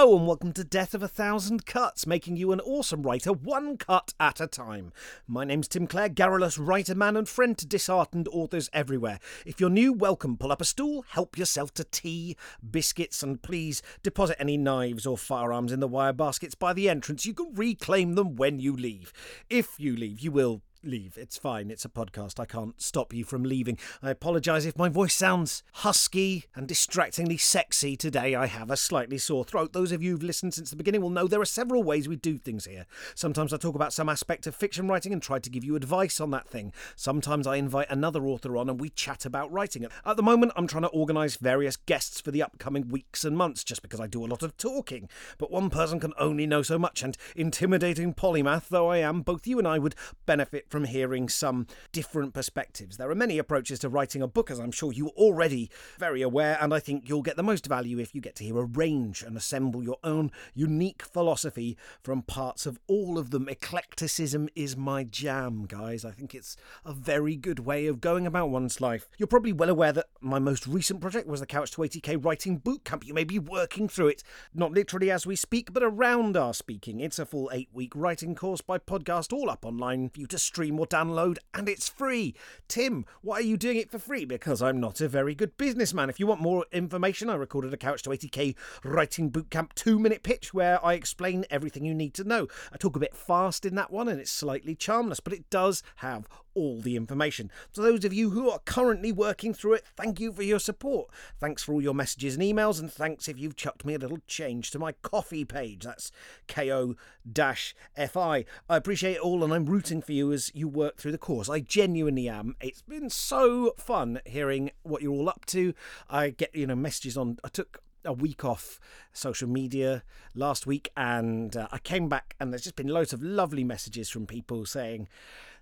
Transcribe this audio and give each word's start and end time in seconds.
Hello, 0.00 0.16
and 0.16 0.28
welcome 0.28 0.52
to 0.52 0.62
Death 0.62 0.94
of 0.94 1.02
a 1.02 1.08
Thousand 1.08 1.66
Cuts, 1.66 2.06
making 2.06 2.36
you 2.36 2.52
an 2.52 2.60
awesome 2.60 3.02
writer 3.02 3.32
one 3.32 3.76
cut 3.76 4.14
at 4.20 4.40
a 4.40 4.46
time. 4.46 4.92
My 5.26 5.42
name's 5.42 5.66
Tim 5.66 5.88
Clare, 5.88 6.08
garrulous 6.08 6.56
writer 6.56 6.94
man 6.94 7.16
and 7.16 7.28
friend 7.28 7.58
to 7.58 7.66
disheartened 7.66 8.28
authors 8.28 8.70
everywhere. 8.72 9.18
If 9.44 9.58
you're 9.58 9.68
new, 9.68 9.92
welcome. 9.92 10.36
Pull 10.36 10.52
up 10.52 10.60
a 10.60 10.64
stool, 10.64 11.04
help 11.08 11.36
yourself 11.36 11.74
to 11.74 11.82
tea, 11.82 12.36
biscuits, 12.70 13.24
and 13.24 13.42
please 13.42 13.82
deposit 14.04 14.40
any 14.40 14.56
knives 14.56 15.04
or 15.04 15.18
firearms 15.18 15.72
in 15.72 15.80
the 15.80 15.88
wire 15.88 16.12
baskets 16.12 16.54
by 16.54 16.72
the 16.74 16.88
entrance. 16.88 17.26
You 17.26 17.34
can 17.34 17.52
reclaim 17.54 18.14
them 18.14 18.36
when 18.36 18.60
you 18.60 18.76
leave. 18.76 19.12
If 19.50 19.80
you 19.80 19.96
leave, 19.96 20.20
you 20.20 20.30
will 20.30 20.62
leave. 20.88 21.16
It's 21.16 21.38
fine. 21.38 21.70
It's 21.70 21.84
a 21.84 21.88
podcast. 21.88 22.40
I 22.40 22.46
can't 22.46 22.80
stop 22.80 23.12
you 23.12 23.24
from 23.24 23.44
leaving. 23.44 23.78
I 24.02 24.10
apologise 24.10 24.64
if 24.64 24.76
my 24.76 24.88
voice 24.88 25.14
sounds 25.14 25.62
husky 25.74 26.46
and 26.54 26.66
distractingly 26.66 27.36
sexy 27.36 27.96
today. 27.96 28.34
I 28.34 28.46
have 28.46 28.70
a 28.70 28.76
slightly 28.76 29.18
sore 29.18 29.44
throat. 29.44 29.72
Those 29.72 29.92
of 29.92 30.02
you 30.02 30.12
who've 30.12 30.22
listened 30.22 30.54
since 30.54 30.70
the 30.70 30.76
beginning 30.76 31.02
will 31.02 31.10
know 31.10 31.28
there 31.28 31.40
are 31.40 31.44
several 31.44 31.82
ways 31.82 32.08
we 32.08 32.16
do 32.16 32.38
things 32.38 32.64
here. 32.64 32.86
Sometimes 33.14 33.52
I 33.52 33.58
talk 33.58 33.74
about 33.74 33.92
some 33.92 34.08
aspect 34.08 34.46
of 34.46 34.56
fiction 34.56 34.88
writing 34.88 35.12
and 35.12 35.22
try 35.22 35.38
to 35.38 35.50
give 35.50 35.64
you 35.64 35.76
advice 35.76 36.20
on 36.20 36.30
that 36.30 36.48
thing. 36.48 36.72
Sometimes 36.96 37.46
I 37.46 37.56
invite 37.56 37.90
another 37.90 38.26
author 38.26 38.56
on 38.56 38.68
and 38.68 38.80
we 38.80 38.88
chat 38.88 39.24
about 39.24 39.52
writing. 39.52 39.86
At 40.04 40.16
the 40.16 40.22
moment, 40.22 40.52
I'm 40.56 40.66
trying 40.66 40.82
to 40.82 40.88
organise 40.88 41.36
various 41.36 41.76
guests 41.76 42.20
for 42.20 42.30
the 42.30 42.42
upcoming 42.42 42.88
weeks 42.88 43.24
and 43.24 43.36
months 43.36 43.62
just 43.62 43.82
because 43.82 44.00
I 44.00 44.06
do 44.06 44.24
a 44.24 44.26
lot 44.26 44.42
of 44.42 44.56
talking. 44.56 45.08
But 45.36 45.50
one 45.50 45.70
person 45.70 46.00
can 46.00 46.14
only 46.18 46.46
know 46.46 46.62
so 46.62 46.78
much, 46.78 47.02
and 47.02 47.16
intimidating 47.36 48.14
polymath 48.14 48.68
though 48.68 48.88
I 48.88 48.98
am, 48.98 49.22
both 49.22 49.46
you 49.46 49.58
and 49.58 49.68
I 49.68 49.78
would 49.78 49.94
benefit 50.26 50.66
from 50.68 50.77
hearing 50.84 51.28
some 51.28 51.66
different 51.92 52.34
perspectives. 52.34 52.96
There 52.96 53.10
are 53.10 53.14
many 53.14 53.38
approaches 53.38 53.78
to 53.80 53.88
writing 53.88 54.22
a 54.22 54.28
book, 54.28 54.50
as 54.50 54.58
I'm 54.58 54.72
sure 54.72 54.92
you're 54.92 55.08
already 55.08 55.70
very 55.98 56.22
aware, 56.22 56.58
and 56.60 56.72
I 56.74 56.80
think 56.80 57.08
you'll 57.08 57.22
get 57.22 57.36
the 57.36 57.42
most 57.42 57.66
value 57.66 57.98
if 57.98 58.14
you 58.14 58.20
get 58.20 58.34
to 58.36 58.44
hear 58.44 58.58
a 58.58 58.64
range 58.64 59.22
and 59.22 59.36
assemble 59.36 59.82
your 59.82 59.98
own 60.04 60.30
unique 60.54 61.02
philosophy 61.02 61.76
from 62.02 62.22
parts 62.22 62.66
of 62.66 62.78
all 62.86 63.18
of 63.18 63.30
them. 63.30 63.48
Eclecticism 63.48 64.48
is 64.54 64.76
my 64.76 65.04
jam, 65.04 65.66
guys. 65.66 66.04
I 66.04 66.10
think 66.10 66.34
it's 66.34 66.56
a 66.84 66.92
very 66.92 67.36
good 67.36 67.60
way 67.60 67.86
of 67.86 68.00
going 68.00 68.26
about 68.26 68.50
one's 68.50 68.80
life. 68.80 69.08
You're 69.18 69.26
probably 69.26 69.52
well 69.52 69.70
aware 69.70 69.92
that 69.92 70.06
my 70.20 70.38
most 70.38 70.66
recent 70.66 71.00
project 71.00 71.26
was 71.26 71.40
the 71.40 71.46
Couch 71.46 71.70
to 71.72 71.82
80k 71.82 72.24
Writing 72.24 72.60
Bootcamp. 72.60 73.06
You 73.06 73.14
may 73.14 73.24
be 73.24 73.38
working 73.38 73.88
through 73.88 74.08
it, 74.08 74.22
not 74.54 74.72
literally 74.72 75.10
as 75.10 75.26
we 75.26 75.36
speak, 75.36 75.72
but 75.72 75.82
around 75.82 76.36
our 76.36 76.54
speaking. 76.54 77.00
It's 77.00 77.18
a 77.18 77.26
full 77.26 77.50
eight 77.52 77.68
week 77.72 77.92
writing 77.94 78.34
course 78.34 78.60
by 78.60 78.78
podcast, 78.78 79.32
all 79.32 79.50
up 79.50 79.64
online 79.64 80.08
for 80.08 80.20
you 80.20 80.26
to 80.26 80.38
stream 80.38 80.57
or 80.58 80.86
download, 80.86 81.38
and 81.54 81.68
it's 81.68 81.88
free. 81.88 82.34
Tim, 82.66 83.04
why 83.22 83.36
are 83.36 83.42
you 83.42 83.56
doing 83.56 83.76
it 83.76 83.90
for 83.90 83.98
free? 83.98 84.24
Because 84.24 84.60
I'm 84.60 84.80
not 84.80 85.00
a 85.00 85.08
very 85.08 85.34
good 85.34 85.56
businessman. 85.56 86.10
If 86.10 86.18
you 86.18 86.26
want 86.26 86.40
more 86.40 86.66
information, 86.72 87.30
I 87.30 87.36
recorded 87.36 87.72
a 87.72 87.76
Couch 87.76 88.02
to 88.02 88.10
80k 88.10 88.56
Writing 88.82 89.30
Bootcamp 89.30 89.72
two 89.74 89.98
minute 89.98 90.24
pitch 90.24 90.52
where 90.52 90.84
I 90.84 90.94
explain 90.94 91.44
everything 91.48 91.84
you 91.84 91.94
need 91.94 92.14
to 92.14 92.24
know. 92.24 92.48
I 92.72 92.76
talk 92.76 92.96
a 92.96 93.00
bit 93.00 93.14
fast 93.14 93.64
in 93.64 93.76
that 93.76 93.92
one, 93.92 94.08
and 94.08 94.20
it's 94.20 94.32
slightly 94.32 94.74
charmless, 94.74 95.20
but 95.20 95.32
it 95.32 95.48
does 95.48 95.82
have 95.96 96.26
all 96.58 96.80
the 96.80 96.96
information. 96.96 97.50
So, 97.72 97.82
those 97.82 98.04
of 98.04 98.12
you 98.12 98.30
who 98.30 98.50
are 98.50 98.58
currently 98.64 99.12
working 99.12 99.54
through 99.54 99.74
it, 99.74 99.84
thank 99.96 100.20
you 100.20 100.32
for 100.32 100.42
your 100.42 100.58
support. 100.58 101.08
Thanks 101.38 101.62
for 101.62 101.72
all 101.72 101.82
your 101.82 101.94
messages 101.94 102.34
and 102.34 102.42
emails, 102.42 102.80
and 102.80 102.92
thanks 102.92 103.28
if 103.28 103.38
you've 103.38 103.56
chucked 103.56 103.84
me 103.84 103.94
a 103.94 103.98
little 103.98 104.18
change 104.26 104.70
to 104.72 104.78
my 104.78 104.92
Ko-fi 105.02 105.44
page. 105.44 105.84
That's 105.84 106.10
ko 106.48 106.94
fi. 107.34 108.44
I 108.68 108.76
appreciate 108.76 109.16
it 109.16 109.20
all, 109.20 109.44
and 109.44 109.52
I'm 109.52 109.66
rooting 109.66 110.02
for 110.02 110.12
you 110.12 110.32
as 110.32 110.50
you 110.54 110.68
work 110.68 110.98
through 110.98 111.12
the 111.12 111.18
course. 111.18 111.48
I 111.48 111.60
genuinely 111.60 112.28
am. 112.28 112.56
It's 112.60 112.82
been 112.82 113.10
so 113.10 113.74
fun 113.78 114.20
hearing 114.24 114.70
what 114.82 115.02
you're 115.02 115.12
all 115.12 115.28
up 115.28 115.46
to. 115.46 115.74
I 116.10 116.30
get, 116.30 116.54
you 116.54 116.66
know, 116.66 116.76
messages 116.76 117.16
on. 117.16 117.38
I 117.44 117.48
took 117.48 117.82
a 118.04 118.12
week 118.12 118.44
off 118.44 118.80
social 119.12 119.48
media 119.48 120.02
last 120.34 120.66
week 120.66 120.90
and 120.96 121.56
uh, 121.56 121.68
I 121.72 121.78
came 121.78 122.08
back 122.08 122.34
and 122.38 122.52
there's 122.52 122.62
just 122.62 122.76
been 122.76 122.88
loads 122.88 123.12
of 123.12 123.22
lovely 123.22 123.64
messages 123.64 124.08
from 124.08 124.26
people 124.26 124.64
saying 124.64 125.08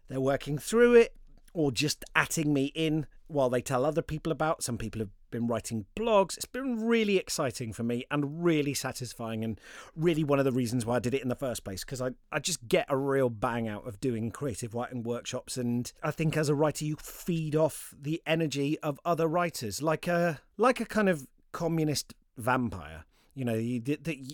they're 0.08 0.20
working 0.20 0.58
through 0.58 0.94
it 0.94 1.16
or 1.52 1.72
just 1.72 2.04
atting 2.14 2.46
me 2.46 2.66
in 2.74 3.06
while 3.28 3.48
they 3.48 3.62
tell 3.62 3.84
other 3.84 4.02
people 4.02 4.30
about. 4.30 4.62
Some 4.62 4.78
people 4.78 5.00
have 5.00 5.10
been 5.30 5.46
writing 5.46 5.86
blogs. 5.96 6.36
It's 6.36 6.44
been 6.44 6.86
really 6.86 7.16
exciting 7.16 7.72
for 7.72 7.82
me 7.82 8.04
and 8.10 8.44
really 8.44 8.74
satisfying, 8.74 9.42
and 9.42 9.60
really 9.96 10.24
one 10.24 10.38
of 10.38 10.44
the 10.44 10.52
reasons 10.52 10.86
why 10.86 10.96
I 10.96 10.98
did 10.98 11.14
it 11.14 11.22
in 11.22 11.28
the 11.28 11.34
first 11.34 11.64
place 11.64 11.84
because 11.84 12.00
I, 12.00 12.10
I 12.30 12.38
just 12.38 12.68
get 12.68 12.86
a 12.88 12.96
real 12.96 13.30
bang 13.30 13.68
out 13.68 13.86
of 13.86 14.00
doing 14.00 14.30
creative 14.30 14.74
writing 14.74 15.02
workshops. 15.02 15.56
And 15.56 15.90
I 16.02 16.10
think 16.10 16.36
as 16.36 16.48
a 16.48 16.54
writer, 16.54 16.84
you 16.84 16.96
feed 16.96 17.56
off 17.56 17.94
the 18.00 18.22
energy 18.26 18.78
of 18.80 19.00
other 19.04 19.26
writers, 19.26 19.82
like 19.82 20.06
a 20.06 20.40
like 20.56 20.80
a 20.80 20.86
kind 20.86 21.08
of 21.08 21.26
communist 21.52 22.14
vampire. 22.36 23.04
You 23.34 23.44
know, 23.44 23.54
you, 23.54 23.82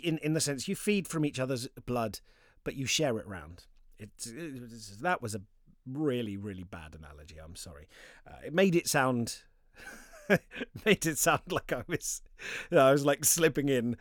in 0.02 0.18
in 0.18 0.34
the 0.34 0.40
sense 0.40 0.68
you 0.68 0.76
feed 0.76 1.08
from 1.08 1.24
each 1.24 1.40
other's 1.40 1.68
blood, 1.86 2.20
but 2.64 2.74
you 2.74 2.86
share 2.86 3.18
it 3.18 3.26
round. 3.26 3.64
It's, 3.98 4.26
it's 4.26 4.96
that 4.98 5.22
was 5.22 5.34
a 5.34 5.42
really 5.86 6.36
really 6.36 6.64
bad 6.64 6.94
analogy. 6.98 7.36
I'm 7.42 7.56
sorry. 7.56 7.88
Uh, 8.26 8.46
it 8.46 8.54
made 8.54 8.76
it 8.76 8.88
sound 8.88 9.42
made 10.84 11.06
it 11.06 11.18
sound 11.18 11.42
like 11.50 11.72
I 11.72 11.84
was 11.86 12.22
I 12.70 12.92
was 12.92 13.04
like 13.04 13.24
slipping 13.24 13.68
in, 13.68 13.96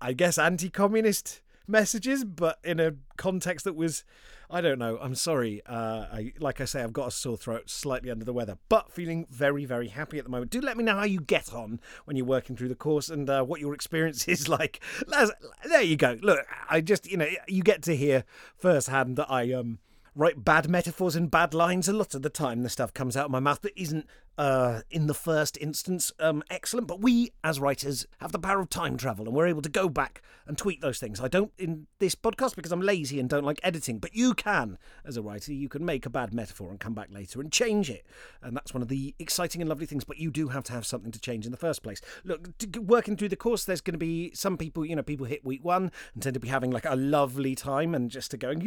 I 0.00 0.12
guess, 0.12 0.38
anti-communist 0.38 1.42
messages, 1.68 2.24
but 2.24 2.58
in 2.64 2.80
a 2.80 2.94
context 3.16 3.64
that 3.64 3.74
was, 3.74 4.04
I 4.50 4.60
don't 4.60 4.78
know. 4.78 4.98
I'm 5.00 5.14
sorry. 5.14 5.62
Uh, 5.66 6.06
I, 6.10 6.32
like 6.40 6.60
I 6.60 6.64
say, 6.64 6.82
I've 6.82 6.92
got 6.92 7.08
a 7.08 7.10
sore 7.10 7.36
throat, 7.36 7.68
slightly 7.68 8.10
under 8.10 8.24
the 8.24 8.32
weather, 8.32 8.56
but 8.68 8.90
feeling 8.90 9.26
very, 9.30 9.64
very 9.66 9.88
happy 9.88 10.18
at 10.18 10.24
the 10.24 10.30
moment. 10.30 10.50
Do 10.50 10.60
let 10.60 10.76
me 10.76 10.84
know 10.84 10.96
how 10.96 11.04
you 11.04 11.20
get 11.20 11.52
on 11.52 11.80
when 12.06 12.16
you're 12.16 12.26
working 12.26 12.56
through 12.56 12.68
the 12.68 12.74
course 12.74 13.10
and 13.10 13.28
uh, 13.28 13.44
what 13.44 13.60
your 13.60 13.74
experience 13.74 14.26
is 14.26 14.48
like. 14.58 14.80
There 15.64 15.82
you 15.82 15.96
go. 15.96 16.18
Look, 16.22 16.40
I 16.70 16.80
just, 16.80 17.10
you 17.10 17.18
know, 17.18 17.28
you 17.46 17.62
get 17.62 17.82
to 17.82 17.94
hear 17.94 18.24
firsthand 18.56 19.16
that 19.16 19.30
I 19.30 19.52
um 19.52 19.78
write 20.18 20.44
bad 20.44 20.68
metaphors 20.68 21.14
and 21.14 21.30
bad 21.30 21.54
lines 21.54 21.88
a 21.88 21.92
lot 21.92 22.12
of 22.12 22.22
the 22.22 22.28
time. 22.28 22.64
The 22.64 22.68
stuff 22.68 22.92
comes 22.92 23.16
out 23.16 23.26
of 23.26 23.30
my 23.30 23.38
mouth 23.38 23.60
that 23.60 23.80
isn't, 23.80 24.04
uh, 24.36 24.80
in 24.90 25.06
the 25.06 25.14
first 25.14 25.56
instance, 25.60 26.10
um, 26.18 26.42
excellent. 26.50 26.88
But 26.88 27.00
we, 27.00 27.30
as 27.44 27.60
writers, 27.60 28.04
have 28.18 28.32
the 28.32 28.38
power 28.40 28.58
of 28.58 28.68
time 28.68 28.96
travel 28.96 29.26
and 29.26 29.34
we're 29.34 29.46
able 29.46 29.62
to 29.62 29.68
go 29.68 29.88
back 29.88 30.20
and 30.48 30.58
tweak 30.58 30.80
those 30.80 30.98
things. 30.98 31.20
I 31.20 31.28
don't 31.28 31.52
in 31.56 31.86
this 32.00 32.16
podcast 32.16 32.56
because 32.56 32.72
I'm 32.72 32.80
lazy 32.80 33.20
and 33.20 33.28
don't 33.28 33.44
like 33.44 33.60
editing, 33.62 34.00
but 34.00 34.12
you 34.12 34.34
can, 34.34 34.76
as 35.04 35.16
a 35.16 35.22
writer, 35.22 35.52
you 35.52 35.68
can 35.68 35.84
make 35.84 36.04
a 36.04 36.10
bad 36.10 36.34
metaphor 36.34 36.70
and 36.70 36.80
come 36.80 36.94
back 36.94 37.12
later 37.12 37.40
and 37.40 37.52
change 37.52 37.88
it. 37.88 38.04
And 38.42 38.56
that's 38.56 38.74
one 38.74 38.82
of 38.82 38.88
the 38.88 39.14
exciting 39.20 39.62
and 39.62 39.68
lovely 39.68 39.86
things. 39.86 40.02
But 40.02 40.18
you 40.18 40.32
do 40.32 40.48
have 40.48 40.64
to 40.64 40.72
have 40.72 40.84
something 40.84 41.12
to 41.12 41.20
change 41.20 41.46
in 41.46 41.52
the 41.52 41.56
first 41.56 41.84
place. 41.84 42.00
Look, 42.24 42.48
working 42.76 43.16
through 43.16 43.28
the 43.28 43.36
course, 43.36 43.64
there's 43.64 43.80
going 43.80 43.94
to 43.94 43.98
be 43.98 44.32
some 44.34 44.56
people, 44.56 44.84
you 44.84 44.96
know, 44.96 45.02
people 45.04 45.26
hit 45.26 45.44
week 45.44 45.64
one 45.64 45.92
and 46.14 46.22
tend 46.24 46.34
to 46.34 46.40
be 46.40 46.48
having 46.48 46.72
like 46.72 46.86
a 46.86 46.96
lovely 46.96 47.54
time 47.54 47.94
and 47.94 48.10
just 48.10 48.32
to 48.32 48.36
going, 48.36 48.62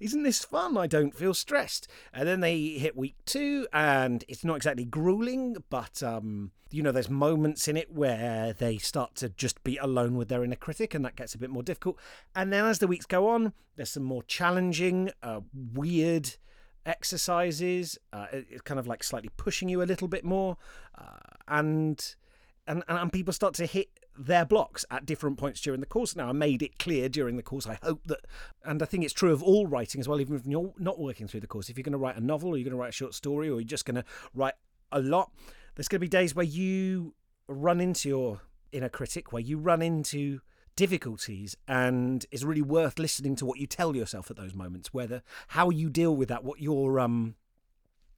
isn't 0.00 0.22
this 0.22 0.44
fun? 0.44 0.76
I 0.76 0.86
don't 0.86 1.14
feel 1.14 1.34
stressed. 1.34 1.88
And 2.12 2.28
then 2.28 2.40
they 2.40 2.58
hit 2.70 2.96
week 2.96 3.16
two, 3.24 3.66
and 3.72 4.24
it's 4.28 4.44
not 4.44 4.56
exactly 4.56 4.84
grueling, 4.84 5.56
but 5.70 6.02
um, 6.02 6.52
you 6.70 6.82
know, 6.82 6.92
there's 6.92 7.10
moments 7.10 7.68
in 7.68 7.76
it 7.76 7.92
where 7.92 8.52
they 8.52 8.78
start 8.78 9.14
to 9.16 9.28
just 9.30 9.62
be 9.64 9.76
alone 9.78 10.16
with 10.16 10.28
their 10.28 10.44
inner 10.44 10.56
critic, 10.56 10.94
and 10.94 11.04
that 11.04 11.16
gets 11.16 11.34
a 11.34 11.38
bit 11.38 11.50
more 11.50 11.62
difficult. 11.62 11.98
And 12.34 12.52
then 12.52 12.64
as 12.64 12.78
the 12.78 12.86
weeks 12.86 13.06
go 13.06 13.28
on, 13.28 13.52
there's 13.76 13.90
some 13.90 14.02
more 14.02 14.22
challenging, 14.24 15.10
uh, 15.22 15.40
weird 15.54 16.36
exercises. 16.84 17.98
Uh, 18.12 18.26
it's 18.32 18.62
kind 18.62 18.80
of 18.80 18.86
like 18.86 19.02
slightly 19.02 19.30
pushing 19.36 19.68
you 19.68 19.82
a 19.82 19.84
little 19.84 20.08
bit 20.08 20.24
more, 20.24 20.56
uh, 20.96 21.36
and 21.46 22.16
and 22.66 22.82
and 22.88 23.12
people 23.12 23.32
start 23.32 23.54
to 23.54 23.66
hit 23.66 23.88
their 24.18 24.44
blocks 24.44 24.84
at 24.90 25.06
different 25.06 25.38
points 25.38 25.60
during 25.60 25.80
the 25.80 25.86
course. 25.86 26.16
Now, 26.16 26.28
I 26.28 26.32
made 26.32 26.62
it 26.62 26.78
clear 26.78 27.08
during 27.08 27.36
the 27.36 27.42
course. 27.42 27.66
I 27.66 27.78
hope 27.82 28.02
that, 28.06 28.20
and 28.64 28.82
I 28.82 28.86
think 28.86 29.04
it's 29.04 29.12
true 29.12 29.32
of 29.32 29.42
all 29.42 29.66
writing 29.66 30.00
as 30.00 30.08
well, 30.08 30.20
even 30.20 30.36
if 30.36 30.46
you're 30.46 30.74
not 30.78 30.98
working 30.98 31.28
through 31.28 31.40
the 31.40 31.46
course. 31.46 31.68
If 31.68 31.78
you're 31.78 31.84
going 31.84 31.92
to 31.92 31.98
write 31.98 32.16
a 32.16 32.20
novel, 32.20 32.50
or 32.50 32.56
you're 32.56 32.64
going 32.64 32.76
to 32.76 32.80
write 32.80 32.90
a 32.90 32.92
short 32.92 33.14
story, 33.14 33.48
or 33.48 33.60
you're 33.60 33.68
just 33.68 33.84
going 33.84 33.94
to 33.94 34.04
write 34.34 34.54
a 34.90 35.00
lot, 35.00 35.30
there's 35.74 35.88
going 35.88 36.00
to 36.00 36.04
be 36.04 36.08
days 36.08 36.34
where 36.34 36.44
you 36.44 37.14
run 37.46 37.80
into 37.80 38.08
your 38.08 38.40
inner 38.72 38.88
critic, 38.88 39.32
where 39.32 39.42
you 39.42 39.58
run 39.58 39.82
into 39.82 40.40
difficulties 40.78 41.56
and 41.66 42.24
it's 42.30 42.44
really 42.44 42.62
worth 42.62 43.00
listening 43.00 43.34
to 43.34 43.44
what 43.44 43.58
you 43.58 43.66
tell 43.66 43.96
yourself 43.96 44.30
at 44.30 44.36
those 44.36 44.54
moments 44.54 44.94
whether 44.94 45.24
how 45.48 45.70
you 45.70 45.90
deal 45.90 46.14
with 46.14 46.28
that 46.28 46.44
what 46.44 46.60
your 46.60 47.00
um 47.00 47.34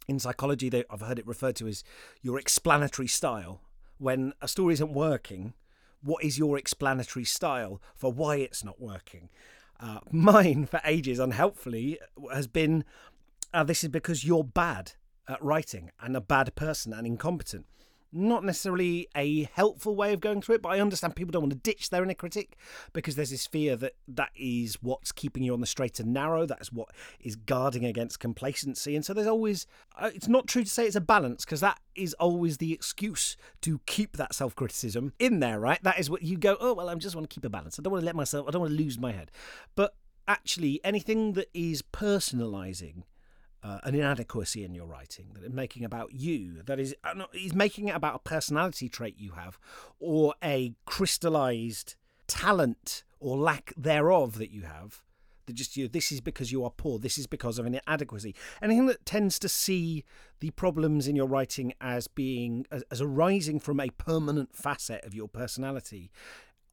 in 0.06 0.18
psychology 0.18 0.68
they, 0.68 0.84
i've 0.90 1.00
heard 1.00 1.18
it 1.18 1.26
referred 1.26 1.56
to 1.56 1.66
as 1.66 1.82
your 2.20 2.38
explanatory 2.38 3.08
style 3.08 3.62
when 3.96 4.34
a 4.42 4.46
story 4.46 4.74
isn't 4.74 4.92
working 4.92 5.54
what 6.02 6.24
is 6.24 6.38
your 6.38 6.58
explanatory 6.58 7.24
style 7.24 7.80
for 7.94 8.12
why 8.12 8.36
it's 8.36 8.64
not 8.64 8.80
working? 8.80 9.28
Uh, 9.78 10.00
mine, 10.10 10.66
for 10.66 10.80
ages, 10.84 11.18
unhelpfully, 11.18 11.98
has 12.32 12.46
been 12.46 12.84
uh, 13.52 13.64
this 13.64 13.82
is 13.82 13.88
because 13.88 14.24
you're 14.24 14.44
bad 14.44 14.92
at 15.28 15.42
writing 15.42 15.90
and 16.00 16.16
a 16.16 16.20
bad 16.20 16.54
person 16.54 16.92
and 16.92 17.06
incompetent. 17.06 17.66
Not 18.12 18.44
necessarily 18.44 19.08
a 19.16 19.44
helpful 19.52 19.94
way 19.94 20.12
of 20.12 20.20
going 20.20 20.42
through 20.42 20.56
it, 20.56 20.62
but 20.62 20.70
I 20.70 20.80
understand 20.80 21.16
people 21.16 21.32
don't 21.32 21.42
want 21.42 21.52
to 21.52 21.58
ditch 21.58 21.90
their 21.90 22.02
inner 22.02 22.14
critic 22.14 22.56
because 22.92 23.16
there's 23.16 23.30
this 23.30 23.46
fear 23.46 23.76
that 23.76 23.94
that 24.08 24.30
is 24.34 24.76
what's 24.82 25.12
keeping 25.12 25.42
you 25.42 25.52
on 25.52 25.60
the 25.60 25.66
straight 25.66 26.00
and 26.00 26.12
narrow. 26.12 26.46
That's 26.46 26.72
what 26.72 26.88
is 27.20 27.36
guarding 27.36 27.84
against 27.84 28.20
complacency. 28.20 28.96
And 28.96 29.04
so 29.04 29.14
there's 29.14 29.26
always, 29.26 29.66
uh, 29.98 30.10
it's 30.14 30.28
not 30.28 30.46
true 30.46 30.64
to 30.64 30.70
say 30.70 30.86
it's 30.86 30.96
a 30.96 31.00
balance 31.00 31.44
because 31.44 31.60
that 31.60 31.78
is 31.94 32.14
always 32.14 32.58
the 32.58 32.72
excuse 32.72 33.36
to 33.62 33.80
keep 33.86 34.16
that 34.16 34.34
self 34.34 34.54
criticism 34.54 35.12
in 35.18 35.40
there, 35.40 35.60
right? 35.60 35.82
That 35.82 35.98
is 35.98 36.10
what 36.10 36.22
you 36.22 36.36
go, 36.36 36.56
oh, 36.60 36.74
well, 36.74 36.88
I 36.88 36.94
just 36.96 37.14
want 37.14 37.28
to 37.28 37.34
keep 37.34 37.44
a 37.44 37.50
balance. 37.50 37.78
I 37.78 37.82
don't 37.82 37.92
want 37.92 38.02
to 38.02 38.06
let 38.06 38.16
myself, 38.16 38.48
I 38.48 38.50
don't 38.50 38.62
want 38.62 38.72
to 38.72 38.82
lose 38.82 38.98
my 38.98 39.12
head. 39.12 39.30
But 39.74 39.94
actually, 40.26 40.80
anything 40.84 41.32
that 41.34 41.48
is 41.54 41.82
personalizing 41.82 43.02
uh, 43.62 43.78
an 43.84 43.94
inadequacy 43.94 44.64
in 44.64 44.74
your 44.74 44.86
writing, 44.86 45.28
that 45.34 45.44
is 45.44 45.52
making 45.52 45.84
about 45.84 46.12
you, 46.12 46.62
that 46.64 46.78
is, 46.78 46.94
uh, 47.04 47.24
is 47.34 47.54
making 47.54 47.88
it 47.88 47.94
about 47.94 48.14
a 48.14 48.18
personality 48.20 48.88
trait 48.88 49.16
you 49.18 49.32
have, 49.32 49.58
or 49.98 50.34
a 50.42 50.74
crystallized 50.86 51.94
talent 52.26 53.04
or 53.18 53.36
lack 53.36 53.72
thereof 53.76 54.38
that 54.38 54.50
you 54.50 54.62
have. 54.62 55.02
That 55.46 55.54
just 55.54 55.76
you, 55.76 55.88
this 55.88 56.12
is 56.12 56.20
because 56.20 56.52
you 56.52 56.64
are 56.64 56.70
poor. 56.70 56.98
This 56.98 57.18
is 57.18 57.26
because 57.26 57.58
of 57.58 57.66
an 57.66 57.74
inadequacy. 57.74 58.34
Anything 58.62 58.86
that 58.86 59.04
tends 59.04 59.38
to 59.40 59.48
see 59.48 60.04
the 60.38 60.50
problems 60.50 61.08
in 61.08 61.16
your 61.16 61.26
writing 61.26 61.72
as 61.80 62.06
being 62.08 62.66
as, 62.70 62.84
as 62.90 63.00
arising 63.00 63.58
from 63.58 63.80
a 63.80 63.90
permanent 63.90 64.54
facet 64.54 65.04
of 65.04 65.14
your 65.14 65.28
personality 65.28 66.10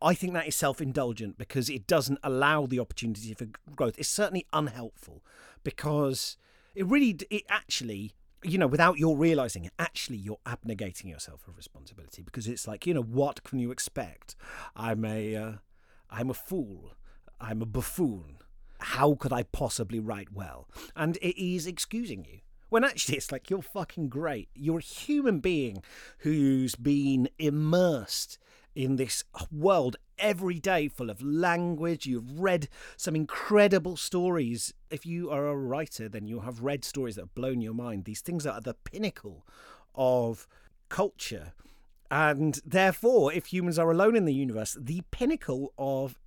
I 0.02 0.14
think 0.14 0.34
that 0.34 0.48
is 0.48 0.56
self 0.56 0.82
indulgent 0.82 1.38
because 1.38 1.70
it 1.70 1.88
doesn't 1.88 2.20
allow 2.24 2.66
the 2.66 2.80
opportunity 2.80 3.34
for 3.34 3.48
growth. 3.76 3.96
It's 3.98 4.10
certainly 4.10 4.46
unhelpful 4.54 5.24
because 5.64 6.38
it 6.78 6.86
really, 6.86 7.18
it 7.32 7.44
actually, 7.50 8.14
you 8.44 8.60
know, 8.60 8.68
without 8.68 9.00
your 9.00 9.18
realizing 9.18 9.66
it, 9.66 9.74
actually 9.80 10.18
you're 10.18 10.40
abnegating 10.46 11.06
yourself 11.06 11.48
of 11.48 11.58
responsibility 11.58 12.22
because 12.22 12.48
it's 12.48 12.68
like, 12.68 12.86
you 12.86 12.94
know, 12.94 13.02
what 13.02 13.44
can 13.44 13.58
you 13.58 13.72
expect? 13.72 14.36
I'm 14.76 15.04
a, 15.04 15.36
uh, 15.36 15.52
I'm 16.12 16.30
a 16.30 16.36
fool. 16.36 16.94
I'm 17.42 17.64
a 17.64 17.66
buffoon. 17.66 18.38
How 18.80 19.16
could 19.16 19.34
I 19.34 19.44
possibly 19.44 20.00
write 20.00 20.32
well? 20.32 20.68
And 20.96 21.18
it 21.18 21.42
is 21.44 21.66
excusing 21.66 22.26
you. 22.26 22.40
When 22.70 22.84
actually 22.84 23.18
it's 23.18 23.32
like 23.32 23.50
you're 23.50 23.62
fucking 23.64 24.10
great. 24.10 24.50
You're 24.54 24.80
a 24.80 24.84
human 24.84 25.40
being 25.40 25.82
who's 26.20 26.76
been 26.76 27.30
immersed 27.40 28.38
in 28.78 28.98
this 28.98 29.24
world 29.52 29.96
every 30.20 30.60
day 30.60 30.88
full 30.88 31.10
of 31.10 31.22
language. 31.22 32.06
You've 32.06 32.40
read 32.40 32.70
some 32.96 33.16
incredible 33.16 33.98
stories. 33.98 34.72
If 34.92 35.04
you 35.04 35.32
are 35.32 35.48
a 35.48 35.58
writer, 35.58 36.08
then 36.08 36.28
you 36.28 36.42
have 36.42 36.62
read 36.62 36.86
stories 36.86 37.16
that 37.16 37.24
have 37.24 37.36
blown 37.36 37.60
your 37.60 37.74
mind. 37.74 38.06
These 38.06 38.22
things 38.22 38.46
are 38.46 38.62
the 38.62 38.76
pinnacle 38.76 39.48
of 39.96 40.48
culture. 40.90 41.54
And 42.12 42.62
therefore, 42.64 43.34
if 43.34 43.48
humans 43.48 43.80
are 43.80 43.90
alone 43.90 44.16
in 44.16 44.26
the 44.26 44.34
universe, 44.34 44.78
the 44.80 45.02
pinnacle 45.10 45.74
of 45.80 46.20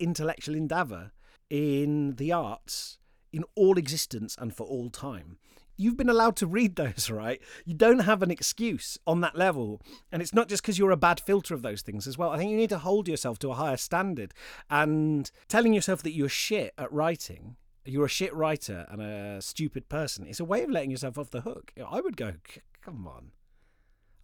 intellectual 0.00 0.56
endeavour 0.56 1.12
in 1.48 2.16
the 2.16 2.32
arts, 2.32 2.98
in 3.32 3.44
all 3.54 3.78
existence 3.78 4.36
and 4.38 4.54
for 4.54 4.66
all 4.66 4.90
time 4.90 5.38
you've 5.76 5.96
been 5.96 6.08
allowed 6.08 6.36
to 6.36 6.46
read 6.46 6.76
those, 6.76 7.10
right? 7.10 7.40
You 7.64 7.74
don't 7.74 8.00
have 8.00 8.22
an 8.22 8.30
excuse 8.30 8.98
on 9.06 9.20
that 9.20 9.36
level. 9.36 9.80
And 10.10 10.22
it's 10.22 10.34
not 10.34 10.48
just 10.48 10.62
because 10.62 10.78
you're 10.78 10.90
a 10.90 10.96
bad 10.96 11.20
filter 11.20 11.54
of 11.54 11.62
those 11.62 11.82
things 11.82 12.06
as 12.06 12.16
well. 12.18 12.30
I 12.30 12.38
think 12.38 12.50
you 12.50 12.56
need 12.56 12.70
to 12.70 12.78
hold 12.78 13.08
yourself 13.08 13.38
to 13.40 13.50
a 13.50 13.54
higher 13.54 13.76
standard 13.76 14.32
and 14.70 15.30
telling 15.48 15.72
yourself 15.72 16.02
that 16.02 16.12
you're 16.12 16.28
shit 16.28 16.72
at 16.78 16.92
writing. 16.92 17.56
You're 17.84 18.06
a 18.06 18.08
shit 18.08 18.32
writer 18.34 18.86
and 18.90 19.02
a 19.02 19.42
stupid 19.42 19.88
person. 19.88 20.26
It's 20.26 20.40
a 20.40 20.44
way 20.44 20.62
of 20.62 20.70
letting 20.70 20.90
yourself 20.90 21.18
off 21.18 21.30
the 21.30 21.40
hook. 21.40 21.72
I 21.84 22.00
would 22.00 22.16
go, 22.16 22.34
come 22.80 23.06
on. 23.08 23.32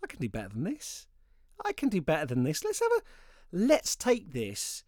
I 0.03 0.07
can 0.07 0.21
do 0.21 0.29
better 0.29 0.51
than 0.51 0.65
this. 0.65 1.09
I 1.65 1.73
can 1.73 1.89
do 1.89 2.01
better 2.01 2.27
than 2.27 2.45
this. 2.45 2.65
Let's 2.65 2.81
have 2.81 2.93
a 2.99 3.03
let's 3.51 3.97
take 3.97 4.33
this 4.33 4.85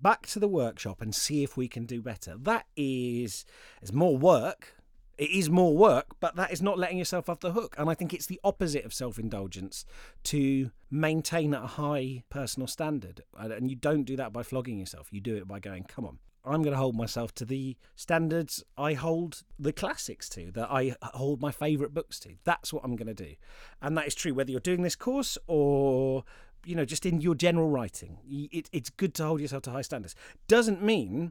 back 0.00 0.26
to 0.26 0.38
the 0.38 0.48
workshop 0.48 1.00
and 1.00 1.14
see 1.14 1.42
if 1.42 1.56
we 1.56 1.68
can 1.68 1.84
do 1.84 2.00
better. 2.00 2.36
That 2.38 2.66
is 2.76 3.44
it's 3.80 3.92
more 3.92 4.16
work 4.16 4.74
it 5.22 5.30
is 5.30 5.48
more 5.48 5.76
work, 5.76 6.16
but 6.18 6.34
that 6.34 6.52
is 6.52 6.60
not 6.60 6.78
letting 6.78 6.98
yourself 6.98 7.28
off 7.28 7.38
the 7.38 7.52
hook. 7.52 7.76
And 7.78 7.88
I 7.88 7.94
think 7.94 8.12
it's 8.12 8.26
the 8.26 8.40
opposite 8.42 8.84
of 8.84 8.92
self 8.92 9.20
indulgence 9.20 9.84
to 10.24 10.72
maintain 10.90 11.54
a 11.54 11.64
high 11.64 12.24
personal 12.28 12.66
standard. 12.66 13.22
And 13.38 13.70
you 13.70 13.76
don't 13.76 14.02
do 14.02 14.16
that 14.16 14.32
by 14.32 14.42
flogging 14.42 14.80
yourself. 14.80 15.12
You 15.12 15.20
do 15.20 15.36
it 15.36 15.46
by 15.46 15.60
going, 15.60 15.84
come 15.84 16.04
on, 16.04 16.18
I'm 16.44 16.62
going 16.62 16.72
to 16.72 16.78
hold 16.78 16.96
myself 16.96 17.32
to 17.36 17.44
the 17.44 17.76
standards 17.94 18.64
I 18.76 18.94
hold 18.94 19.44
the 19.60 19.72
classics 19.72 20.28
to, 20.30 20.50
that 20.52 20.72
I 20.72 20.96
hold 21.02 21.40
my 21.40 21.52
favourite 21.52 21.94
books 21.94 22.18
to. 22.20 22.30
That's 22.42 22.72
what 22.72 22.82
I'm 22.82 22.96
going 22.96 23.14
to 23.14 23.14
do. 23.14 23.36
And 23.80 23.96
that 23.96 24.08
is 24.08 24.16
true 24.16 24.34
whether 24.34 24.50
you're 24.50 24.58
doing 24.58 24.82
this 24.82 24.96
course 24.96 25.38
or, 25.46 26.24
you 26.64 26.74
know, 26.74 26.84
just 26.84 27.06
in 27.06 27.20
your 27.20 27.36
general 27.36 27.68
writing. 27.68 28.18
It, 28.28 28.68
it's 28.72 28.90
good 28.90 29.14
to 29.14 29.24
hold 29.24 29.40
yourself 29.40 29.62
to 29.64 29.70
high 29.70 29.82
standards. 29.82 30.16
Doesn't 30.48 30.82
mean 30.82 31.30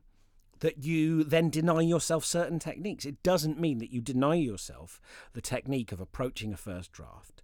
that 0.62 0.84
you 0.84 1.24
then 1.24 1.50
deny 1.50 1.82
yourself 1.82 2.24
certain 2.24 2.60
techniques. 2.60 3.06
It 3.06 3.22
doesn't 3.22 3.60
mean 3.60 3.80
that 3.80 3.92
you 3.92 4.02
deny 4.02 4.36
yourself 4.36 5.02
the 5.34 5.42
technique 5.42 5.92
of 5.92 6.00
approaching 6.00 6.54
a 6.54 6.58
first 6.58 6.92
draft 6.92 7.42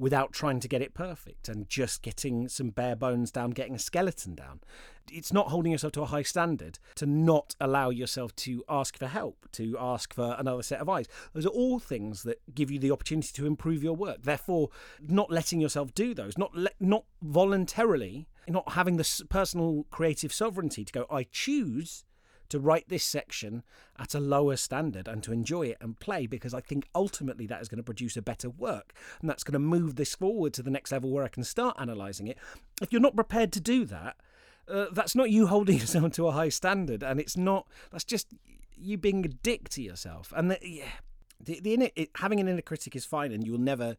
without 0.00 0.32
trying 0.32 0.58
to 0.58 0.66
get 0.66 0.80
it 0.80 0.94
perfect 0.94 1.46
and 1.46 1.68
just 1.68 2.00
getting 2.00 2.48
some 2.48 2.70
bare 2.70 2.96
bones 2.96 3.30
down, 3.30 3.50
getting 3.50 3.74
a 3.74 3.78
skeleton 3.78 4.34
down. 4.34 4.60
It's 5.12 5.32
not 5.32 5.48
holding 5.48 5.72
yourself 5.72 5.92
to 5.94 6.02
a 6.02 6.06
high 6.06 6.22
standard 6.22 6.78
to 6.94 7.04
not 7.04 7.54
allow 7.60 7.90
yourself 7.90 8.34
to 8.36 8.64
ask 8.66 8.96
for 8.96 9.08
help, 9.08 9.46
to 9.52 9.76
ask 9.78 10.14
for 10.14 10.36
another 10.38 10.62
set 10.62 10.80
of 10.80 10.88
eyes. 10.88 11.06
Those 11.34 11.44
are 11.44 11.50
all 11.50 11.78
things 11.78 12.22
that 12.22 12.40
give 12.54 12.70
you 12.70 12.78
the 12.78 12.92
opportunity 12.92 13.28
to 13.34 13.46
improve 13.46 13.82
your 13.82 13.94
work. 13.94 14.22
Therefore, 14.22 14.70
not 15.06 15.30
letting 15.30 15.60
yourself 15.60 15.92
do 15.92 16.14
those, 16.14 16.38
not 16.38 16.54
le- 16.54 16.70
not 16.80 17.04
voluntarily, 17.20 18.26
not 18.48 18.72
having 18.72 18.96
the 18.96 19.24
personal 19.28 19.84
creative 19.90 20.32
sovereignty 20.32 20.82
to 20.82 20.92
go, 20.92 21.06
I 21.10 21.24
choose 21.24 22.04
to 22.50 22.60
write 22.60 22.88
this 22.88 23.04
section 23.04 23.62
at 23.98 24.14
a 24.14 24.20
lower 24.20 24.56
standard 24.56 25.08
and 25.08 25.22
to 25.22 25.32
enjoy 25.32 25.66
it 25.66 25.78
and 25.80 25.98
play 25.98 26.26
because 26.26 26.54
I 26.54 26.60
think 26.60 26.88
ultimately 26.94 27.46
that 27.46 27.60
is 27.60 27.68
going 27.68 27.78
to 27.78 27.84
produce 27.84 28.16
a 28.16 28.22
better 28.22 28.50
work 28.50 28.92
and 29.20 29.28
that's 29.28 29.44
going 29.44 29.54
to 29.54 29.58
move 29.58 29.96
this 29.96 30.14
forward 30.14 30.52
to 30.54 30.62
the 30.62 30.70
next 30.70 30.92
level 30.92 31.10
where 31.10 31.24
I 31.24 31.28
can 31.28 31.44
start 31.44 31.76
analysing 31.78 32.28
it. 32.28 32.38
If 32.82 32.92
you're 32.92 33.00
not 33.00 33.16
prepared 33.16 33.52
to 33.52 33.60
do 33.60 33.84
that, 33.86 34.16
uh, 34.68 34.86
that's 34.92 35.14
not 35.14 35.30
you 35.30 35.46
holding 35.48 35.78
yourself 35.78 36.12
to 36.12 36.28
a 36.28 36.32
high 36.32 36.50
standard 36.50 37.02
and 37.02 37.18
it's 37.18 37.36
not, 37.36 37.66
that's 37.90 38.04
just 38.04 38.28
you 38.76 38.96
being 38.96 39.24
a 39.24 39.28
dick 39.28 39.68
to 39.70 39.82
yourself. 39.82 40.32
And 40.36 40.50
the, 40.50 40.58
yeah, 40.62 40.84
the, 41.38 41.60
the 41.60 41.74
inner, 41.74 41.88
it, 41.96 42.10
having 42.16 42.40
an 42.40 42.48
inner 42.48 42.62
critic 42.62 42.94
is 42.94 43.04
fine 43.04 43.32
and 43.32 43.46
you'll 43.46 43.58
never 43.58 43.96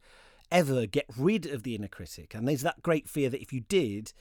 ever 0.52 0.86
get 0.86 1.06
rid 1.18 1.46
of 1.46 1.64
the 1.64 1.76
inner 1.76 1.88
critic. 1.88 2.34
And 2.34 2.48
there's 2.48 2.62
that 2.62 2.84
great 2.84 3.08
fear 3.08 3.30
that 3.30 3.42
if 3.42 3.54
you 3.54 3.62
did, 3.62 4.14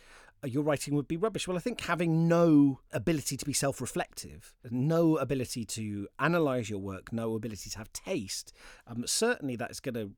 your 0.44 0.62
writing 0.62 0.94
would 0.94 1.08
be 1.08 1.16
rubbish. 1.16 1.46
Well, 1.46 1.56
I 1.56 1.60
think 1.60 1.80
having 1.82 2.28
no 2.28 2.80
ability 2.92 3.36
to 3.36 3.44
be 3.44 3.52
self 3.52 3.80
reflective, 3.80 4.54
no 4.70 5.16
ability 5.16 5.64
to 5.66 6.08
analyse 6.18 6.70
your 6.70 6.78
work, 6.78 7.12
no 7.12 7.34
ability 7.34 7.70
to 7.70 7.78
have 7.78 7.92
taste, 7.92 8.52
um, 8.86 9.04
certainly 9.06 9.56
that's 9.56 9.80
going 9.80 9.94
to 9.94 10.10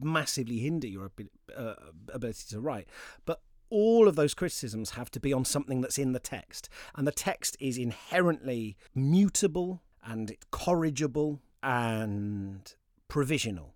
massively 0.00 0.58
hinder 0.58 0.86
your 0.86 1.10
uh, 1.56 1.74
ability 2.12 2.44
to 2.50 2.60
write. 2.60 2.88
But 3.24 3.40
all 3.68 4.08
of 4.08 4.16
those 4.16 4.34
criticisms 4.34 4.90
have 4.90 5.10
to 5.10 5.20
be 5.20 5.32
on 5.32 5.44
something 5.44 5.80
that's 5.80 5.98
in 5.98 6.12
the 6.12 6.20
text. 6.20 6.68
And 6.94 7.06
the 7.06 7.12
text 7.12 7.56
is 7.60 7.76
inherently 7.76 8.76
mutable 8.94 9.82
and 10.04 10.36
corrigible 10.50 11.40
and 11.62 12.72
provisional. 13.08 13.74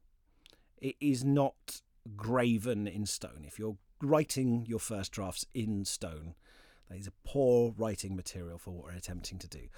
It 0.79 0.97
is 1.01 1.25
not 1.25 1.83
graven 2.17 2.87
in 2.87 3.05
stone. 3.07 3.45
If 3.47 3.59
you're 3.59 3.77
writing 4.03 4.65
your 4.69 4.79
first 4.79 5.13
drafts 5.13 5.47
in 5.55 5.85
stone. 5.85 6.35
That 6.89 6.99
is 6.99 7.07
a 7.07 7.13
poor 7.25 7.75
writing 7.77 8.17
material 8.17 8.59
for 8.59 8.73
what 8.73 8.85
we're 8.85 8.93
attempting 8.93 9.39
to 9.39 9.49
do. 9.49 9.69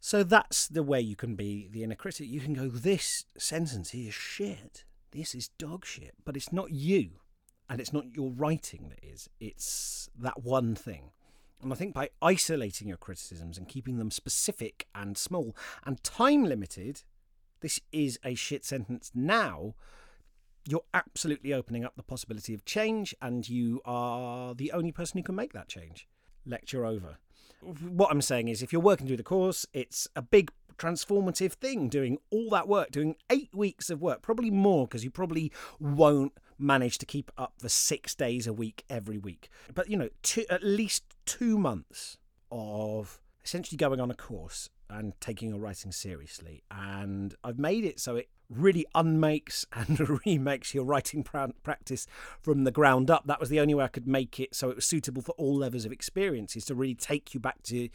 So 0.00 0.22
that's 0.22 0.66
the 0.66 0.82
way 0.82 1.00
you 1.00 1.16
can 1.16 1.34
be 1.34 1.68
the 1.70 1.82
inner 1.82 1.94
critic. 1.94 2.28
You 2.28 2.40
can 2.40 2.54
go, 2.54 2.68
this 2.68 3.26
sentence 3.36 3.94
is 3.94 4.14
shit. 4.14 4.84
This 5.12 5.34
is 5.34 5.48
dog 5.48 5.84
shit. 5.84 6.14
But 6.24 6.36
it's 6.36 6.52
not 6.52 6.70
you. 6.70 7.10
And 7.68 7.80
it's 7.80 7.92
not 7.92 8.16
your 8.16 8.30
writing 8.30 8.88
that 8.88 9.04
is. 9.06 9.28
It's 9.38 10.10
that 10.18 10.42
one 10.42 10.74
thing. 10.74 11.10
And 11.62 11.72
I 11.72 11.76
think 11.76 11.94
by 11.94 12.10
isolating 12.22 12.88
your 12.88 12.96
criticisms 12.96 13.58
and 13.58 13.68
keeping 13.68 13.98
them 13.98 14.10
specific 14.10 14.88
and 14.94 15.16
small 15.16 15.54
and 15.84 16.02
time 16.02 16.44
limited, 16.44 17.02
this 17.60 17.80
is 17.92 18.18
a 18.24 18.34
shit 18.34 18.64
sentence 18.64 19.10
now 19.14 19.74
you're 20.66 20.84
absolutely 20.94 21.52
opening 21.52 21.84
up 21.84 21.96
the 21.96 22.02
possibility 22.02 22.54
of 22.54 22.64
change, 22.64 23.14
and 23.20 23.48
you 23.48 23.80
are 23.84 24.54
the 24.54 24.72
only 24.72 24.92
person 24.92 25.18
who 25.18 25.24
can 25.24 25.34
make 25.34 25.52
that 25.52 25.68
change. 25.68 26.06
Lecture 26.46 26.84
over. 26.84 27.18
What 27.60 28.10
I'm 28.10 28.22
saying 28.22 28.48
is, 28.48 28.62
if 28.62 28.72
you're 28.72 28.80
working 28.80 29.06
through 29.06 29.18
the 29.18 29.22
course, 29.22 29.66
it's 29.74 30.08
a 30.16 30.22
big 30.22 30.50
transformative 30.78 31.52
thing 31.52 31.88
doing 31.88 32.18
all 32.30 32.48
that 32.50 32.66
work, 32.66 32.90
doing 32.90 33.16
eight 33.28 33.50
weeks 33.54 33.90
of 33.90 34.00
work, 34.00 34.22
probably 34.22 34.50
more 34.50 34.86
because 34.86 35.04
you 35.04 35.10
probably 35.10 35.52
won't 35.78 36.32
manage 36.58 36.98
to 36.98 37.06
keep 37.06 37.30
up 37.36 37.54
the 37.58 37.68
six 37.68 38.14
days 38.14 38.46
a 38.46 38.52
week 38.52 38.84
every 38.88 39.18
week. 39.18 39.50
But, 39.74 39.90
you 39.90 39.96
know, 39.96 40.08
two, 40.22 40.44
at 40.48 40.62
least 40.62 41.04
two 41.26 41.58
months 41.58 42.16
of 42.50 43.20
essentially 43.44 43.76
going 43.76 44.00
on 44.00 44.10
a 44.10 44.14
course 44.14 44.70
and 44.88 45.12
taking 45.20 45.50
your 45.50 45.58
writing 45.58 45.92
seriously. 45.92 46.62
And 46.70 47.34
I've 47.44 47.58
made 47.58 47.84
it 47.84 48.00
so 48.00 48.16
it 48.16 48.28
really 48.50 48.84
unmakes 48.94 49.64
and 49.72 50.20
remakes 50.26 50.74
your 50.74 50.84
writing 50.84 51.22
practice 51.22 52.06
from 52.40 52.64
the 52.64 52.70
ground 52.70 53.10
up. 53.10 53.26
That 53.26 53.40
was 53.40 53.48
the 53.48 53.60
only 53.60 53.74
way 53.74 53.84
I 53.84 53.88
could 53.88 54.06
make 54.06 54.40
it 54.40 54.54
so 54.54 54.70
it 54.70 54.76
was 54.76 54.84
suitable 54.84 55.22
for 55.22 55.32
all 55.32 55.56
levels 55.56 55.84
of 55.84 55.92
experience, 55.92 56.56
is 56.56 56.64
to 56.66 56.74
really 56.74 56.94
take 56.94 57.32
you 57.32 57.40
back 57.40 57.62
to 57.64 57.88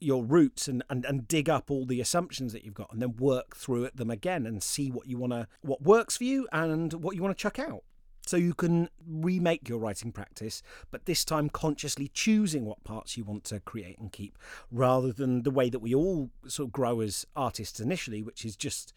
your 0.00 0.24
roots 0.24 0.68
and, 0.68 0.82
and, 0.88 1.04
and 1.04 1.26
dig 1.26 1.48
up 1.50 1.70
all 1.70 1.84
the 1.84 2.00
assumptions 2.00 2.52
that 2.52 2.64
you've 2.64 2.74
got 2.74 2.92
and 2.92 3.02
then 3.02 3.16
work 3.16 3.56
through 3.56 3.84
at 3.84 3.96
them 3.96 4.10
again 4.10 4.46
and 4.46 4.62
see 4.62 4.90
what 4.90 5.08
you 5.08 5.18
want 5.18 5.32
to 5.32 5.46
what 5.62 5.82
works 5.82 6.16
for 6.16 6.22
you 6.22 6.46
and 6.52 6.92
what 6.94 7.16
you 7.16 7.22
want 7.22 7.36
to 7.36 7.42
chuck 7.42 7.58
out 7.58 7.82
so 8.28 8.36
you 8.36 8.52
can 8.52 8.90
remake 9.06 9.70
your 9.70 9.78
writing 9.78 10.12
practice, 10.12 10.62
but 10.90 11.06
this 11.06 11.24
time 11.24 11.48
consciously 11.48 12.08
choosing 12.08 12.66
what 12.66 12.84
parts 12.84 13.16
you 13.16 13.24
want 13.24 13.44
to 13.44 13.58
create 13.58 13.98
and 13.98 14.12
keep, 14.12 14.36
rather 14.70 15.14
than 15.14 15.44
the 15.44 15.50
way 15.50 15.70
that 15.70 15.78
we 15.78 15.94
all 15.94 16.28
sort 16.46 16.68
of 16.68 16.72
grow 16.72 17.00
as 17.00 17.24
artists 17.34 17.80
initially, 17.80 18.22
which 18.22 18.44
is 18.44 18.54
just 18.54 18.92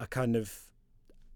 a 0.00 0.06
kind 0.06 0.36
of 0.36 0.68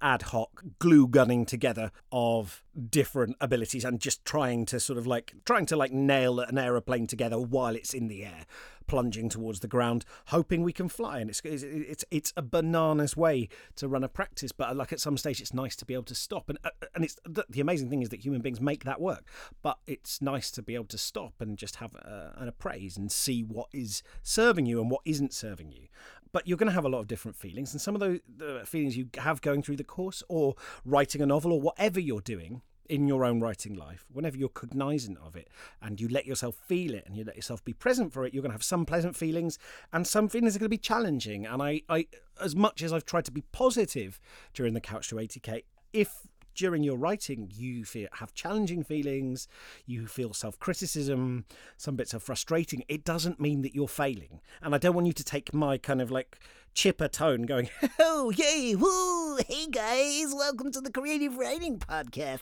ad 0.02 0.22
hoc 0.22 0.64
glue 0.80 1.06
gunning 1.06 1.46
together 1.46 1.92
of 2.10 2.64
different 2.90 3.36
abilities 3.40 3.84
and 3.84 4.00
just 4.00 4.24
trying 4.24 4.66
to 4.66 4.80
sort 4.80 4.98
of 4.98 5.06
like 5.06 5.32
trying 5.44 5.64
to 5.64 5.76
like 5.76 5.92
nail 5.92 6.40
an 6.40 6.58
aeroplane 6.58 7.06
together 7.06 7.38
while 7.38 7.76
it's 7.76 7.94
in 7.94 8.08
the 8.08 8.24
air 8.24 8.44
plunging 8.88 9.28
towards 9.28 9.60
the 9.60 9.68
ground 9.68 10.04
hoping 10.26 10.62
we 10.62 10.72
can 10.72 10.88
fly. 10.88 11.20
And 11.20 11.30
it's 11.30 11.40
it's 11.44 12.04
it's, 12.10 12.32
a 12.36 12.42
bananas 12.42 13.16
way 13.16 13.48
to 13.76 13.86
run 13.86 14.02
a 14.02 14.08
practice 14.08 14.50
but 14.50 14.76
like 14.76 14.92
at 14.92 15.00
some 15.00 15.16
stage 15.16 15.40
it's 15.40 15.54
nice 15.54 15.76
to 15.76 15.84
be 15.84 15.94
able 15.94 16.04
to 16.04 16.14
stop. 16.14 16.48
And 16.48 16.58
uh, 16.64 16.70
and 16.94 17.04
it's 17.04 17.16
the, 17.24 17.60
amazing 17.60 17.88
thing 17.88 18.02
is 18.02 18.08
that 18.08 18.24
human 18.24 18.40
beings 18.40 18.60
make 18.60 18.84
that 18.84 19.00
work 19.00 19.24
but 19.62 19.78
it's 19.86 20.20
nice 20.20 20.50
to 20.52 20.62
be 20.62 20.74
able 20.74 20.86
to 20.86 20.98
stop 20.98 21.34
and 21.40 21.56
just 21.56 21.76
have 21.76 21.94
a, 21.94 22.34
an 22.36 22.48
appraise 22.48 22.96
and 22.96 23.12
see 23.12 23.42
what 23.42 23.68
is 23.72 24.02
serving 24.22 24.66
you 24.66 24.80
and 24.80 24.90
what 24.90 25.02
isn't 25.04 25.32
serving 25.32 25.70
you 25.70 25.86
but 26.32 26.48
you're 26.48 26.58
going 26.58 26.68
to 26.68 26.74
have 26.74 26.84
a 26.84 26.88
lot 26.88 27.00
of 27.00 27.06
different 27.06 27.36
feelings 27.36 27.72
and 27.72 27.80
some 27.80 27.94
of 27.94 28.00
those 28.00 28.20
the 28.36 28.62
feelings 28.64 28.96
you 28.96 29.08
have 29.18 29.40
going 29.40 29.62
through 29.62 29.76
the 29.76 29.84
course 29.84 30.22
or 30.28 30.54
writing 30.84 31.22
a 31.22 31.26
novel 31.26 31.52
or 31.52 31.60
whatever 31.60 32.00
you're 32.00 32.20
doing 32.20 32.62
in 32.88 33.06
your 33.06 33.24
own 33.24 33.40
writing 33.40 33.74
life 33.74 34.04
whenever 34.12 34.36
you're 34.36 34.48
cognizant 34.48 35.16
of 35.24 35.36
it 35.36 35.48
and 35.80 36.00
you 36.00 36.08
let 36.08 36.26
yourself 36.26 36.56
feel 36.66 36.94
it 36.94 37.04
and 37.06 37.16
you 37.16 37.24
let 37.24 37.36
yourself 37.36 37.64
be 37.64 37.72
present 37.72 38.12
for 38.12 38.26
it 38.26 38.34
you're 38.34 38.42
going 38.42 38.50
to 38.50 38.54
have 38.54 38.62
some 38.62 38.84
pleasant 38.84 39.16
feelings 39.16 39.58
and 39.92 40.06
some 40.06 40.28
feelings 40.28 40.56
are 40.56 40.58
going 40.58 40.66
to 40.66 40.70
be 40.70 40.78
challenging. 40.78 41.46
And 41.46 41.62
i 41.62 41.82
i 41.88 42.06
as 42.40 42.56
much 42.56 42.82
as 42.82 42.92
i've 42.92 43.04
tried 43.04 43.24
to 43.26 43.30
be 43.30 43.42
positive 43.52 44.18
during 44.52 44.74
the 44.74 44.80
couch 44.80 45.08
to 45.08 45.16
80k 45.16 45.62
if 45.92 46.26
during 46.54 46.82
your 46.82 46.96
writing 46.96 47.50
you 47.54 47.84
feel, 47.84 48.08
have 48.14 48.34
challenging 48.34 48.82
feelings, 48.82 49.48
you 49.86 50.06
feel 50.06 50.32
self 50.32 50.58
criticism, 50.58 51.44
some 51.76 51.96
bits 51.96 52.14
are 52.14 52.18
frustrating, 52.18 52.84
it 52.88 53.04
doesn't 53.04 53.40
mean 53.40 53.62
that 53.62 53.74
you're 53.74 53.88
failing. 53.88 54.40
And 54.62 54.74
I 54.74 54.78
don't 54.78 54.94
want 54.94 55.06
you 55.06 55.12
to 55.12 55.24
take 55.24 55.52
my 55.54 55.78
kind 55.78 56.00
of 56.00 56.10
like 56.10 56.38
chipper 56.74 57.08
tone 57.08 57.42
going, 57.42 57.68
oh, 58.00 58.30
yay, 58.30 58.74
woo, 58.74 59.36
hey 59.46 59.66
guys, 59.66 60.34
welcome 60.34 60.72
to 60.72 60.80
the 60.80 60.90
Creative 60.90 61.36
Writing 61.36 61.78
Podcast. 61.78 62.40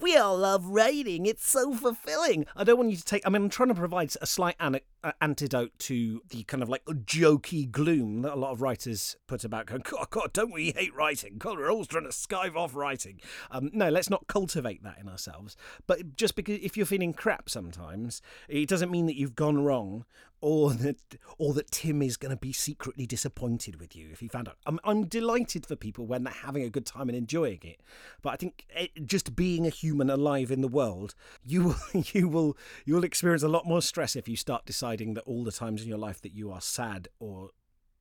We 0.00 0.16
all 0.16 0.36
love 0.36 0.66
writing, 0.66 1.26
it's 1.26 1.46
so 1.48 1.72
fulfilling. 1.72 2.46
I 2.54 2.64
don't 2.64 2.76
want 2.76 2.90
you 2.90 2.96
to 2.96 3.04
take, 3.04 3.26
I 3.26 3.30
mean, 3.30 3.42
I'm 3.42 3.48
trying 3.48 3.70
to 3.70 3.74
provide 3.74 4.12
a 4.20 4.26
slight 4.26 4.56
an- 4.60 4.80
antidote 5.20 5.78
to 5.78 6.22
the 6.28 6.42
kind 6.44 6.62
of 6.62 6.68
like 6.68 6.84
jokey 6.84 7.70
gloom 7.70 8.22
that 8.22 8.34
a 8.34 8.36
lot 8.36 8.52
of 8.52 8.60
writers 8.60 9.16
put 9.26 9.44
about 9.44 9.66
going, 9.66 9.82
God, 9.82 10.10
God 10.10 10.32
don't 10.32 10.52
we 10.52 10.72
hate 10.72 10.94
writing? 10.94 11.36
God, 11.38 11.56
we're 11.58 11.70
always 11.70 11.86
trying 11.86 12.04
to 12.04 12.10
skive 12.10 12.56
off 12.56 12.74
writing. 12.74 13.20
Um, 13.50 13.70
no, 13.72 13.88
let's 13.88 14.10
not 14.10 14.26
cultivate 14.26 14.82
that 14.82 14.98
in 15.00 15.08
ourselves. 15.08 15.56
But 15.86 16.16
just 16.16 16.36
because 16.36 16.58
if 16.62 16.76
you're 16.76 16.86
feeling 16.86 17.14
crap 17.14 17.48
sometimes, 17.48 18.20
it 18.48 18.68
doesn't 18.68 18.90
mean 18.90 19.06
that 19.06 19.16
you've 19.16 19.34
gone 19.34 19.64
wrong 19.64 20.04
or 20.40 20.72
that 20.72 20.96
or 21.38 21.52
that 21.54 21.70
Tim 21.70 22.02
is 22.02 22.16
going 22.16 22.30
to 22.30 22.36
be 22.36 22.52
secretly 22.52 23.06
disappointed 23.06 23.80
with 23.80 23.94
you 23.94 24.08
if 24.12 24.20
he 24.20 24.28
found 24.28 24.48
out. 24.48 24.56
I'm, 24.66 24.78
I'm 24.84 25.06
delighted 25.06 25.66
for 25.66 25.76
people 25.76 26.06
when 26.06 26.24
they're 26.24 26.32
having 26.32 26.62
a 26.62 26.70
good 26.70 26.86
time 26.86 27.08
and 27.08 27.16
enjoying 27.16 27.60
it, 27.62 27.80
but 28.22 28.30
I 28.30 28.36
think 28.36 28.66
it, 28.70 29.06
just 29.06 29.36
being 29.36 29.66
a 29.66 29.70
human 29.70 30.10
alive 30.10 30.50
in 30.50 30.60
the 30.60 30.68
world, 30.68 31.14
you 31.44 31.62
will 31.92 32.02
you 32.12 32.28
will 32.28 32.56
you 32.84 32.94
will 32.94 33.04
experience 33.04 33.42
a 33.42 33.48
lot 33.48 33.66
more 33.66 33.82
stress 33.82 34.16
if 34.16 34.28
you 34.28 34.36
start 34.36 34.66
deciding 34.66 35.14
that 35.14 35.24
all 35.24 35.44
the 35.44 35.52
times 35.52 35.82
in 35.82 35.88
your 35.88 35.98
life 35.98 36.20
that 36.22 36.34
you 36.34 36.50
are 36.50 36.60
sad 36.60 37.08
or 37.18 37.50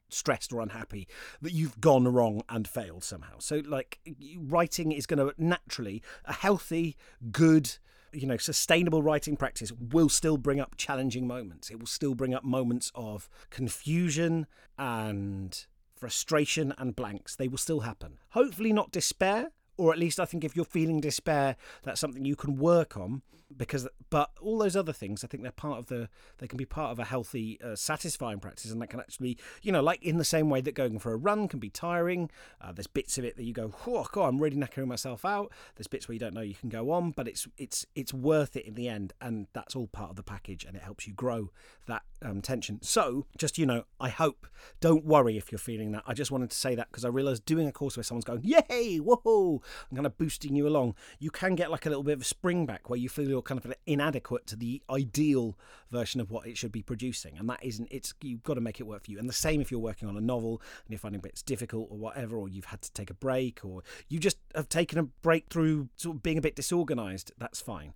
stressed 0.09 0.51
or 0.51 0.61
unhappy 0.61 1.07
that 1.41 1.53
you've 1.53 1.79
gone 1.79 2.07
wrong 2.07 2.41
and 2.49 2.67
failed 2.67 3.03
somehow. 3.03 3.37
So 3.37 3.61
like 3.65 3.99
writing 4.37 4.91
is 4.91 5.05
going 5.05 5.19
to 5.19 5.33
naturally 5.37 6.01
a 6.25 6.33
healthy, 6.33 6.97
good 7.31 7.77
you 8.11 8.27
know, 8.27 8.37
sustainable 8.37 9.01
writing 9.01 9.35
practice 9.35 9.71
will 9.71 10.09
still 10.09 10.37
bring 10.37 10.59
up 10.59 10.75
challenging 10.77 11.27
moments. 11.27 11.69
It 11.69 11.79
will 11.79 11.87
still 11.87 12.15
bring 12.15 12.33
up 12.33 12.43
moments 12.43 12.91
of 12.95 13.29
confusion 13.49 14.47
and 14.77 15.65
frustration 15.95 16.73
and 16.77 16.95
blanks. 16.95 17.35
They 17.35 17.47
will 17.47 17.57
still 17.57 17.81
happen. 17.81 18.19
Hopefully, 18.29 18.73
not 18.73 18.91
despair, 18.91 19.51
or 19.77 19.91
at 19.91 19.99
least 19.99 20.19
I 20.19 20.25
think 20.25 20.43
if 20.43 20.55
you're 20.55 20.65
feeling 20.65 20.99
despair, 20.99 21.55
that's 21.83 21.99
something 21.99 22.25
you 22.25 22.35
can 22.35 22.57
work 22.57 22.97
on 22.97 23.21
because 23.57 23.87
but 24.09 24.29
all 24.41 24.57
those 24.57 24.75
other 24.75 24.93
things 24.93 25.23
i 25.23 25.27
think 25.27 25.41
they're 25.43 25.51
part 25.51 25.79
of 25.79 25.87
the 25.87 26.07
they 26.37 26.47
can 26.47 26.57
be 26.57 26.65
part 26.65 26.91
of 26.91 26.99
a 26.99 27.05
healthy 27.05 27.59
uh, 27.63 27.75
satisfying 27.75 28.39
practice 28.39 28.71
and 28.71 28.81
that 28.81 28.87
can 28.87 28.99
actually 28.99 29.37
you 29.61 29.71
know 29.71 29.81
like 29.81 30.03
in 30.03 30.17
the 30.17 30.23
same 30.23 30.49
way 30.49 30.61
that 30.61 30.73
going 30.75 30.99
for 30.99 31.13
a 31.13 31.17
run 31.17 31.47
can 31.47 31.59
be 31.59 31.69
tiring 31.69 32.29
uh, 32.61 32.71
there's 32.71 32.87
bits 32.87 33.17
of 33.17 33.25
it 33.25 33.35
that 33.37 33.43
you 33.43 33.53
go 33.53 33.73
oh 33.87 34.05
god 34.11 34.27
i'm 34.27 34.39
really 34.39 34.55
knackering 34.55 34.87
myself 34.87 35.25
out. 35.25 35.51
There's 35.75 35.87
bits 35.87 36.07
where 36.07 36.13
you 36.13 36.19
don't 36.19 36.33
know 36.33 36.41
you 36.41 36.55
can 36.55 36.69
go 36.69 36.91
on 36.91 37.11
but 37.11 37.27
it's 37.27 37.47
it's 37.57 37.85
it's 37.95 38.13
worth 38.13 38.55
it 38.55 38.65
in 38.65 38.75
the 38.75 38.87
end 38.87 39.13
and 39.21 39.47
that's 39.53 39.75
all 39.75 39.87
part 39.87 40.09
of 40.09 40.15
the 40.15 40.23
package 40.23 40.65
and 40.65 40.75
it 40.75 40.81
helps 40.81 41.07
you 41.07 41.13
grow 41.13 41.49
that 41.87 42.03
um, 42.21 42.41
tension. 42.41 42.79
So 42.81 43.25
just 43.37 43.57
you 43.57 43.65
know 43.65 43.85
i 43.99 44.09
hope 44.09 44.47
don't 44.81 45.05
worry 45.05 45.37
if 45.37 45.51
you're 45.51 45.59
feeling 45.59 45.91
that. 45.91 46.03
I 46.05 46.13
just 46.13 46.31
wanted 46.31 46.49
to 46.49 46.57
say 46.57 46.75
that 46.75 46.89
because 46.89 47.05
i 47.05 47.07
realized 47.07 47.45
doing 47.45 47.67
a 47.67 47.71
course 47.71 47.95
where 47.95 48.03
someone's 48.03 48.25
going 48.25 48.41
yay 48.43 48.97
whoa 48.97 49.61
i'm 49.89 49.95
kind 49.95 50.05
of 50.05 50.17
boosting 50.17 50.55
you 50.55 50.67
along 50.67 50.95
you 51.19 51.29
can 51.29 51.55
get 51.55 51.71
like 51.71 51.85
a 51.85 51.89
little 51.89 52.03
bit 52.03 52.13
of 52.13 52.21
a 52.21 52.25
spring 52.25 52.65
back 52.65 52.89
where 52.89 52.99
you 52.99 53.09
feel 53.09 53.38
you're 53.39 53.43
kind 53.43 53.63
of 53.63 53.73
inadequate 53.85 54.45
to 54.47 54.57
the 54.57 54.81
ideal 54.89 55.57
version 55.91 56.19
of 56.19 56.29
what 56.29 56.45
it 56.45 56.57
should 56.57 56.73
be 56.73 56.81
producing. 56.81 57.37
And 57.37 57.49
that 57.49 57.63
isn't 57.63 57.87
it's 57.89 58.13
you've 58.21 58.43
got 58.43 58.55
to 58.55 58.61
make 58.61 58.79
it 58.79 58.83
work 58.83 59.05
for 59.05 59.11
you. 59.11 59.17
And 59.17 59.29
the 59.29 59.33
same 59.33 59.61
if 59.61 59.71
you're 59.71 59.79
working 59.79 60.09
on 60.09 60.17
a 60.17 60.21
novel 60.21 60.61
and 60.83 60.91
you're 60.91 60.99
finding 60.99 61.21
bits 61.21 61.41
difficult 61.41 61.87
or 61.89 61.97
whatever 61.97 62.37
or 62.37 62.49
you've 62.49 62.65
had 62.65 62.81
to 62.81 62.91
take 62.91 63.09
a 63.09 63.13
break 63.13 63.61
or 63.63 63.81
you 64.09 64.19
just 64.19 64.37
have 64.55 64.67
taken 64.67 64.99
a 64.99 65.03
break 65.03 65.45
through 65.49 65.87
sort 65.95 66.17
of 66.17 66.23
being 66.23 66.37
a 66.37 66.41
bit 66.41 66.55
disorganized 66.55 67.31
that's 67.37 67.61
fine 67.61 67.93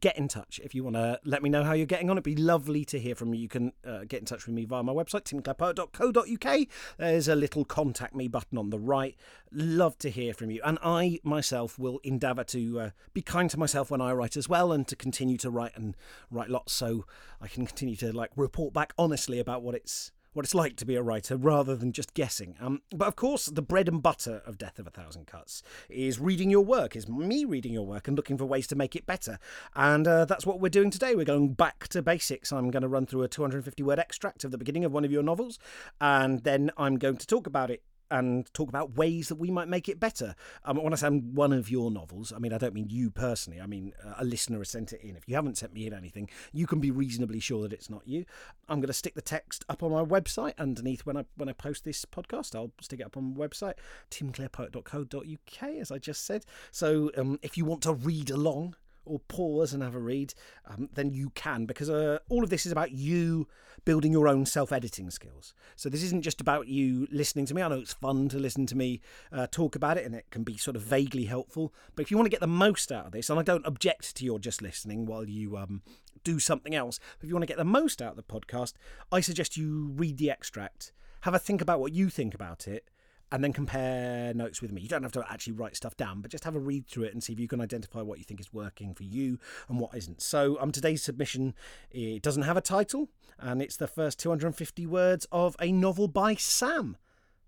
get 0.00 0.16
in 0.16 0.28
touch 0.28 0.60
if 0.62 0.74
you 0.74 0.84
want 0.84 0.96
to 0.96 1.20
let 1.24 1.42
me 1.42 1.48
know 1.48 1.64
how 1.64 1.72
you're 1.72 1.86
getting 1.86 2.10
on. 2.10 2.16
It'd 2.16 2.24
be 2.24 2.36
lovely 2.36 2.84
to 2.86 2.98
hear 2.98 3.14
from 3.14 3.34
you. 3.34 3.40
You 3.40 3.48
can 3.48 3.72
uh, 3.86 4.04
get 4.08 4.20
in 4.20 4.26
touch 4.26 4.46
with 4.46 4.54
me 4.54 4.64
via 4.64 4.82
my 4.82 4.92
website, 4.92 5.24
timclarepoet.co.uk. 5.24 6.68
There's 6.98 7.28
a 7.28 7.34
little 7.34 7.64
contact 7.64 8.14
me 8.14 8.28
button 8.28 8.58
on 8.58 8.70
the 8.70 8.78
right. 8.78 9.16
Love 9.50 9.98
to 9.98 10.10
hear 10.10 10.34
from 10.34 10.50
you. 10.50 10.60
And 10.64 10.78
I 10.82 11.20
myself 11.22 11.78
will 11.78 12.00
endeavour 12.04 12.44
to 12.44 12.80
uh, 12.80 12.90
be 13.12 13.22
kind 13.22 13.50
to 13.50 13.58
myself 13.58 13.90
when 13.90 14.00
I 14.00 14.12
write 14.12 14.36
as 14.36 14.48
well 14.48 14.72
and 14.72 14.86
to 14.88 14.96
continue 14.96 15.36
to 15.38 15.50
write 15.50 15.72
and 15.76 15.96
write 16.30 16.48
lots 16.48 16.72
so 16.72 17.04
I 17.40 17.48
can 17.48 17.66
continue 17.66 17.96
to 17.96 18.12
like 18.12 18.30
report 18.36 18.72
back 18.72 18.92
honestly 18.98 19.38
about 19.38 19.62
what 19.62 19.74
it's 19.74 20.12
what 20.32 20.44
it's 20.44 20.54
like 20.54 20.76
to 20.76 20.86
be 20.86 20.94
a 20.94 21.02
writer 21.02 21.36
rather 21.36 21.76
than 21.76 21.92
just 21.92 22.14
guessing. 22.14 22.56
Um, 22.60 22.82
but 22.94 23.08
of 23.08 23.16
course, 23.16 23.46
the 23.46 23.62
bread 23.62 23.88
and 23.88 24.02
butter 24.02 24.42
of 24.46 24.58
Death 24.58 24.78
of 24.78 24.86
a 24.86 24.90
Thousand 24.90 25.26
Cuts 25.26 25.62
is 25.88 26.18
reading 26.18 26.50
your 26.50 26.64
work, 26.64 26.96
is 26.96 27.08
me 27.08 27.44
reading 27.44 27.72
your 27.72 27.86
work 27.86 28.08
and 28.08 28.16
looking 28.16 28.38
for 28.38 28.44
ways 28.44 28.66
to 28.68 28.76
make 28.76 28.96
it 28.96 29.06
better. 29.06 29.38
And 29.74 30.06
uh, 30.08 30.24
that's 30.24 30.46
what 30.46 30.60
we're 30.60 30.68
doing 30.68 30.90
today. 30.90 31.14
We're 31.14 31.24
going 31.24 31.54
back 31.54 31.88
to 31.88 32.02
basics. 32.02 32.52
I'm 32.52 32.70
going 32.70 32.82
to 32.82 32.88
run 32.88 33.06
through 33.06 33.22
a 33.22 33.28
250 33.28 33.82
word 33.82 33.98
extract 33.98 34.44
of 34.44 34.50
the 34.50 34.58
beginning 34.58 34.84
of 34.84 34.92
one 34.92 35.04
of 35.04 35.12
your 35.12 35.22
novels, 35.22 35.58
and 36.00 36.42
then 36.44 36.70
I'm 36.76 36.98
going 36.98 37.16
to 37.16 37.26
talk 37.26 37.46
about 37.46 37.70
it 37.70 37.82
and 38.12 38.52
talk 38.52 38.68
about 38.68 38.94
ways 38.96 39.28
that 39.28 39.36
we 39.36 39.50
might 39.50 39.68
make 39.68 39.88
it 39.88 39.98
better. 39.98 40.34
Um, 40.64 40.76
when 40.76 40.92
I 40.92 40.96
say 40.96 41.08
one 41.08 41.52
of 41.52 41.70
your 41.70 41.90
novels, 41.90 42.32
I 42.32 42.38
mean 42.38 42.52
I 42.52 42.58
don't 42.58 42.74
mean 42.74 42.90
you 42.90 43.10
personally. 43.10 43.60
I 43.60 43.66
mean 43.66 43.94
uh, 44.04 44.14
a 44.18 44.24
listener 44.24 44.58
has 44.58 44.68
sent 44.68 44.92
it 44.92 45.00
in. 45.00 45.16
If 45.16 45.26
you 45.26 45.34
haven't 45.34 45.58
sent 45.58 45.72
me 45.72 45.86
in 45.86 45.94
anything, 45.94 46.28
you 46.52 46.66
can 46.66 46.78
be 46.78 46.90
reasonably 46.90 47.40
sure 47.40 47.62
that 47.62 47.72
it's 47.72 47.88
not 47.88 48.06
you. 48.06 48.26
I'm 48.68 48.80
going 48.80 48.88
to 48.88 48.92
stick 48.92 49.14
the 49.14 49.22
text 49.22 49.64
up 49.68 49.82
on 49.82 49.90
my 49.90 50.04
website 50.04 50.58
underneath 50.58 51.06
when 51.06 51.16
I 51.16 51.24
when 51.36 51.48
I 51.48 51.52
post 51.52 51.84
this 51.84 52.04
podcast. 52.04 52.54
I'll 52.54 52.72
stick 52.80 53.00
it 53.00 53.06
up 53.06 53.16
on 53.16 53.34
my 53.34 53.46
website, 53.46 53.74
timclarepoet.co.uk, 54.10 55.70
as 55.80 55.90
I 55.90 55.98
just 55.98 56.26
said. 56.26 56.44
So 56.70 57.10
um, 57.16 57.38
if 57.42 57.56
you 57.56 57.64
want 57.64 57.82
to 57.82 57.94
read 57.94 58.30
along 58.30 58.76
or 59.04 59.18
pause 59.20 59.72
and 59.72 59.82
have 59.82 59.94
a 59.94 60.00
read, 60.00 60.34
um, 60.66 60.88
then 60.94 61.10
you 61.10 61.30
can, 61.30 61.66
because 61.66 61.90
uh, 61.90 62.18
all 62.28 62.44
of 62.44 62.50
this 62.50 62.66
is 62.66 62.72
about 62.72 62.92
you 62.92 63.48
building 63.84 64.12
your 64.12 64.28
own 64.28 64.46
self 64.46 64.72
editing 64.72 65.10
skills. 65.10 65.54
So 65.76 65.88
this 65.88 66.02
isn't 66.02 66.22
just 66.22 66.40
about 66.40 66.68
you 66.68 67.06
listening 67.10 67.46
to 67.46 67.54
me. 67.54 67.62
I 67.62 67.68
know 67.68 67.78
it's 67.78 67.92
fun 67.92 68.28
to 68.28 68.38
listen 68.38 68.66
to 68.66 68.76
me 68.76 69.00
uh, 69.32 69.46
talk 69.50 69.74
about 69.74 69.96
it 69.96 70.06
and 70.06 70.14
it 70.14 70.26
can 70.30 70.44
be 70.44 70.56
sort 70.56 70.76
of 70.76 70.82
vaguely 70.82 71.24
helpful. 71.24 71.72
But 71.94 72.02
if 72.02 72.10
you 72.10 72.16
want 72.16 72.26
to 72.26 72.30
get 72.30 72.40
the 72.40 72.46
most 72.46 72.92
out 72.92 73.06
of 73.06 73.12
this, 73.12 73.30
and 73.30 73.38
I 73.38 73.42
don't 73.42 73.66
object 73.66 74.16
to 74.16 74.24
your 74.24 74.38
just 74.38 74.62
listening 74.62 75.06
while 75.06 75.28
you 75.28 75.56
um, 75.56 75.82
do 76.24 76.38
something 76.38 76.74
else, 76.74 76.98
if 77.20 77.28
you 77.28 77.34
want 77.34 77.42
to 77.42 77.48
get 77.48 77.58
the 77.58 77.64
most 77.64 78.00
out 78.00 78.16
of 78.16 78.16
the 78.16 78.22
podcast, 78.22 78.74
I 79.10 79.20
suggest 79.20 79.56
you 79.56 79.92
read 79.94 80.18
the 80.18 80.30
extract, 80.30 80.92
have 81.22 81.34
a 81.34 81.38
think 81.38 81.60
about 81.60 81.80
what 81.80 81.92
you 81.92 82.08
think 82.08 82.34
about 82.34 82.66
it 82.68 82.84
and 83.32 83.42
then 83.42 83.52
compare 83.52 84.34
notes 84.34 84.60
with 84.60 84.72
me. 84.72 84.82
You 84.82 84.88
don't 84.88 85.02
have 85.02 85.12
to 85.12 85.24
actually 85.28 85.54
write 85.54 85.74
stuff 85.74 85.96
down, 85.96 86.20
but 86.20 86.30
just 86.30 86.44
have 86.44 86.54
a 86.54 86.60
read 86.60 86.86
through 86.86 87.04
it 87.04 87.14
and 87.14 87.24
see 87.24 87.32
if 87.32 87.40
you 87.40 87.48
can 87.48 87.62
identify 87.62 88.02
what 88.02 88.18
you 88.18 88.24
think 88.24 88.40
is 88.40 88.52
working 88.52 88.94
for 88.94 89.04
you 89.04 89.38
and 89.68 89.80
what 89.80 89.96
isn't. 89.96 90.20
So, 90.20 90.58
um, 90.60 90.70
today's 90.70 91.02
submission 91.02 91.54
it 91.90 92.22
doesn't 92.22 92.42
have 92.42 92.58
a 92.58 92.60
title, 92.60 93.08
and 93.38 93.62
it's 93.62 93.76
the 93.76 93.88
first 93.88 94.20
250 94.20 94.86
words 94.86 95.26
of 95.32 95.56
a 95.60 95.72
novel 95.72 96.08
by 96.08 96.34
Sam. 96.34 96.98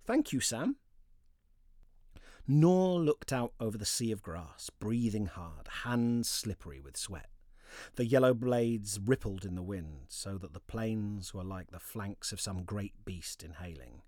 Thank 0.07 0.33
you, 0.33 0.41
Sam. 0.41 0.77
Noor 2.49 2.99
looked 2.99 3.33
out 3.33 3.53
over 3.61 3.77
the 3.77 3.85
sea 3.85 4.11
of 4.11 4.23
grass, 4.23 4.71
breathing 4.71 5.27
hard, 5.27 5.69
hands 5.83 6.31
slippery 6.31 6.81
with 6.81 6.97
sweat. 6.97 7.29
The 7.97 8.07
yellow 8.07 8.33
blades 8.33 8.99
rippled 9.05 9.45
in 9.45 9.55
the 9.55 9.63
wind, 9.63 10.07
so 10.09 10.39
that 10.39 10.55
the 10.55 10.61
plains 10.61 11.35
were 11.35 11.45
like 11.45 11.73
the 11.73 11.79
flanks 11.79 12.33
of 12.33 12.41
some 12.41 12.65
great 12.65 13.05
beast 13.05 13.43
inhaling. 13.43 14.01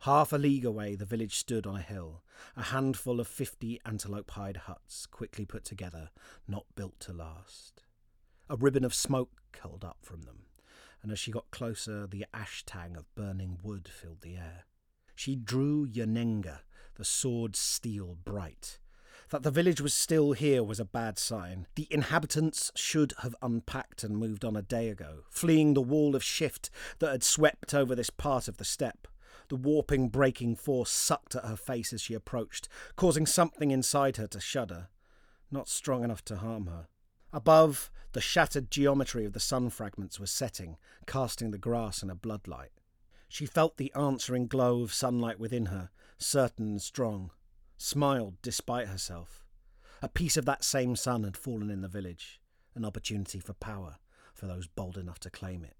Half 0.00 0.32
a 0.32 0.36
league 0.36 0.64
away, 0.64 0.94
the 0.94 1.04
village 1.04 1.36
stood 1.36 1.66
on 1.66 1.76
a 1.76 1.82
hill, 1.82 2.22
a 2.56 2.64
handful 2.64 3.20
of 3.20 3.26
fifty 3.26 3.80
antelope 3.84 4.30
hide 4.30 4.56
huts, 4.56 5.06
quickly 5.06 5.44
put 5.44 5.64
together, 5.64 6.10
not 6.48 6.64
built 6.74 6.98
to 7.00 7.12
last. 7.12 7.84
A 8.48 8.56
ribbon 8.56 8.84
of 8.84 8.94
smoke 8.94 9.42
curled 9.52 9.84
up 9.84 9.98
from 10.02 10.22
them, 10.22 10.46
and 11.02 11.12
as 11.12 11.18
she 11.18 11.30
got 11.30 11.50
closer, 11.50 12.06
the 12.06 12.24
ash 12.32 12.64
tang 12.64 12.96
of 12.96 13.14
burning 13.14 13.58
wood 13.62 13.88
filled 13.88 14.22
the 14.22 14.36
air. 14.36 14.64
She 15.14 15.36
drew 15.36 15.86
Yanenga, 15.86 16.60
the 16.96 17.04
sword's 17.04 17.58
steel 17.58 18.16
bright, 18.24 18.78
that 19.30 19.42
the 19.42 19.50
village 19.50 19.80
was 19.80 19.94
still 19.94 20.32
here 20.32 20.62
was 20.62 20.80
a 20.80 20.84
bad 20.84 21.18
sign. 21.18 21.66
The 21.74 21.86
inhabitants 21.90 22.72
should 22.74 23.14
have 23.18 23.36
unpacked 23.42 24.02
and 24.02 24.16
moved 24.16 24.44
on 24.44 24.56
a 24.56 24.62
day 24.62 24.88
ago, 24.88 25.24
fleeing 25.30 25.74
the 25.74 25.80
wall 25.80 26.16
of 26.16 26.24
shift 26.24 26.70
that 26.98 27.10
had 27.10 27.22
swept 27.22 27.74
over 27.74 27.94
this 27.94 28.10
part 28.10 28.48
of 28.48 28.56
the 28.56 28.64
steppe. 28.64 29.06
The 29.50 29.56
warping, 29.56 30.10
breaking 30.10 30.54
force 30.56 30.90
sucked 30.90 31.34
at 31.34 31.44
her 31.44 31.56
face 31.56 31.92
as 31.92 32.00
she 32.00 32.14
approached, 32.14 32.68
causing 32.94 33.26
something 33.26 33.72
inside 33.72 34.16
her 34.16 34.28
to 34.28 34.40
shudder. 34.40 34.88
Not 35.50 35.68
strong 35.68 36.04
enough 36.04 36.24
to 36.26 36.36
harm 36.36 36.66
her. 36.66 36.86
Above, 37.32 37.90
the 38.12 38.20
shattered 38.20 38.70
geometry 38.70 39.24
of 39.24 39.32
the 39.32 39.40
sun 39.40 39.68
fragments 39.68 40.20
was 40.20 40.30
setting, 40.30 40.76
casting 41.04 41.50
the 41.50 41.58
grass 41.58 42.00
in 42.00 42.10
a 42.10 42.14
bloodlight. 42.14 42.70
She 43.28 43.44
felt 43.44 43.76
the 43.76 43.92
answering 43.96 44.46
glow 44.46 44.82
of 44.82 44.94
sunlight 44.94 45.40
within 45.40 45.66
her, 45.66 45.90
certain 46.16 46.66
and 46.66 46.82
strong 46.82 47.32
smiled 47.76 48.36
despite 48.42 48.86
herself. 48.86 49.44
A 50.00 50.08
piece 50.08 50.36
of 50.36 50.44
that 50.44 50.62
same 50.62 50.94
sun 50.94 51.24
had 51.24 51.36
fallen 51.36 51.70
in 51.70 51.80
the 51.80 51.88
village, 51.88 52.40
an 52.76 52.84
opportunity 52.84 53.40
for 53.40 53.54
power 53.54 53.96
for 54.32 54.46
those 54.46 54.68
bold 54.68 54.96
enough 54.96 55.18
to 55.20 55.30
claim 55.30 55.64
it. 55.64 55.76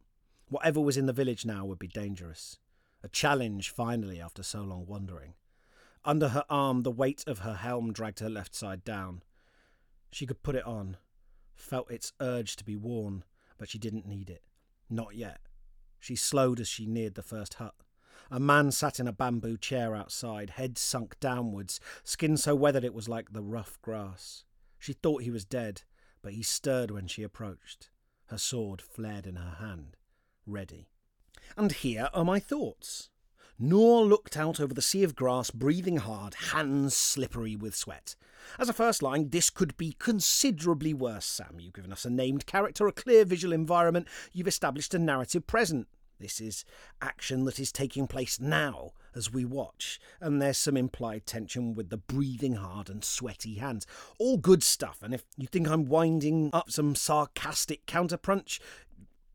Whatever 0.48 0.80
was 0.80 0.96
in 0.96 1.06
the 1.06 1.12
village 1.12 1.46
now 1.46 1.64
would 1.64 1.78
be 1.78 1.86
dangerous. 1.86 2.58
A 3.02 3.08
challenge, 3.08 3.70
finally, 3.70 4.20
after 4.20 4.42
so 4.42 4.62
long 4.62 4.86
wandering. 4.86 5.34
Under 6.04 6.28
her 6.28 6.44
arm, 6.48 6.82
the 6.82 6.90
weight 6.90 7.24
of 7.26 7.40
her 7.40 7.54
helm 7.54 7.92
dragged 7.92 8.20
her 8.20 8.30
left 8.30 8.54
side 8.54 8.84
down. 8.84 9.22
She 10.12 10.26
could 10.26 10.42
put 10.42 10.54
it 10.54 10.66
on, 10.66 10.96
felt 11.54 11.90
its 11.90 12.12
urge 12.20 12.56
to 12.56 12.64
be 12.64 12.76
worn, 12.76 13.24
but 13.58 13.68
she 13.68 13.78
didn't 13.78 14.06
need 14.06 14.30
it. 14.30 14.42
Not 14.88 15.14
yet. 15.14 15.40
She 15.98 16.16
slowed 16.16 16.60
as 16.60 16.68
she 16.68 16.86
neared 16.86 17.14
the 17.14 17.22
first 17.22 17.54
hut. 17.54 17.74
A 18.30 18.40
man 18.40 18.70
sat 18.70 19.00
in 19.00 19.08
a 19.08 19.12
bamboo 19.12 19.56
chair 19.56 19.94
outside, 19.94 20.50
head 20.50 20.78
sunk 20.78 21.18
downwards, 21.20 21.80
skin 22.04 22.36
so 22.36 22.54
weathered 22.54 22.84
it 22.84 22.94
was 22.94 23.08
like 23.08 23.32
the 23.32 23.42
rough 23.42 23.80
grass. 23.82 24.44
She 24.78 24.92
thought 24.92 25.22
he 25.22 25.30
was 25.30 25.44
dead, 25.44 25.82
but 26.22 26.32
he 26.32 26.42
stirred 26.42 26.90
when 26.90 27.06
she 27.06 27.22
approached. 27.22 27.90
Her 28.26 28.38
sword 28.38 28.80
flared 28.80 29.26
in 29.26 29.36
her 29.36 29.56
hand, 29.58 29.96
ready. 30.46 30.88
And 31.56 31.72
here 31.72 32.08
are 32.14 32.24
my 32.24 32.40
thoughts. 32.40 33.10
Noor 33.58 34.04
looked 34.04 34.36
out 34.36 34.58
over 34.58 34.72
the 34.72 34.80
sea 34.80 35.04
of 35.04 35.14
grass, 35.14 35.50
breathing 35.50 35.98
hard, 35.98 36.34
hands 36.34 36.96
slippery 36.96 37.56
with 37.56 37.76
sweat. 37.76 38.16
As 38.58 38.70
a 38.70 38.72
first 38.72 39.02
line, 39.02 39.28
this 39.28 39.50
could 39.50 39.76
be 39.76 39.94
considerably 39.98 40.94
worse, 40.94 41.26
Sam. 41.26 41.58
You've 41.60 41.74
given 41.74 41.92
us 41.92 42.06
a 42.06 42.10
named 42.10 42.46
character, 42.46 42.86
a 42.86 42.92
clear 42.92 43.26
visual 43.26 43.52
environment, 43.52 44.08
you've 44.32 44.48
established 44.48 44.94
a 44.94 44.98
narrative 44.98 45.46
present. 45.46 45.88
This 46.18 46.40
is 46.40 46.64
action 47.00 47.44
that 47.46 47.58
is 47.58 47.72
taking 47.72 48.06
place 48.06 48.38
now 48.38 48.92
as 49.14 49.32
we 49.32 49.44
watch, 49.44 49.98
and 50.20 50.40
there's 50.40 50.58
some 50.58 50.76
implied 50.76 51.24
tension 51.24 51.74
with 51.74 51.88
the 51.88 51.96
breathing 51.96 52.56
hard 52.56 52.90
and 52.90 53.02
sweaty 53.02 53.54
hands. 53.54 53.86
All 54.18 54.36
good 54.36 54.62
stuff, 54.62 54.98
and 55.02 55.14
if 55.14 55.24
you 55.36 55.46
think 55.46 55.68
I'm 55.68 55.86
winding 55.86 56.50
up 56.52 56.70
some 56.70 56.94
sarcastic 56.94 57.86
counterpunch, 57.86 58.60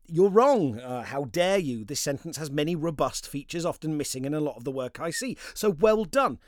you're 0.08 0.30
wrong. 0.30 0.78
Uh, 0.80 1.02
how 1.02 1.24
dare 1.24 1.58
you? 1.58 1.84
This 1.84 2.00
sentence 2.00 2.36
has 2.36 2.50
many 2.50 2.74
robust 2.76 3.26
features, 3.26 3.64
often 3.64 3.96
missing 3.96 4.24
in 4.24 4.34
a 4.34 4.40
lot 4.40 4.56
of 4.56 4.64
the 4.64 4.70
work 4.70 5.00
I 5.00 5.10
see. 5.10 5.36
So 5.54 5.70
well 5.70 6.04
done. 6.04 6.38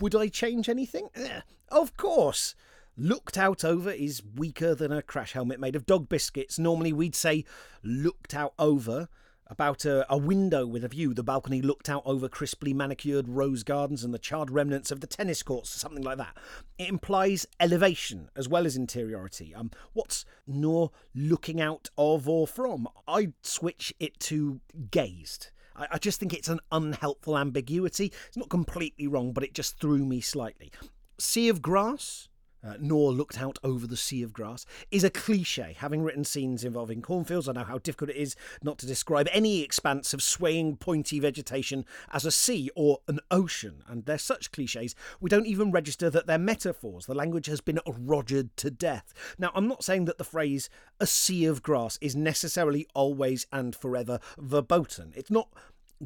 Would 0.00 0.14
I 0.14 0.28
change 0.28 0.68
anything? 0.68 1.08
Eh, 1.14 1.40
of 1.68 1.96
course. 1.96 2.54
Looked 2.98 3.36
out 3.36 3.62
over 3.62 3.90
is 3.90 4.22
weaker 4.36 4.74
than 4.74 4.90
a 4.90 5.02
crash 5.02 5.32
helmet 5.32 5.60
made 5.60 5.76
of 5.76 5.84
dog 5.84 6.08
biscuits. 6.08 6.58
Normally 6.58 6.94
we'd 6.94 7.14
say 7.14 7.44
looked 7.82 8.34
out 8.34 8.54
over 8.58 9.08
about 9.48 9.84
a, 9.84 10.10
a, 10.12 10.16
window 10.16 10.66
with 10.66 10.84
a 10.84 10.88
view. 10.88 11.14
The 11.14 11.22
balcony 11.22 11.62
looked 11.62 11.88
out 11.88 12.02
over 12.04 12.28
crisply 12.28 12.74
manicured 12.74 13.28
rose 13.28 13.62
gardens 13.62 14.02
and 14.02 14.12
the 14.12 14.18
charred 14.18 14.50
remnants 14.50 14.90
of 14.90 15.00
the 15.00 15.06
tennis 15.06 15.42
courts, 15.42 15.70
something 15.70 16.02
like 16.02 16.18
that. 16.18 16.36
It 16.78 16.88
implies 16.88 17.46
elevation 17.60 18.28
as 18.36 18.48
well 18.48 18.66
as 18.66 18.76
interiority. 18.76 19.54
Um, 19.54 19.70
what's 19.92 20.24
Noor 20.46 20.90
looking 21.14 21.60
out 21.60 21.88
of 21.96 22.28
or 22.28 22.46
from? 22.46 22.88
I'd 23.06 23.34
switch 23.42 23.94
it 24.00 24.18
to 24.20 24.60
gazed. 24.90 25.50
I, 25.76 25.86
I 25.92 25.98
just 25.98 26.18
think 26.18 26.34
it's 26.34 26.48
an 26.48 26.60
unhelpful 26.72 27.38
ambiguity. 27.38 28.12
It's 28.26 28.36
not 28.36 28.50
completely 28.50 29.06
wrong, 29.06 29.32
but 29.32 29.44
it 29.44 29.54
just 29.54 29.78
threw 29.78 30.04
me 30.04 30.20
slightly. 30.20 30.72
Sea 31.18 31.48
of 31.48 31.62
grass? 31.62 32.28
Uh, 32.66 32.74
Noor 32.80 33.12
looked 33.12 33.40
out 33.40 33.58
over 33.62 33.86
the 33.86 33.96
sea 33.96 34.22
of 34.22 34.32
grass, 34.32 34.66
is 34.90 35.04
a 35.04 35.10
cliche. 35.10 35.76
Having 35.78 36.02
written 36.02 36.24
scenes 36.24 36.64
involving 36.64 37.00
cornfields, 37.00 37.48
I 37.48 37.52
know 37.52 37.64
how 37.64 37.78
difficult 37.78 38.10
it 38.10 38.16
is 38.16 38.34
not 38.62 38.78
to 38.78 38.86
describe 38.86 39.28
any 39.30 39.62
expanse 39.62 40.12
of 40.12 40.22
swaying, 40.22 40.76
pointy 40.76 41.20
vegetation 41.20 41.84
as 42.12 42.24
a 42.24 42.30
sea 42.30 42.70
or 42.74 42.98
an 43.06 43.20
ocean. 43.30 43.82
And 43.86 44.04
they're 44.04 44.18
such 44.18 44.50
cliches, 44.50 44.94
we 45.20 45.30
don't 45.30 45.46
even 45.46 45.70
register 45.70 46.10
that 46.10 46.26
they're 46.26 46.38
metaphors. 46.38 47.06
The 47.06 47.14
language 47.14 47.46
has 47.46 47.60
been 47.60 47.80
rogered 47.86 48.50
to 48.56 48.70
death. 48.70 49.14
Now, 49.38 49.52
I'm 49.54 49.68
not 49.68 49.84
saying 49.84 50.06
that 50.06 50.18
the 50.18 50.24
phrase 50.24 50.68
a 50.98 51.06
sea 51.06 51.44
of 51.46 51.62
grass 51.62 51.98
is 52.00 52.16
necessarily 52.16 52.86
always 52.94 53.46
and 53.52 53.76
forever 53.76 54.18
verboten. 54.38 55.12
It's 55.14 55.30
not 55.30 55.48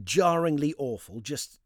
jarringly 0.04 0.74
awful, 0.78 1.20
just 1.20 1.58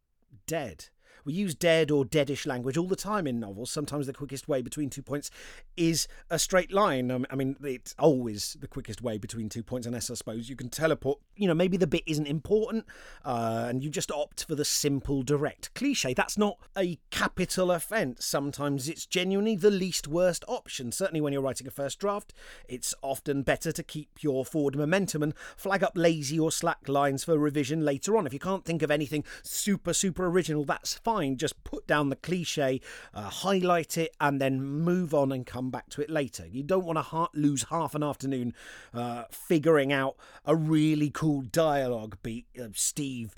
dead. 0.46 0.87
We 1.24 1.32
use 1.32 1.54
dead 1.54 1.90
or 1.90 2.04
deadish 2.04 2.46
language 2.46 2.76
all 2.76 2.87
the 2.87 2.96
time 2.96 3.26
in 3.26 3.40
novels. 3.40 3.70
Sometimes 3.70 4.06
the 4.06 4.12
quickest 4.12 4.46
way 4.46 4.60
between 4.60 4.90
two 4.90 5.02
points 5.02 5.30
is 5.76 6.06
a 6.28 6.38
straight 6.38 6.72
line. 6.72 7.10
Um, 7.10 7.26
I 7.30 7.34
mean, 7.34 7.56
it's 7.64 7.94
always 7.98 8.56
the 8.60 8.68
quickest 8.68 9.00
way 9.00 9.16
between 9.16 9.48
two 9.48 9.62
points, 9.62 9.87
unless 9.87 10.10
I 10.10 10.14
suppose 10.14 10.50
you 10.50 10.56
can 10.56 10.68
teleport. 10.68 11.18
You 11.37 11.48
know, 11.48 11.54
maybe 11.54 11.76
the 11.78 11.87
bit 11.87 12.02
isn't 12.06 12.26
important 12.26 12.84
uh, 13.24 13.66
and 13.68 13.82
you 13.82 13.88
just 13.88 14.12
opt 14.12 14.44
for 14.44 14.54
the 14.54 14.64
simple, 14.64 15.22
direct 15.22 15.72
cliche. 15.74 16.12
That's 16.12 16.37
not 16.37 16.58
a 16.76 16.98
capital 17.10 17.70
offence. 17.70 18.26
Sometimes 18.26 18.88
it's 18.88 19.06
genuinely 19.06 19.56
the 19.56 19.70
least 19.70 20.06
worst 20.06 20.44
option. 20.46 20.92
Certainly 20.92 21.22
when 21.22 21.32
you're 21.32 21.42
writing 21.42 21.66
a 21.66 21.70
first 21.70 21.98
draft, 21.98 22.34
it's 22.68 22.94
often 23.02 23.42
better 23.42 23.72
to 23.72 23.82
keep 23.82 24.22
your 24.22 24.44
forward 24.44 24.76
momentum 24.76 25.22
and 25.22 25.34
flag 25.56 25.82
up 25.82 25.92
lazy 25.94 26.38
or 26.38 26.52
slack 26.52 26.87
lines 26.87 27.24
for 27.24 27.38
revision 27.38 27.82
later 27.84 28.16
on. 28.16 28.26
If 28.26 28.34
you 28.34 28.38
can't 28.38 28.64
think 28.64 28.82
of 28.82 28.90
anything 28.90 29.24
super, 29.42 29.94
super 29.94 30.26
original, 30.26 30.64
that's 30.64 30.94
fine 30.94 31.13
fine. 31.14 31.37
Just 31.37 31.62
put 31.64 31.87
down 31.87 32.09
the 32.09 32.16
cliche, 32.16 32.81
uh, 33.12 33.29
highlight 33.29 33.96
it, 33.96 34.14
and 34.20 34.40
then 34.40 34.62
move 34.62 35.14
on 35.14 35.33
and 35.33 35.46
come 35.46 35.70
back 35.70 35.88
to 35.90 36.03
it 36.03 36.11
later. 36.11 36.46
You 36.46 36.62
don't 36.62 36.85
want 36.85 36.98
to 36.98 37.03
ha- 37.03 37.29
lose 37.35 37.64
half 37.70 37.94
an 37.94 38.03
afternoon 38.03 38.55
uh, 38.92 39.24
figuring 39.31 39.92
out 39.92 40.16
a 40.44 40.57
really 40.57 41.11
cool 41.11 41.42
dialogue 41.42 42.16
beat. 42.22 42.46
Steve 42.74 43.35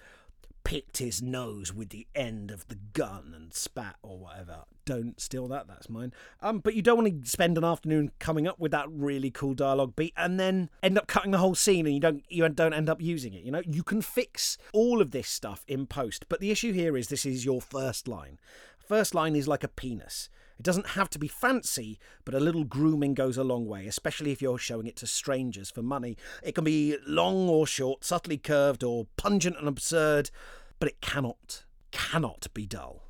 picked 0.67 0.99
his 0.99 1.23
nose 1.23 1.73
with 1.73 1.91
the 1.91 2.09
end 2.13 2.51
of 2.51 2.67
the 2.67 2.75
gun 2.93 3.33
and 3.37 3.55
spat 3.55 3.95
or 4.03 4.19
whatever. 4.19 4.65
Don't 4.85 5.21
steal 5.21 5.47
that, 5.47 5.69
that's 5.69 5.89
mine. 5.89 6.13
Um, 6.43 6.59
but 6.59 6.75
you 6.75 6.83
don't 6.83 6.99
want 6.99 7.23
to 7.23 7.31
spend 7.31 7.57
an 7.57 7.63
afternoon 7.63 8.11
coming 8.19 8.49
up 8.49 8.59
with 8.59 8.73
that 8.73 8.91
really 8.91 9.31
cool 9.31 9.55
dialogue 9.55 9.95
beat 9.95 10.13
and 10.17 10.41
then 10.41 10.69
end 10.83 10.99
up 10.99 11.07
cutting 11.07 11.31
the 11.31 11.39
whole 11.39 11.55
scene 11.55 11.87
and 11.87 11.95
you 11.95 12.01
don't 12.01 12.25
you 12.29 12.49
don't 12.49 12.75
end 12.75 12.91
up 12.91 13.01
using 13.01 13.33
it. 13.33 13.45
You 13.45 13.53
know, 13.53 13.63
you 13.65 13.85
can 13.85 14.03
fix 14.03 14.59
all 14.73 15.01
of 15.01 15.13
this 15.13 15.29
stuff 15.29 15.65
in 15.69 15.87
post. 15.87 16.27
But 16.29 16.41
the 16.41 16.51
issue 16.51 16.73
here 16.73 16.97
is 16.97 17.07
this 17.07 17.25
is 17.25 17.45
your 17.45 17.63
first 17.63 18.09
line. 18.09 18.41
First 18.77 19.15
line 19.15 19.37
is 19.37 19.47
like 19.47 19.63
a 19.63 19.69
penis. 19.69 20.29
It 20.59 20.63
doesn't 20.63 20.89
have 20.89 21.11
to 21.11 21.19
be 21.19 21.29
fancy, 21.29 21.99
but 22.25 22.35
a 22.35 22.41
little 22.41 22.65
grooming 22.65 23.15
goes 23.15 23.37
a 23.37 23.45
long 23.45 23.67
way, 23.67 23.87
especially 23.87 24.33
if 24.33 24.41
you're 24.41 24.59
showing 24.59 24.87
it 24.87 24.97
to 24.97 25.07
strangers 25.07 25.71
for 25.71 25.83
money. 25.83 26.17
It 26.43 26.55
can 26.55 26.65
be 26.65 26.97
long 27.07 27.49
or 27.49 27.67
short, 27.67 28.05
subtly 28.05 28.39
curved 28.39 28.83
or 28.83 29.07
pungent 29.17 29.57
and 29.59 29.69
absurd, 29.69 30.31
but 30.79 30.89
it 30.89 31.01
cannot, 31.01 31.65
cannot 31.91 32.49
be 32.55 32.67
dull. 32.67 33.03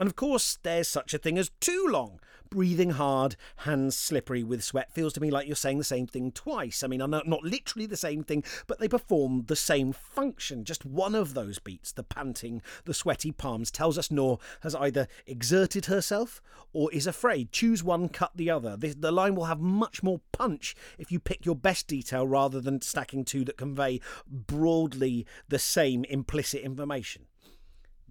And 0.00 0.06
of 0.06 0.16
course, 0.16 0.58
there's 0.62 0.88
such 0.88 1.14
a 1.14 1.18
thing 1.18 1.38
as 1.38 1.50
too 1.60 1.86
long. 1.88 2.20
Breathing 2.50 2.90
hard, 2.90 3.36
hands 3.56 3.96
slippery 3.96 4.42
with 4.42 4.64
sweat 4.64 4.92
feels 4.92 5.12
to 5.12 5.20
me 5.20 5.30
like 5.30 5.46
you're 5.46 5.56
saying 5.56 5.78
the 5.78 5.84
same 5.84 6.06
thing 6.06 6.32
twice. 6.32 6.82
I 6.82 6.86
mean, 6.86 6.98
not 6.98 7.42
literally 7.44 7.86
the 7.86 7.96
same 7.96 8.22
thing, 8.24 8.42
but 8.66 8.78
they 8.78 8.88
perform 8.88 9.44
the 9.46 9.56
same 9.56 9.92
function. 9.92 10.64
Just 10.64 10.86
one 10.86 11.14
of 11.14 11.34
those 11.34 11.58
beats, 11.58 11.92
the 11.92 12.02
panting, 12.02 12.62
the 12.84 12.94
sweaty 12.94 13.32
palms, 13.32 13.70
tells 13.70 13.98
us 13.98 14.10
Noor 14.10 14.38
has 14.62 14.74
either 14.74 15.08
exerted 15.26 15.86
herself 15.86 16.40
or 16.72 16.90
is 16.92 17.06
afraid. 17.06 17.52
Choose 17.52 17.84
one, 17.84 18.08
cut 18.08 18.32
the 18.34 18.50
other. 18.50 18.76
The, 18.76 18.94
the 18.94 19.12
line 19.12 19.34
will 19.34 19.44
have 19.44 19.60
much 19.60 20.02
more 20.02 20.20
punch 20.32 20.74
if 20.96 21.12
you 21.12 21.20
pick 21.20 21.44
your 21.44 21.56
best 21.56 21.86
detail 21.86 22.26
rather 22.26 22.60
than 22.60 22.80
stacking 22.80 23.24
two 23.24 23.44
that 23.44 23.56
convey 23.56 24.00
broadly 24.26 25.26
the 25.48 25.58
same 25.58 26.04
implicit 26.04 26.62
information 26.62 27.26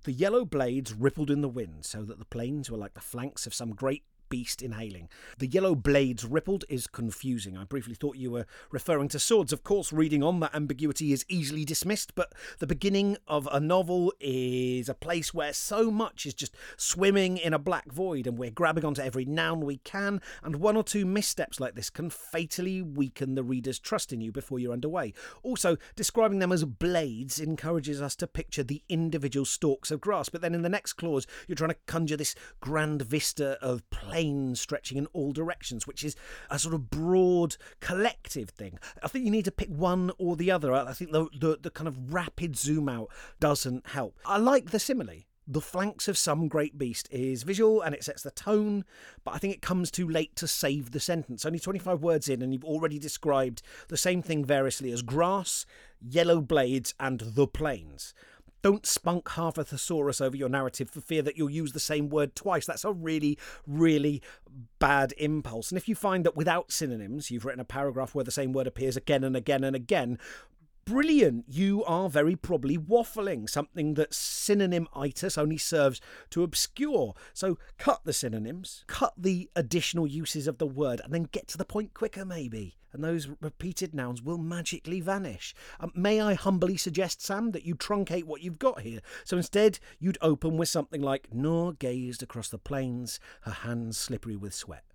The 0.04 0.12
yellow 0.12 0.45
blades 0.45 0.93
rippled 0.93 1.32
in 1.32 1.41
the 1.41 1.50
wind 1.50 1.86
so 1.86 2.04
that 2.04 2.19
the 2.19 2.26
plains 2.26 2.69
were 2.69 2.78
like 2.78 2.93
the 2.93 3.02
flanks 3.02 3.47
of 3.47 3.54
some 3.54 3.71
great 3.71 4.04
beast 4.30 4.62
inhaling. 4.62 5.10
The 5.38 5.48
yellow 5.48 5.76
blades 5.76 6.26
rippled 6.26 6.66
is 6.70 6.88
confusing. 6.88 7.58
I 7.58 7.63
briefly 7.63 7.96
thought 7.96 8.18
you 8.18 8.32
were 8.32 8.46
referring 8.72 9.08
to 9.10 9.20
swords. 9.20 9.54
Of 9.54 9.63
course, 9.63 9.94
reading 9.94 10.24
on 10.24 10.40
that 10.40 10.56
ambiguity 10.56 11.13
is 11.13 11.26
easily 11.30 11.66
dismissed, 11.66 12.16
but 12.16 12.34
the 12.60 12.68
beginning 12.68 13.18
of 13.28 13.48
a 13.52 13.60
novel 13.60 14.13
is 14.20 14.90
a 14.90 14.94
place 14.94 15.34
where 15.34 15.54
so 15.54 15.92
much 15.92 16.26
is 16.26 16.34
just 16.34 16.56
swimming 16.76 17.38
in 17.38 17.54
a 17.54 17.60
black 17.60 17.92
void 17.92 18.28
and 18.28 18.38
we're 18.38 18.52
grabbing 18.52 18.86
onto 18.86 19.02
every 19.02 19.26
noun 19.26 19.62
we 19.62 19.78
can, 19.78 20.22
and 20.44 20.58
one 20.58 20.78
or 20.78 20.84
two 20.84 21.06
missteps 21.06 21.60
like 21.60 21.76
this 21.76 21.90
can 21.90 22.10
fatally 22.10 22.82
weaken 22.82 23.36
the 23.36 23.44
reader's 23.44 23.80
trust 23.80 24.13
in 24.13 24.22
you 24.22 24.32
before 24.32 24.60
you're 24.60 24.74
underway. 24.74 25.13
Also, 25.44 25.78
describing 25.96 26.40
them 26.40 26.52
as 26.52 26.66
blades 26.66 27.40
encourages 27.40 28.02
us 28.02 28.16
to 28.16 28.28
picture 28.28 28.63
the 28.63 28.82
individual 28.90 29.46
stalks 29.46 29.92
of 29.92 30.02
grass, 30.02 30.30
but 30.30 30.42
then 30.42 30.54
in 30.54 30.62
the 30.62 30.70
next 30.70 30.94
clause, 30.94 31.28
you're 31.48 31.56
trying 31.56 31.70
to 31.70 31.78
conjure 31.86 32.18
this 32.18 32.36
grand 32.60 33.02
vista 33.02 33.58
of 33.62 33.88
play 34.17 34.56
stretching 34.56 34.97
in 34.97 35.06
all 35.08 35.32
directions, 35.32 35.86
which 35.86 36.03
is 36.03 36.15
a 36.49 36.60
sort 36.60 36.73
of 36.73 36.89
broad 36.89 37.58
collective 37.80 38.49
thing. 38.49 38.80
I 39.03 39.08
think 39.08 39.25
you 39.25 39.32
need 39.32 39.45
to 39.45 39.51
pick 39.51 39.69
one 39.69 40.12
or 40.17 40.36
the 40.36 40.51
other. 40.51 40.73
I 40.73 40.93
think 40.93 41.12
the, 41.12 41.27
the, 41.38 41.60
the 41.62 41.69
kind 41.69 41.88
of 41.88 42.13
rapid 42.13 42.58
zoom 42.58 42.89
out 42.89 43.10
doesn't 43.39 43.88
help. 43.88 44.17
I 44.25 44.38
like 44.38 44.71
the 44.71 44.80
simile 44.80 45.23
the 45.49 45.62
flanks 45.62 46.10
of 46.10 46.17
some 46.17 46.49
great 46.49 46.77
beast 46.77 47.08
is 47.10 47.43
visual 47.43 47.82
and 47.82 47.95
it 47.95 48.03
sets 48.03 48.21
the 48.21 48.32
tone, 48.32 48.84
but 49.23 49.34
I 49.34 49.38
think 49.38 49.53
it 49.53 49.62
comes 49.62 49.89
too 49.89 50.08
late 50.08 50.36
to 50.36 50.47
save 50.47 50.91
the 50.91 50.99
sentence. 50.99 51.45
Only 51.45 51.60
25 51.60 52.03
words 52.03 52.27
in, 52.27 52.41
and 52.41 52.51
you've 52.51 52.65
already 52.65 52.99
described 52.99 53.62
the 53.88 53.95
same 53.95 54.21
thing 54.21 54.43
variously 54.43 54.91
as 54.91 55.01
grass, 55.01 55.65
yellow 56.01 56.41
blades, 56.41 56.93
and 56.99 57.21
the 57.21 57.47
plains. 57.47 58.13
Don't 58.67 58.86
spunk 58.86 59.30
half 59.30 59.58
a 59.58 59.63
thesaurus 59.63 60.19
over 60.19 60.36
your 60.36 60.49
narrative 60.49 60.89
for 60.89 60.99
fear 60.99 61.21
that 61.21 61.38
you'll 61.38 61.49
use 61.49 61.71
the 61.71 61.80
same 61.80 62.10
word 62.10 62.36
twice. 62.36 62.65
That's 62.65 62.84
a 62.84 62.91
really, 62.91 63.38
really 63.65 64.21
bad 64.77 65.13
impulse. 65.17 65.71
And 65.71 65.77
if 65.77 65.88
you 65.88 65.95
find 65.95 66.25
that 66.25 66.36
without 66.36 66.69
synonyms, 66.69 67.32
you've 67.32 67.45
written 67.45 67.62
a 67.62 67.63
paragraph 67.63 68.13
where 68.13 68.25
the 68.25 68.30
same 68.30 68.51
word 68.51 68.67
appears 68.67 68.97
again 68.97 69.23
and 69.23 69.38
again 69.38 69.63
and 69.63 69.73
again, 69.73 70.19
brilliant. 70.88 71.45
You 71.50 71.84
are 71.84 72.10
very 72.10 72.36
probably 72.36 72.78
waffling, 72.78 73.50
something 73.50 73.95
that 73.95 74.12
synonymitis 74.12 75.38
only 75.38 75.58
serves 75.58 76.00
to 76.30 76.43
obscure. 76.43 77.13
So 77.34 77.58
cut 77.78 78.02
the 78.06 78.13
synonyms, 78.13 78.86
cut 78.88 79.13
the 79.17 79.50
additional 79.56 80.08
uses 80.08 80.47
of 80.47 80.58
the 80.58 80.65
word, 80.65 81.02
and 81.04 81.13
then 81.13 81.28
get 81.32 81.47
to 81.50 81.58
the 81.58 81.65
point 81.65 81.93
quicker, 81.93 82.23
maybe. 82.23 82.78
And 82.93 83.04
those 83.04 83.28
repeated 83.41 83.93
nouns 83.93 84.21
will 84.21 84.38
magically 84.38 85.02
vanish. 85.02 85.54
Um, 85.80 85.91
may 85.93 86.21
I 86.21 86.36
humbly 86.36 86.78
suggest, 86.78 87.21
Sam, 87.21 87.52
that 87.52 87.65
you 87.65 87.76
truncate 87.76 88.23
what 88.23 88.41
you've 88.41 88.58
got 88.58 88.82
here? 88.82 89.02
So 89.26 89.36
instead, 89.36 89.80
you'd 90.00 90.17
open 90.21 90.56
with 90.56 90.69
something 90.69 91.02
like 91.02 91.34
Noor 91.34 91.73
gazed 91.73 92.23
across 92.23 92.47
the 92.47 92.58
plains, 92.58 93.19
her 93.41 93.52
hands 93.52 93.97
slippery 93.97 94.38
with 94.38 94.54
sweat. 94.54 94.87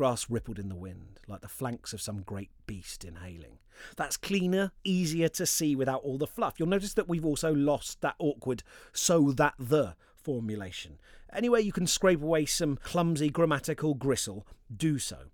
Grass 0.00 0.30
rippled 0.30 0.58
in 0.58 0.70
the 0.70 0.74
wind, 0.74 1.20
like 1.28 1.42
the 1.42 1.46
flanks 1.46 1.92
of 1.92 2.00
some 2.00 2.22
great 2.22 2.48
beast 2.66 3.04
inhaling. 3.04 3.58
That's 3.98 4.16
cleaner, 4.16 4.72
easier 4.82 5.28
to 5.28 5.44
see 5.44 5.76
without 5.76 6.00
all 6.02 6.16
the 6.16 6.26
fluff. 6.26 6.54
You'll 6.56 6.70
notice 6.70 6.94
that 6.94 7.06
we've 7.06 7.26
also 7.26 7.52
lost 7.52 8.00
that 8.00 8.14
awkward 8.18 8.62
so 8.94 9.30
that 9.32 9.52
the 9.58 9.96
formulation. 10.14 10.96
Anyway, 11.34 11.60
you 11.60 11.70
can 11.70 11.86
scrape 11.86 12.22
away 12.22 12.46
some 12.46 12.78
clumsy 12.78 13.28
grammatical 13.28 13.92
gristle, 13.92 14.46
do 14.74 14.98
so. 14.98 15.24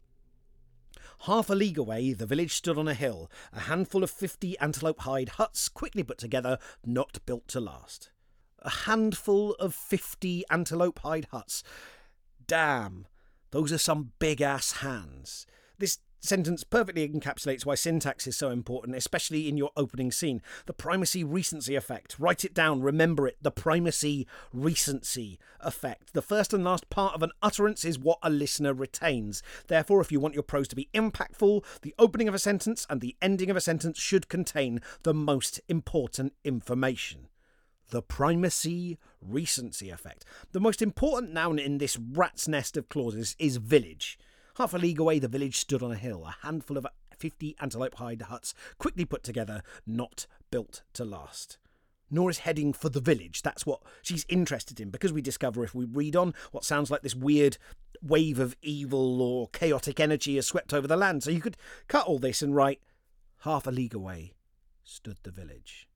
Half 1.26 1.48
a 1.48 1.54
league 1.54 1.78
away, 1.78 2.12
the 2.12 2.26
village 2.26 2.54
stood 2.54 2.76
on 2.76 2.88
a 2.88 2.94
hill, 2.94 3.30
a 3.52 3.60
handful 3.60 4.02
of 4.02 4.10
fifty 4.10 4.58
antelope 4.58 5.02
hide 5.02 5.28
huts 5.28 5.68
quickly 5.68 6.02
put 6.02 6.18
together, 6.18 6.58
not 6.84 7.24
built 7.24 7.46
to 7.46 7.60
last. 7.60 8.10
A 8.62 8.70
handful 8.70 9.52
of 9.60 9.76
fifty 9.76 10.42
antelope 10.50 10.98
hide 10.98 11.28
huts. 11.30 11.62
Damn, 12.48 13.06
those 13.56 13.72
are 13.72 13.78
some 13.78 14.12
big 14.18 14.42
ass 14.42 14.82
hands. 14.82 15.46
This 15.78 15.98
sentence 16.20 16.62
perfectly 16.62 17.08
encapsulates 17.08 17.64
why 17.64 17.74
syntax 17.74 18.26
is 18.26 18.36
so 18.36 18.50
important, 18.50 18.94
especially 18.94 19.48
in 19.48 19.56
your 19.56 19.70
opening 19.78 20.12
scene. 20.12 20.42
The 20.66 20.74
primacy 20.74 21.24
recency 21.24 21.74
effect. 21.74 22.18
Write 22.18 22.44
it 22.44 22.52
down, 22.52 22.82
remember 22.82 23.26
it. 23.26 23.38
The 23.40 23.50
primacy 23.50 24.26
recency 24.52 25.38
effect. 25.58 26.12
The 26.12 26.20
first 26.20 26.52
and 26.52 26.64
last 26.64 26.90
part 26.90 27.14
of 27.14 27.22
an 27.22 27.30
utterance 27.40 27.82
is 27.82 27.98
what 27.98 28.18
a 28.22 28.28
listener 28.28 28.74
retains. 28.74 29.42
Therefore, 29.68 30.02
if 30.02 30.12
you 30.12 30.20
want 30.20 30.34
your 30.34 30.42
prose 30.42 30.68
to 30.68 30.76
be 30.76 30.90
impactful, 30.92 31.64
the 31.80 31.94
opening 31.98 32.28
of 32.28 32.34
a 32.34 32.38
sentence 32.38 32.86
and 32.90 33.00
the 33.00 33.16
ending 33.22 33.48
of 33.48 33.56
a 33.56 33.62
sentence 33.62 33.98
should 33.98 34.28
contain 34.28 34.82
the 35.02 35.14
most 35.14 35.62
important 35.66 36.34
information 36.44 37.28
the 37.90 38.02
primacy 38.02 38.98
recency 39.20 39.90
effect. 39.90 40.24
The 40.52 40.60
most 40.60 40.82
important 40.82 41.32
noun 41.32 41.58
in 41.58 41.78
this 41.78 41.98
rat's 41.98 42.48
nest 42.48 42.76
of 42.76 42.88
clauses 42.88 43.36
is 43.38 43.56
village. 43.56 44.18
Half 44.56 44.74
a 44.74 44.78
league 44.78 45.00
away, 45.00 45.18
the 45.18 45.28
village 45.28 45.56
stood 45.56 45.82
on 45.82 45.92
a 45.92 45.96
hill, 45.96 46.24
a 46.26 46.46
handful 46.46 46.78
of 46.78 46.86
50 47.16 47.56
antelope 47.60 47.94
hide 47.96 48.22
huts, 48.22 48.54
quickly 48.78 49.04
put 49.04 49.22
together, 49.22 49.62
not 49.86 50.26
built 50.50 50.82
to 50.94 51.04
last. 51.04 51.58
Nora's 52.10 52.38
heading 52.38 52.72
for 52.72 52.88
the 52.88 53.00
village. 53.00 53.42
That's 53.42 53.66
what 53.66 53.80
she's 54.02 54.24
interested 54.28 54.80
in 54.80 54.90
because 54.90 55.12
we 55.12 55.22
discover 55.22 55.64
if 55.64 55.74
we 55.74 55.84
read 55.84 56.14
on 56.14 56.34
what 56.52 56.64
sounds 56.64 56.90
like 56.90 57.02
this 57.02 57.14
weird 57.16 57.58
wave 58.02 58.38
of 58.38 58.56
evil 58.62 59.20
or 59.20 59.48
chaotic 59.48 59.98
energy 59.98 60.36
has 60.36 60.46
swept 60.46 60.72
over 60.72 60.86
the 60.86 60.96
land. 60.96 61.24
So 61.24 61.30
you 61.30 61.40
could 61.40 61.56
cut 61.88 62.06
all 62.06 62.18
this 62.18 62.42
and 62.42 62.54
write 62.54 62.80
half 63.40 63.66
a 63.66 63.70
league 63.70 63.94
away 63.94 64.34
stood 64.84 65.18
the 65.24 65.30
village. 65.30 65.88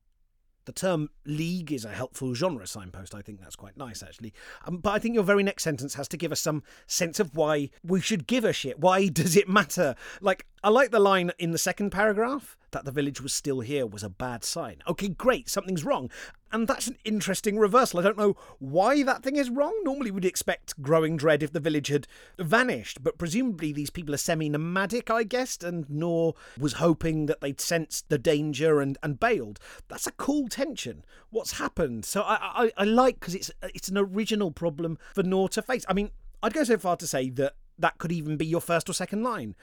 The 0.65 0.71
term 0.71 1.09
league 1.25 1.71
is 1.71 1.85
a 1.85 1.89
helpful 1.89 2.33
genre 2.35 2.67
signpost. 2.67 3.15
I 3.15 3.21
think 3.21 3.41
that's 3.41 3.55
quite 3.55 3.77
nice, 3.77 4.03
actually. 4.03 4.33
Um, 4.65 4.77
but 4.77 4.91
I 4.91 4.99
think 4.99 5.15
your 5.15 5.23
very 5.23 5.43
next 5.43 5.63
sentence 5.63 5.95
has 5.95 6.07
to 6.09 6.17
give 6.17 6.31
us 6.31 6.39
some 6.39 6.63
sense 6.85 7.19
of 7.19 7.35
why 7.35 7.69
we 7.83 7.99
should 7.99 8.27
give 8.27 8.45
a 8.45 8.53
shit. 8.53 8.79
Why 8.79 9.07
does 9.09 9.35
it 9.35 9.49
matter? 9.49 9.95
Like, 10.21 10.45
I 10.63 10.69
like 10.69 10.91
the 10.91 10.99
line 10.99 11.31
in 11.39 11.49
the 11.49 11.57
second 11.57 11.89
paragraph 11.89 12.55
that 12.69 12.85
the 12.85 12.91
village 12.91 13.19
was 13.19 13.33
still 13.33 13.61
here 13.61 13.87
was 13.87 14.03
a 14.03 14.09
bad 14.09 14.43
sign. 14.43 14.83
Okay, 14.87 15.07
great, 15.07 15.49
something's 15.49 15.83
wrong. 15.83 16.11
And 16.51 16.67
that's 16.67 16.87
an 16.87 16.99
interesting 17.03 17.57
reversal. 17.57 17.99
I 17.99 18.03
don't 18.03 18.17
know 18.17 18.35
why 18.59 19.01
that 19.01 19.23
thing 19.23 19.37
is 19.37 19.49
wrong. 19.49 19.73
Normally, 19.83 20.11
we'd 20.11 20.23
expect 20.23 20.79
growing 20.79 21.17
dread 21.17 21.41
if 21.41 21.51
the 21.51 21.59
village 21.59 21.87
had 21.87 22.07
vanished, 22.37 23.03
but 23.03 23.17
presumably 23.17 23.71
these 23.71 23.89
people 23.89 24.13
are 24.13 24.17
semi 24.17 24.49
nomadic, 24.49 25.09
I 25.09 25.23
guessed, 25.23 25.63
and 25.63 25.89
Noor 25.89 26.35
was 26.59 26.73
hoping 26.73 27.25
that 27.25 27.41
they'd 27.41 27.59
sensed 27.59 28.09
the 28.09 28.19
danger 28.19 28.81
and, 28.81 28.99
and 29.01 29.19
bailed. 29.19 29.59
That's 29.87 30.05
a 30.05 30.11
cool 30.11 30.47
tension. 30.47 31.03
What's 31.31 31.57
happened? 31.57 32.05
So 32.05 32.21
I, 32.21 32.65
I, 32.65 32.71
I 32.77 32.83
like 32.83 33.19
because 33.19 33.33
it's, 33.33 33.49
it's 33.73 33.89
an 33.89 33.97
original 33.97 34.51
problem 34.51 34.99
for 35.15 35.23
Noor 35.23 35.49
to 35.49 35.63
face. 35.63 35.85
I 35.89 35.93
mean, 35.93 36.11
I'd 36.43 36.53
go 36.53 36.63
so 36.63 36.77
far 36.77 36.97
to 36.97 37.07
say 37.07 37.31
that 37.31 37.55
that 37.79 37.97
could 37.97 38.11
even 38.11 38.37
be 38.37 38.45
your 38.45 38.61
first 38.61 38.89
or 38.89 38.93
second 38.93 39.23
line. 39.23 39.55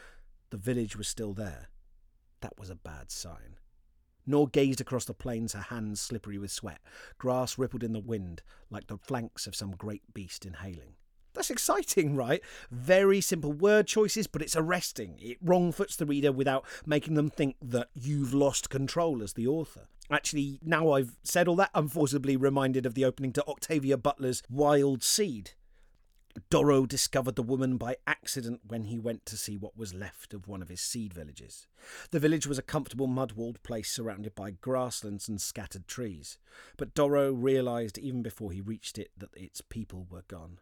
The 0.50 0.56
village 0.56 0.96
was 0.96 1.08
still 1.08 1.34
there. 1.34 1.68
That 2.40 2.58
was 2.58 2.70
a 2.70 2.74
bad 2.74 3.11
sign. 3.11 3.58
Noor 4.26 4.46
gazed 4.46 4.80
across 4.80 5.04
the 5.06 5.14
plains, 5.14 5.54
her 5.54 5.61
hands 5.61 6.00
slippery 6.00 6.38
with 6.38 6.50
sweat. 6.50 6.80
Grass 7.16 7.58
rippled 7.58 7.82
in 7.82 7.92
the 7.92 8.00
wind 8.00 8.42
like 8.70 8.87
the 8.87 8.98
flanks 8.98 9.46
of 9.46 9.56
some 9.56 9.72
great 9.72 10.02
beast 10.12 10.44
inhaling. 10.44 10.94
That's 11.34 11.50
exciting, 11.50 12.16
right? 12.16 12.42
Very 12.70 13.20
simple 13.20 13.52
word 13.52 13.87
choices, 13.87 14.26
but 14.26 14.42
it's 14.42 14.56
arresting. 14.56 15.18
It 15.20 15.38
wrongfoots 15.42 15.96
the 15.96 16.06
reader 16.06 16.32
without 16.32 16.64
making 16.84 17.14
them 17.14 17.30
think 17.30 17.56
that 17.62 17.88
you've 17.94 18.34
lost 18.34 18.70
control 18.70 19.22
as 19.22 19.34
the 19.34 19.46
author. 19.46 19.88
Actually, 20.11 20.58
now 20.62 20.92
I've 20.92 21.16
said 21.22 21.48
all 21.48 21.56
that, 21.56 21.70
I'm 21.74 21.88
forcibly 21.88 22.37
reminded 22.37 22.87
of 22.87 22.94
the 22.94 23.04
opening 23.04 23.32
to 23.34 23.46
Octavia 23.46 23.96
Butler's 23.96 24.42
Wild 24.50 25.02
Seed, 25.02 25.52
Doro 26.51 26.87
discovered 26.87 27.37
the 27.37 27.42
woman 27.42 27.77
by 27.77 27.96
accident 28.07 28.61
when 28.66 28.85
he 28.85 28.98
went 28.98 29.27
to 29.27 29.37
see 29.37 29.57
what 29.57 29.77
was 29.77 29.94
left 29.94 30.35
of 30.35 30.48
one 30.48 30.62
of 30.62 30.68
his 30.68 30.81
seed 30.81 31.14
villages. 31.14 31.66
The 32.11 32.20
village 32.20 32.46
was 32.46 32.59
a 32.59 32.62
comfortable 32.62 33.07
mud 33.07 33.33
walled 33.33 33.62
place 33.62 33.90
surrounded 33.90 34.35
by 34.35 34.51
grasslands 34.53 35.29
and 35.29 35.40
scattered 35.40 35.87
trees, 35.87 36.38
but 36.77 36.94
Doro 36.94 37.33
realised 37.33 37.98
even 37.98 38.22
before 38.22 38.53
he 38.53 38.61
reached 38.61 38.98
it 38.98 39.11
that 39.16 39.37
its 39.37 39.61
people 39.61 40.07
were 40.11 40.24
gone. 40.29 40.61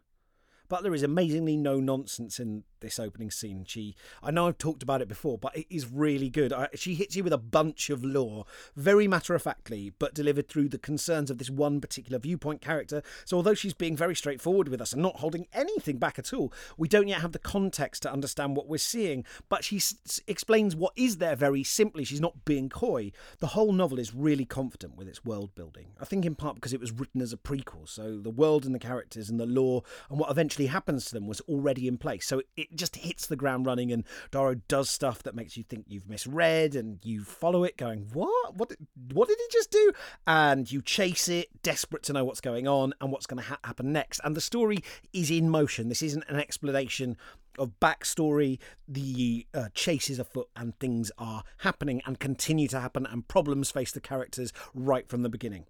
Butler 0.69 0.93
is 0.93 1.03
amazingly 1.03 1.55
no 1.55 1.79
nonsense 1.79 2.39
in 2.39 2.65
this 2.79 2.99
opening 2.99 3.31
scene. 3.31 3.65
She, 3.67 3.95
I 4.21 4.31
know 4.31 4.47
I've 4.47 4.57
talked 4.57 4.83
about 4.83 5.01
it 5.01 5.07
before, 5.07 5.37
but 5.37 5.55
it 5.57 5.65
is 5.69 5.91
really 5.91 6.29
good. 6.29 6.53
I, 6.53 6.69
she 6.75 6.95
hits 6.95 7.15
you 7.15 7.23
with 7.23 7.33
a 7.33 7.37
bunch 7.37 7.89
of 7.89 8.03
lore, 8.03 8.45
very 8.75 9.07
matter 9.07 9.35
of 9.35 9.41
factly, 9.41 9.93
but 9.97 10.13
delivered 10.13 10.47
through 10.47 10.69
the 10.69 10.77
concerns 10.77 11.29
of 11.29 11.37
this 11.37 11.49
one 11.49 11.81
particular 11.81 12.19
viewpoint 12.19 12.61
character. 12.61 13.01
So 13.25 13.37
although 13.37 13.53
she's 13.53 13.73
being 13.73 13.95
very 13.95 14.15
straightforward 14.15 14.67
with 14.69 14.81
us 14.81 14.93
and 14.93 15.01
not 15.01 15.17
holding 15.17 15.47
anything 15.53 15.97
back 15.97 16.19
at 16.19 16.33
all, 16.33 16.53
we 16.77 16.87
don't 16.87 17.07
yet 17.07 17.21
have 17.21 17.31
the 17.31 17.39
context 17.39 18.03
to 18.03 18.11
understand 18.11 18.55
what 18.55 18.67
we're 18.67 18.77
seeing. 18.77 19.25
But 19.49 19.63
she 19.63 19.77
s- 19.77 20.21
explains 20.27 20.75
what 20.75 20.93
is 20.95 21.17
there 21.17 21.35
very 21.35 21.63
simply. 21.63 22.03
She's 22.03 22.21
not 22.21 22.45
being 22.45 22.69
coy. 22.69 23.11
The 23.39 23.47
whole 23.47 23.71
novel 23.71 23.99
is 23.99 24.13
really 24.13 24.45
confident 24.45 24.95
with 24.97 25.07
its 25.07 25.25
world 25.25 25.55
building. 25.55 25.87
I 25.99 26.05
think 26.05 26.25
in 26.25 26.35
part 26.35 26.55
because 26.55 26.73
it 26.73 26.79
was 26.79 26.91
written 26.91 27.21
as 27.21 27.33
a 27.33 27.37
prequel, 27.37 27.87
so 27.87 28.17
the 28.19 28.29
world 28.29 28.65
and 28.65 28.73
the 28.73 28.79
characters 28.79 29.29
and 29.29 29.39
the 29.39 29.45
lore 29.45 29.83
and 30.09 30.19
what 30.19 30.31
eventually 30.31 30.67
happens 30.67 31.05
to 31.05 31.13
them 31.13 31.27
was 31.27 31.41
already 31.41 31.87
in 31.87 31.97
place. 31.97 32.25
So 32.25 32.41
it 32.55 32.66
it 32.71 32.75
just 32.75 32.95
hits 32.97 33.27
the 33.27 33.35
ground 33.35 33.65
running, 33.65 33.91
and 33.91 34.03
Doro 34.31 34.55
does 34.55 34.89
stuff 34.89 35.23
that 35.23 35.35
makes 35.35 35.57
you 35.57 35.63
think 35.63 35.85
you've 35.87 36.09
misread, 36.09 36.75
and 36.75 36.99
you 37.03 37.23
follow 37.23 37.63
it, 37.63 37.77
going, 37.77 38.07
"What? 38.13 38.55
What? 38.55 38.73
What 39.13 39.27
did 39.27 39.37
he 39.37 39.47
just 39.51 39.71
do?" 39.71 39.91
And 40.25 40.71
you 40.71 40.81
chase 40.81 41.27
it, 41.27 41.49
desperate 41.63 42.03
to 42.03 42.13
know 42.13 42.25
what's 42.25 42.41
going 42.41 42.67
on 42.67 42.93
and 42.99 43.11
what's 43.11 43.25
going 43.25 43.41
to 43.41 43.49
ha- 43.49 43.59
happen 43.63 43.91
next. 43.91 44.19
And 44.23 44.35
the 44.35 44.41
story 44.41 44.79
is 45.13 45.31
in 45.31 45.49
motion. 45.49 45.89
This 45.89 46.01
isn't 46.01 46.25
an 46.27 46.37
explanation 46.37 47.17
of 47.57 47.79
backstory. 47.79 48.59
The 48.87 49.47
uh, 49.53 49.69
chase 49.73 50.09
is 50.09 50.19
afoot, 50.19 50.49
and 50.55 50.77
things 50.79 51.11
are 51.17 51.43
happening 51.59 52.01
and 52.05 52.19
continue 52.19 52.67
to 52.69 52.79
happen, 52.79 53.05
and 53.05 53.27
problems 53.27 53.71
face 53.71 53.91
the 53.91 54.01
characters 54.01 54.51
right 54.73 55.07
from 55.07 55.23
the 55.23 55.29
beginning 55.29 55.65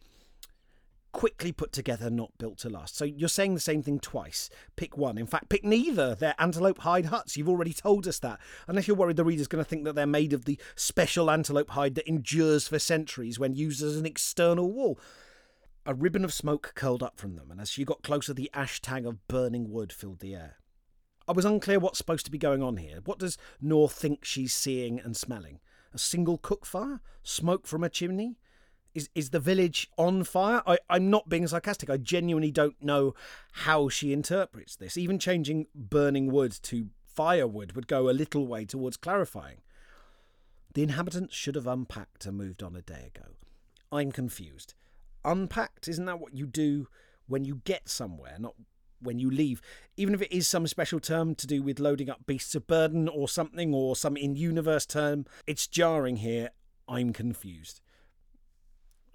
quickly 1.18 1.52
put 1.52 1.72
together, 1.72 2.12
not 2.12 2.38
built 2.38 2.60
to 2.60 2.70
last. 2.70 2.96
So 2.96 3.04
you're 3.04 3.28
saying 3.28 3.56
the 3.56 3.60
same 3.60 3.82
thing 3.82 4.00
twice. 4.00 4.52
Pick 4.76 4.96
one. 4.96 5.18
In 5.18 5.26
fact, 5.26 5.50
pick 5.50 5.64
neither. 5.64 6.14
They're 6.14 6.36
antelope 6.38 6.78
hide 6.78 7.08
huts. 7.08 7.36
You've 7.36 7.50
already 7.50 7.74
told 7.74 8.08
us 8.08 8.20
that. 8.20 8.40
Unless 8.68 8.88
you're 8.88 8.96
worried 8.96 9.18
the 9.18 9.26
reader's 9.26 9.48
going 9.48 9.64
to 9.64 9.68
think 9.68 9.84
that 9.86 9.96
they're 9.96 10.06
made 10.06 10.32
of 10.32 10.46
the 10.46 10.60
special 10.76 11.32
antelope 11.32 11.72
hide 11.72 11.96
that 11.96 12.08
endures 12.08 12.68
for 12.68 12.78
centuries 12.78 13.40
when 13.40 13.56
used 13.56 13.82
as 13.82 13.98
an 13.98 14.06
external 14.06 14.72
wall. 14.72 15.00
A 15.88 15.96
ribbon 15.96 16.24
of 16.24 16.32
smoke 16.32 16.74
curled 16.76 17.02
up 17.02 17.18
from 17.18 17.36
them, 17.36 17.50
and 17.50 17.60
as 17.60 17.72
she 17.72 17.84
got 17.84 18.04
closer, 18.04 18.36
the 18.36 18.52
ash 18.54 18.80
tang 18.80 19.08
of 19.08 19.28
burning 19.28 19.72
wood 19.72 19.92
filled 19.92 20.20
the 20.20 20.36
air. 20.36 20.58
I 21.28 21.32
was 21.32 21.46
unclear 21.46 21.80
what's 21.80 21.98
supposed 21.98 22.26
to 22.26 22.32
be 22.32 22.38
going 22.38 22.62
on 22.62 22.78
here. 22.78 23.00
What 23.06 23.18
does 23.18 23.40
Noor 23.60 23.90
think 23.90 24.24
she's 24.24 24.54
seeing 24.54 25.00
and 25.00 25.18
smelling? 25.18 25.62
A 25.96 25.98
single 25.98 26.38
cook 26.38 26.64
fire? 26.64 27.02
Smoke 27.24 27.66
from 27.66 27.84
a 27.84 27.90
chimney? 27.90 28.38
Is 28.98 29.10
is 29.14 29.30
the 29.30 29.40
village 29.40 29.92
on 29.96 30.24
fire? 30.24 30.64
I, 30.66 30.80
I'm 30.90 31.12
not 31.12 31.30
being 31.30 31.46
sarcastic. 31.46 31.88
I 31.88 31.98
genuinely 31.98 32.50
don't 32.50 32.82
know 32.82 33.14
how 33.52 33.90
she 33.90 34.12
interprets 34.12 34.76
this. 34.76 34.98
Even 34.98 35.20
changing 35.20 35.68
burning 35.76 36.32
wood 36.32 36.58
to 36.64 36.88
firewood 37.06 37.74
would 37.74 37.86
go 37.86 38.10
a 38.10 38.12
little 38.12 38.48
way 38.48 38.66
towards 38.66 38.98
clarifying. 38.98 39.62
The 40.74 40.82
inhabitants 40.82 41.36
should 41.36 41.54
have 41.54 41.68
unpacked 41.68 42.26
and 42.26 42.36
moved 42.36 42.64
on 42.64 42.76
a 42.76 42.82
day 42.82 43.12
ago. 43.16 43.34
I'm 43.92 44.12
confused. 44.12 44.74
Unpacked, 45.24 45.88
isn't 45.88 46.06
that 46.06 46.20
what 46.20 46.34
you 46.34 46.48
do 46.48 46.88
when 47.28 47.46
you 47.46 47.62
get 47.66 47.90
somewhere, 47.90 48.38
not 48.40 48.56
when 49.00 49.20
you 49.20 49.30
leave? 49.30 49.62
Even 49.96 50.16
if 50.16 50.24
it 50.24 50.36
is 50.36 50.48
some 50.48 50.66
special 50.66 51.00
term 51.00 51.36
to 51.36 51.46
do 51.46 51.62
with 51.62 51.80
loading 51.80 52.10
up 52.10 52.26
beasts 52.26 52.56
of 52.56 52.66
burden 52.66 53.08
or 53.08 53.30
something, 53.30 53.76
or 53.76 53.96
some 53.96 54.18
in 54.18 54.36
universe 54.36 54.88
term, 54.88 55.28
it's 55.46 55.68
jarring 55.68 56.16
here. 56.16 56.50
I'm 56.88 57.14
confused 57.14 57.80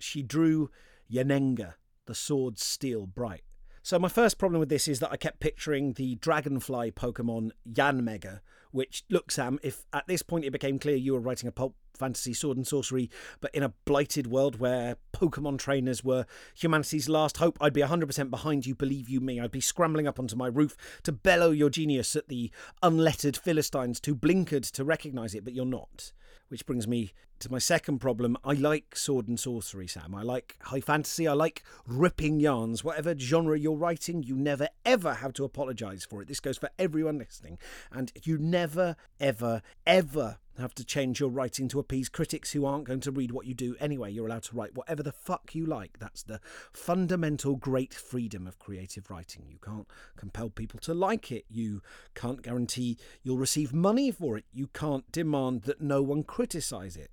she 0.02 0.22
drew 0.22 0.70
Yanenga, 1.10 1.74
the 2.06 2.14
sword's 2.14 2.64
steel 2.64 3.06
bright. 3.06 3.42
So 3.84 3.98
my 3.98 4.08
first 4.08 4.38
problem 4.38 4.60
with 4.60 4.68
this 4.68 4.86
is 4.86 5.00
that 5.00 5.10
I 5.10 5.16
kept 5.16 5.40
picturing 5.40 5.94
the 5.94 6.14
dragonfly 6.14 6.92
Pokemon 6.92 7.50
Yanmega, 7.68 8.40
which 8.70 9.04
look 9.10 9.32
Sam, 9.32 9.58
if 9.62 9.84
at 9.92 10.06
this 10.06 10.22
point 10.22 10.44
it 10.44 10.52
became 10.52 10.78
clear 10.78 10.94
you 10.94 11.14
were 11.14 11.20
writing 11.20 11.48
a 11.48 11.52
pulp 11.52 11.74
fantasy 11.96 12.32
sword 12.32 12.56
and 12.56 12.66
sorcery, 12.66 13.10
but 13.40 13.54
in 13.54 13.62
a 13.62 13.72
blighted 13.84 14.28
world 14.28 14.60
where 14.60 14.96
Pokemon 15.12 15.58
trainers 15.58 16.04
were 16.04 16.26
humanity's 16.54 17.08
last 17.08 17.38
hope, 17.38 17.58
I'd 17.60 17.72
be 17.72 17.82
100% 17.82 18.30
behind 18.30 18.66
you, 18.66 18.74
believe 18.74 19.08
you 19.08 19.20
me. 19.20 19.40
I'd 19.40 19.50
be 19.50 19.60
scrambling 19.60 20.06
up 20.06 20.18
onto 20.18 20.36
my 20.36 20.46
roof 20.46 20.76
to 21.02 21.12
bellow 21.12 21.50
your 21.50 21.70
genius 21.70 22.14
at 22.14 22.28
the 22.28 22.50
unlettered 22.82 23.36
Philistines 23.36 24.00
too 24.00 24.14
blinkered 24.14 24.70
to 24.72 24.84
recognise 24.84 25.34
it, 25.34 25.44
but 25.44 25.54
you're 25.54 25.66
not. 25.66 26.12
Which 26.48 26.66
brings 26.66 26.86
me 26.86 27.12
to 27.42 27.52
my 27.52 27.58
second 27.58 27.98
problem. 27.98 28.36
I 28.44 28.54
like 28.54 28.96
sword 28.96 29.28
and 29.28 29.38
sorcery, 29.38 29.86
Sam. 29.88 30.14
I 30.14 30.22
like 30.22 30.56
high 30.62 30.80
fantasy. 30.80 31.26
I 31.26 31.32
like 31.32 31.62
ripping 31.86 32.40
yarns. 32.40 32.84
Whatever 32.84 33.18
genre 33.18 33.58
you're 33.58 33.76
writing, 33.76 34.22
you 34.22 34.36
never 34.36 34.68
ever 34.84 35.14
have 35.14 35.32
to 35.34 35.44
apologise 35.44 36.04
for 36.04 36.22
it. 36.22 36.28
This 36.28 36.40
goes 36.40 36.58
for 36.58 36.70
everyone 36.78 37.18
listening. 37.18 37.58
And 37.90 38.12
you 38.22 38.38
never, 38.38 38.96
ever, 39.20 39.62
ever 39.86 40.38
have 40.58 40.74
to 40.74 40.84
change 40.84 41.18
your 41.18 41.30
writing 41.30 41.66
to 41.68 41.78
appease 41.78 42.08
critics 42.08 42.52
who 42.52 42.64
aren't 42.64 42.84
going 42.84 43.00
to 43.00 43.10
read 43.10 43.32
what 43.32 43.46
you 43.46 43.54
do 43.54 43.74
anyway. 43.80 44.12
You're 44.12 44.26
allowed 44.26 44.44
to 44.44 44.56
write 44.56 44.74
whatever 44.74 45.02
the 45.02 45.12
fuck 45.12 45.54
you 45.54 45.66
like. 45.66 45.98
That's 45.98 46.22
the 46.22 46.40
fundamental 46.72 47.56
great 47.56 47.94
freedom 47.94 48.46
of 48.46 48.58
creative 48.58 49.10
writing. 49.10 49.46
You 49.48 49.58
can't 49.58 49.88
compel 50.16 50.50
people 50.50 50.78
to 50.80 50.94
like 50.94 51.32
it. 51.32 51.44
You 51.48 51.82
can't 52.14 52.42
guarantee 52.42 52.98
you'll 53.22 53.38
receive 53.38 53.72
money 53.72 54.10
for 54.10 54.36
it. 54.36 54.44
You 54.52 54.68
can't 54.68 55.10
demand 55.10 55.62
that 55.62 55.80
no 55.80 56.02
one 56.02 56.22
criticise 56.22 56.96
it. 56.96 57.10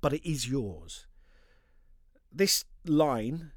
But 0.00 0.12
it 0.12 0.28
is 0.28 0.48
yours. 0.48 1.06
This 2.32 2.64
line 2.84 3.52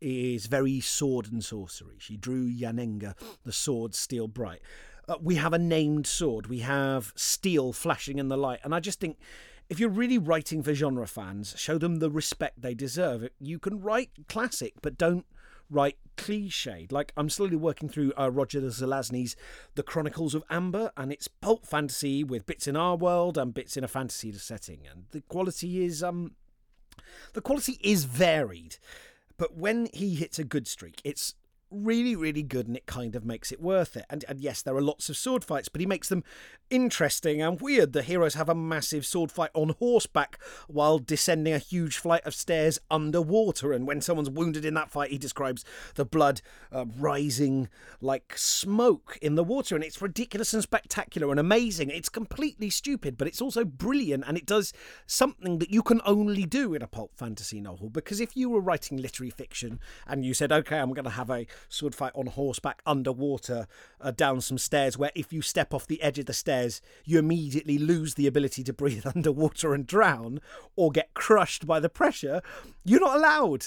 is 0.00 0.46
very 0.46 0.80
sword 0.80 1.30
and 1.30 1.44
sorcery. 1.44 1.96
She 1.98 2.16
drew 2.16 2.48
Yanenga, 2.48 3.14
the 3.44 3.52
sword 3.52 3.94
steel 3.94 4.26
bright 4.26 4.60
uh, 5.08 5.16
we 5.20 5.36
have 5.36 5.52
a 5.52 5.58
named 5.58 6.06
sword, 6.06 6.46
we 6.46 6.60
have 6.60 7.12
steel 7.16 7.72
flashing 7.72 8.18
in 8.18 8.28
the 8.28 8.36
light. 8.36 8.60
And 8.62 8.74
I 8.74 8.80
just 8.80 9.00
think 9.00 9.18
if 9.68 9.80
you're 9.80 9.88
really 9.88 10.18
writing 10.18 10.62
for 10.62 10.74
genre 10.74 11.06
fans, 11.06 11.54
show 11.56 11.78
them 11.78 11.96
the 11.96 12.10
respect 12.10 12.62
they 12.62 12.74
deserve. 12.74 13.28
You 13.38 13.58
can 13.58 13.80
write 13.80 14.10
classic, 14.28 14.74
but 14.82 14.98
don't 14.98 15.26
write 15.70 15.96
cliched. 16.16 16.92
Like 16.92 17.12
I'm 17.16 17.28
slowly 17.28 17.56
working 17.56 17.88
through 17.88 18.12
uh, 18.18 18.30
Roger 18.30 18.60
Zelazny's 18.60 19.36
The 19.74 19.82
Chronicles 19.82 20.34
of 20.34 20.44
Amber, 20.50 20.92
and 20.96 21.12
it's 21.12 21.28
pulp 21.28 21.66
fantasy 21.66 22.24
with 22.24 22.46
bits 22.46 22.66
in 22.66 22.76
our 22.76 22.96
world 22.96 23.38
and 23.38 23.54
bits 23.54 23.76
in 23.76 23.84
a 23.84 23.88
fantasy 23.88 24.32
setting, 24.32 24.80
and 24.90 25.04
the 25.10 25.20
quality 25.22 25.84
is 25.84 26.02
um, 26.02 26.32
the 27.32 27.40
quality 27.40 27.78
is 27.82 28.04
varied. 28.04 28.76
But 29.36 29.56
when 29.56 29.88
he 29.92 30.14
hits 30.14 30.38
a 30.38 30.44
good 30.44 30.68
streak, 30.68 31.00
it's 31.04 31.34
really, 31.72 32.14
really 32.14 32.42
good 32.42 32.66
and 32.66 32.76
it 32.76 32.86
kind 32.86 33.16
of 33.16 33.24
makes 33.24 33.50
it 33.50 33.60
worth 33.60 33.96
it. 33.96 34.04
And, 34.10 34.24
and 34.28 34.40
yes, 34.40 34.62
there 34.62 34.76
are 34.76 34.82
lots 34.82 35.08
of 35.08 35.16
sword 35.16 35.44
fights, 35.44 35.68
but 35.68 35.80
he 35.80 35.86
makes 35.86 36.08
them 36.08 36.24
interesting 36.70 37.42
and 37.42 37.60
weird. 37.60 37.92
The 37.92 38.02
heroes 38.02 38.34
have 38.34 38.48
a 38.48 38.54
massive 38.54 39.04
sword 39.04 39.30
fight 39.30 39.50
on 39.54 39.74
horseback 39.78 40.38
while 40.68 40.98
descending 40.98 41.52
a 41.52 41.58
huge 41.58 41.96
flight 41.96 42.24
of 42.24 42.34
stairs 42.34 42.78
underwater. 42.90 43.72
And 43.72 43.86
when 43.86 44.00
someone's 44.00 44.30
wounded 44.30 44.64
in 44.64 44.74
that 44.74 44.90
fight, 44.90 45.10
he 45.10 45.18
describes 45.18 45.64
the 45.94 46.04
blood 46.04 46.40
uh, 46.70 46.86
rising 46.98 47.68
like 48.00 48.34
smoke 48.36 49.18
in 49.22 49.34
the 49.34 49.44
water. 49.44 49.74
And 49.74 49.84
it's 49.84 50.02
ridiculous 50.02 50.54
and 50.54 50.62
spectacular 50.62 51.30
and 51.30 51.40
amazing. 51.40 51.90
It's 51.90 52.08
completely 52.08 52.70
stupid, 52.70 53.16
but 53.16 53.28
it's 53.28 53.42
also 53.42 53.64
brilliant 53.64 54.24
and 54.26 54.36
it 54.36 54.46
does 54.46 54.72
something 55.06 55.58
that 55.58 55.70
you 55.70 55.82
can 55.82 56.00
only 56.04 56.44
do 56.44 56.74
in 56.74 56.82
a 56.82 56.86
pulp 56.86 57.16
fantasy 57.16 57.60
novel. 57.60 57.90
Because 57.90 58.20
if 58.20 58.36
you 58.36 58.50
were 58.50 58.60
writing 58.60 58.98
literary 58.98 59.30
fiction 59.30 59.80
and 60.06 60.24
you 60.24 60.34
said, 60.34 60.52
okay, 60.52 60.78
I'm 60.78 60.92
going 60.92 61.04
to 61.04 61.10
have 61.10 61.30
a 61.30 61.46
sword 61.68 61.94
fight 61.94 62.12
on 62.14 62.26
horseback 62.26 62.82
underwater 62.86 63.66
uh, 64.00 64.10
down 64.10 64.40
some 64.40 64.58
stairs 64.58 64.98
where 64.98 65.12
if 65.14 65.32
you 65.32 65.42
step 65.42 65.72
off 65.72 65.86
the 65.86 66.02
edge 66.02 66.18
of 66.18 66.26
the 66.26 66.32
stairs, 66.32 66.80
you 67.04 67.18
immediately 67.18 67.78
lose 67.78 68.14
the 68.14 68.26
ability 68.26 68.62
to 68.64 68.72
breathe 68.72 69.06
underwater 69.14 69.74
and 69.74 69.86
drown 69.86 70.40
or 70.76 70.90
get 70.90 71.14
crushed 71.14 71.66
by 71.66 71.80
the 71.80 71.88
pressure. 71.88 72.42
You're 72.84 73.00
not 73.00 73.16
allowed. 73.16 73.66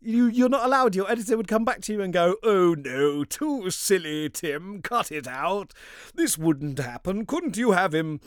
You, 0.00 0.26
you're 0.26 0.48
not 0.48 0.66
allowed. 0.66 0.96
Your 0.96 1.10
editor 1.10 1.36
would 1.36 1.46
come 1.46 1.64
back 1.64 1.80
to 1.82 1.92
you 1.92 2.02
and 2.02 2.12
go, 2.12 2.36
Oh 2.42 2.74
no, 2.74 3.24
too 3.24 3.70
silly, 3.70 4.28
Tim. 4.28 4.82
Cut 4.82 5.12
it 5.12 5.28
out. 5.28 5.72
This 6.14 6.36
wouldn't 6.36 6.78
happen. 6.78 7.24
Couldn't 7.24 7.56
you 7.56 7.70
have 7.72 7.94
him? 7.94 8.20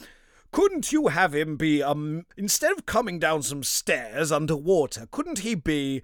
Couldn't 0.55 0.93
you 0.93 1.08
have 1.08 1.36
him 1.36 1.58
be, 1.58 1.84
um, 1.84 2.25
instead 2.38 2.71
of 2.71 2.86
coming 2.86 3.19
down 3.19 3.41
some 3.41 3.62
stairs 3.62 4.31
underwater, 4.31 5.05
couldn't 5.12 5.39
he 5.39 5.53
be 5.53 6.01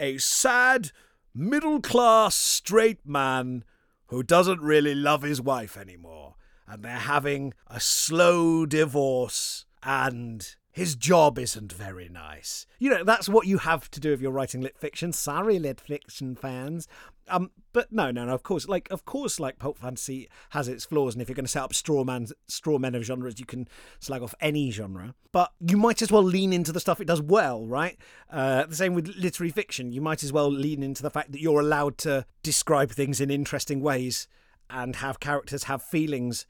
a 0.00 0.18
sad, 0.18 0.90
middle 1.36 1.80
class 1.80 2.34
straight 2.34 3.06
man 3.06 3.64
who 4.06 4.22
doesn't 4.22 4.60
really 4.60 4.94
love 4.94 5.22
his 5.22 5.40
wife 5.40 5.76
anymore. 5.76 6.34
And 6.66 6.82
they're 6.82 6.92
having 6.92 7.54
a 7.68 7.78
slow 7.78 8.66
divorce, 8.66 9.66
and 9.84 10.56
his 10.72 10.96
job 10.96 11.38
isn't 11.38 11.72
very 11.72 12.08
nice. 12.08 12.66
You 12.80 12.90
know, 12.90 13.04
that's 13.04 13.28
what 13.28 13.46
you 13.46 13.58
have 13.58 13.88
to 13.92 14.00
do 14.00 14.12
if 14.12 14.20
you're 14.20 14.32
writing 14.32 14.62
lit 14.62 14.76
fiction. 14.76 15.12
Sorry, 15.12 15.60
lit 15.60 15.80
fiction 15.80 16.34
fans. 16.34 16.88
Um, 17.28 17.50
but 17.72 17.92
no, 17.92 18.10
no, 18.10 18.24
no. 18.24 18.34
Of 18.34 18.42
course, 18.42 18.68
like 18.68 18.88
of 18.90 19.04
course, 19.04 19.38
like 19.40 19.58
pulp 19.58 19.78
fantasy 19.78 20.28
has 20.50 20.68
its 20.68 20.84
flaws, 20.84 21.14
and 21.14 21.22
if 21.22 21.28
you're 21.28 21.34
going 21.34 21.44
to 21.44 21.50
set 21.50 21.62
up 21.62 21.74
straw 21.74 22.04
man, 22.04 22.28
straw 22.48 22.78
men 22.78 22.94
of 22.94 23.02
genres, 23.04 23.38
you 23.38 23.46
can 23.46 23.68
slag 24.00 24.22
off 24.22 24.34
any 24.40 24.70
genre. 24.70 25.14
But 25.32 25.52
you 25.60 25.76
might 25.76 26.02
as 26.02 26.10
well 26.12 26.22
lean 26.22 26.52
into 26.52 26.72
the 26.72 26.80
stuff 26.80 27.00
it 27.00 27.06
does 27.06 27.20
well, 27.20 27.66
right? 27.66 27.98
Uh, 28.30 28.66
the 28.66 28.76
same 28.76 28.94
with 28.94 29.14
literary 29.16 29.50
fiction. 29.50 29.92
You 29.92 30.00
might 30.00 30.22
as 30.22 30.32
well 30.32 30.50
lean 30.50 30.82
into 30.82 31.02
the 31.02 31.10
fact 31.10 31.32
that 31.32 31.40
you're 31.40 31.60
allowed 31.60 31.98
to 31.98 32.24
describe 32.42 32.90
things 32.90 33.20
in 33.20 33.30
interesting 33.30 33.80
ways 33.80 34.28
and 34.70 34.96
have 34.96 35.20
characters 35.20 35.64
have 35.64 35.82
feelings 35.82 36.46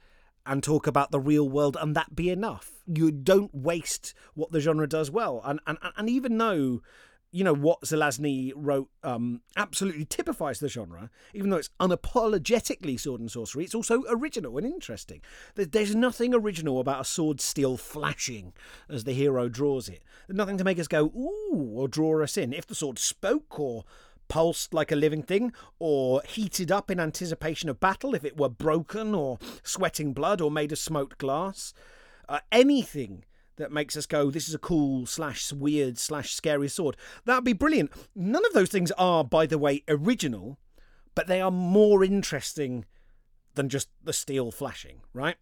and 0.47 0.63
talk 0.63 0.87
about 0.87 1.11
the 1.11 1.21
real 1.21 1.49
world, 1.49 1.77
and 1.81 1.95
that 1.97 2.15
be 2.15 2.31
enough. 2.31 2.71
You 2.87 3.11
don't 3.11 3.53
waste 3.53 4.15
what 4.35 4.53
the 4.53 4.61
genre 4.61 4.89
does 4.89 5.11
well, 5.11 5.43
and 5.45 5.61
and 5.67 5.79
and 5.97 6.09
even 6.09 6.39
though 6.39 6.83
you 7.33 7.45
know 7.45 7.55
what 7.55 7.83
Zelazny 7.83 8.53
wrote 8.55 8.89
um, 9.03 9.43
absolutely 9.57 10.05
typifies 10.05 10.61
the 10.61 10.69
genre, 10.69 11.11
even 11.35 11.51
though 11.51 11.57
it's 11.57 11.71
unapologetically 11.81 12.99
sword 12.99 13.21
and 13.21 13.31
sorcery. 13.31 13.65
It's 13.65 13.75
also 13.75 14.05
original 14.09 14.57
and 14.59 14.67
interesting. 14.67 15.21
There's 15.55 15.95
nothing 15.95 16.35
original 16.35 16.81
about 16.81 17.03
a 17.03 17.05
sword 17.05 17.41
steel 17.41 17.77
flashing 17.77 18.53
as 18.89 19.05
the 19.05 19.13
hero 19.13 19.49
draws 19.49 19.89
it. 19.89 20.03
Nothing 20.29 20.59
to 20.59 20.65
make 20.65 20.79
us 20.79 20.89
go 20.89 21.07
ooh 21.07 21.73
or 21.75 21.89
draw 21.89 22.23
us 22.23 22.37
in. 22.37 22.53
If 22.53 22.67
the 22.67 22.75
sword 22.75 22.99
spoke 22.99 23.59
or 23.61 23.85
pulsed 24.29 24.75
like 24.75 24.91
a 24.91 24.97
living 24.97 25.23
thing, 25.23 25.53
or 25.79 26.23
heated 26.27 26.73
up 26.73 26.91
in 26.91 26.99
anticipation 26.99 27.69
of 27.69 27.81
battle 27.81 28.15
if 28.15 28.25
it 28.25 28.37
were 28.37 28.49
broken, 28.49 29.15
or 29.15 29.39
sweating 29.63 30.13
blood, 30.13 30.41
or 30.41 30.51
made 30.51 30.73
of 30.73 30.79
smoked 30.79 31.19
glass. 31.19 31.73
Uh, 32.29 32.41
anything 32.51 33.25
that 33.57 33.73
makes 33.73 33.97
us 33.97 34.07
go, 34.07 34.31
this 34.31 34.49
is 34.49 34.55
a 34.55 34.59
cool 34.59 35.07
slash 35.07 35.53
weird 35.53 35.99
slash 35.99 36.35
scary 36.35 36.69
sword. 36.69 36.97
That 37.25 37.37
would 37.37 37.45
be 37.45 37.53
brilliant. 37.53 37.91
None 38.15 38.45
of 38.47 38.53
those 38.53 38.71
things 38.71 38.93
are, 38.93 39.25
by 39.25 39.47
the 39.47 39.59
way, 39.59 39.83
original, 39.89 40.59
but 41.15 41.27
they 41.27 41.41
are 41.41 41.51
more 41.51 42.05
interesting 42.05 42.85
than 43.55 43.69
just 43.69 43.89
the 44.03 44.13
steel 44.13 44.51
flashing, 44.51 45.01
right? 45.13 45.37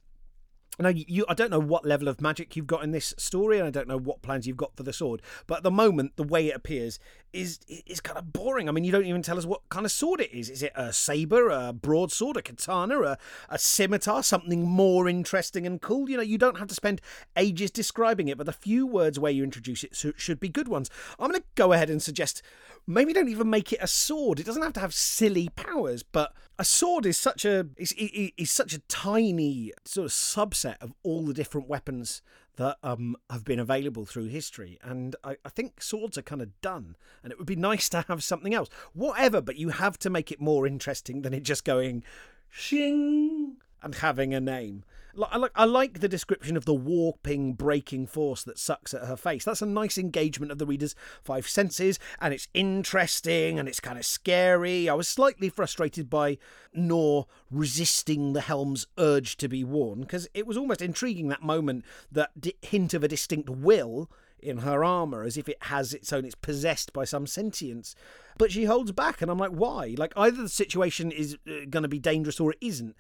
Now, 0.79 0.89
you, 0.89 1.25
I 1.29 1.35
don't 1.35 1.51
know 1.51 1.61
what 1.61 1.85
level 1.85 2.09
of 2.09 2.21
magic 2.21 2.57
you've 2.57 2.67
got 2.67 2.83
in 2.83 2.91
this 2.91 3.15
story, 3.17 3.59
and 3.59 3.67
I 3.67 3.71
don't 3.71 3.87
know 3.87 3.99
what 3.99 4.23
plans 4.23 4.47
you've 4.47 4.57
got 4.57 4.77
for 4.77 4.83
the 4.83 4.93
sword. 4.93 5.23
But 5.47 5.59
at 5.59 5.63
the 5.63 5.71
moment, 5.71 6.17
the 6.17 6.25
way 6.25 6.49
it 6.49 6.57
appears 6.57 6.99
is 7.33 7.61
is 7.67 8.01
kind 8.01 8.19
of 8.19 8.33
boring. 8.33 8.69
I 8.69 8.73
mean, 8.73 8.85
you 8.85 8.93
don't 8.93 9.07
even 9.07 9.23
tell 9.23 9.39
us 9.39 9.47
what 9.47 9.69
kind 9.69 9.87
of 9.87 9.93
sword 9.93 10.21
it 10.21 10.33
is. 10.33 10.51
Is 10.51 10.63
it 10.63 10.73
a 10.75 10.93
saber, 10.93 11.49
a 11.49 11.73
broadsword, 11.73 12.37
a 12.37 12.43
katana, 12.43 13.01
a, 13.01 13.19
a 13.49 13.59
scimitar, 13.59 14.23
something 14.23 14.69
more 14.69 15.09
interesting 15.09 15.67
and 15.67 15.81
cool? 15.81 16.11
You 16.11 16.17
know, 16.17 16.23
you 16.23 16.39
don't 16.39 16.59
have 16.59 16.69
to 16.69 16.75
spend 16.75 17.01
ages 17.37 17.71
describing 17.71 18.29
it, 18.29 18.39
but 18.39 18.47
the 18.47 18.53
few 18.53 18.87
words 18.87 19.19
where 19.19 19.33
you 19.33 19.45
introduce 19.45 19.85
it 19.85 19.97
should 20.17 20.41
be 20.41 20.49
good 20.49 20.69
ones. 20.69 20.91
I'm 21.19 21.31
going 21.31 21.41
to 21.41 21.47
go 21.55 21.73
ahead 21.73 21.91
and 21.91 22.03
suggest 22.03 22.43
maybe 22.87 23.13
don't 23.13 23.29
even 23.29 23.51
make 23.51 23.73
it 23.73 23.79
a 23.81 23.87
sword. 23.87 24.39
It 24.39 24.47
doesn't 24.47 24.63
have 24.63 24.73
to 24.75 24.81
have 24.81 24.95
silly 24.95 25.49
powers, 25.57 26.03
but 26.03 26.35
a 26.59 26.65
sword 26.65 27.07
is 27.07 27.17
such 27.17 27.45
a 27.45 27.69
is, 27.77 27.93
is 27.97 28.51
such 28.51 28.75
a 28.75 28.79
tiny 28.81 29.73
sort 29.85 30.07
of 30.07 30.13
subset 30.13 30.77
of 30.81 30.93
all 31.03 31.25
the 31.25 31.35
different 31.35 31.69
weapons 31.69 32.23
that 32.57 32.77
um, 32.83 33.17
have 33.31 33.45
been 33.45 33.59
available 33.59 34.05
through 34.05 34.27
history. 34.27 34.79
And 34.83 35.17
I, 35.25 35.37
I 35.45 35.49
think 35.49 35.83
swords 35.83 36.17
are 36.17 36.23
kind 36.23 36.41
of 36.41 36.61
done, 36.61 36.97
and 37.23 37.33
it 37.33 37.39
would 37.39 37.47
be 37.47 37.57
nice 37.71 37.89
to 37.91 38.03
have 38.03 38.23
something 38.23 38.55
else. 38.55 38.69
Whatever, 38.93 39.41
but 39.41 39.57
you 39.57 39.71
have 39.71 39.99
to 40.01 40.11
make 40.11 40.31
it 40.31 40.41
more 40.41 40.67
interesting 40.67 41.23
than 41.23 41.35
it 41.35 41.43
just 41.43 41.65
going 41.65 42.05
shing 42.49 43.57
and 43.83 43.97
having 43.97 44.33
a 44.33 44.41
name. 44.41 44.85
I 45.31 45.37
like 45.37 45.53
I 45.55 45.65
like 45.65 46.01
the 46.01 46.09
description 46.09 46.57
of 46.57 46.65
the 46.65 46.75
warping, 46.75 47.55
breaking 47.55 48.07
force 48.07 48.43
that 48.45 48.59
sucks 48.59 48.95
at 48.95 49.05
her 49.05 49.17
face. 49.17 49.45
That's 49.45 49.63
a 49.63 49.67
nice 49.67 49.99
engagement 49.99 50.53
of 50.53 50.59
the 50.59 50.67
reader's 50.67 50.95
five 51.23 51.49
senses, 51.49 51.99
and 52.21 52.35
it's 52.35 52.49
interesting 52.55 53.59
and 53.59 53.69
it's 53.69 53.81
kind 53.81 53.99
of 53.99 54.05
scary. 54.05 54.89
I 54.89 54.95
was 54.95 55.09
slightly 55.09 55.49
frustrated 55.49 56.11
by 56.11 56.39
Noor 56.73 57.27
resisting 57.51 58.33
the 58.33 58.41
helm's 58.41 58.87
urge 58.99 59.37
to 59.39 59.49
be 59.49 59.65
worn 59.65 60.01
because 60.01 60.29
it 60.35 60.47
was 60.47 60.57
almost 60.57 60.83
intriguing 60.83 61.29
that 61.29 61.43
moment, 61.43 61.85
that 62.11 62.31
hint 62.63 62.95
of 62.95 63.05
a 63.05 63.09
distinct 63.09 63.49
will 63.49 64.11
in 64.45 64.59
her 64.59 64.85
armor 64.85 65.25
as 65.25 65.37
if 65.37 65.49
it 65.49 65.57
has 65.63 65.95
its 65.95 66.13
own 66.13 66.25
it's 66.25 66.35
possessed 66.35 66.93
by 66.93 67.05
some 67.05 67.27
sentience 67.27 67.97
but 68.37 68.53
she 68.53 68.65
holds 68.65 68.93
back 68.93 69.23
and 69.23 69.31
i'm 69.31 69.39
like 69.39 69.51
why 69.51 69.95
like 69.97 70.13
either 70.17 70.43
the 70.43 70.49
situation 70.49 71.11
is 71.11 71.39
uh, 71.49 71.65
going 71.71 71.83
to 71.83 71.89
be 71.89 71.99
dangerous 71.99 72.39
or 72.39 72.53
it 72.53 72.59
isn't 72.61 72.95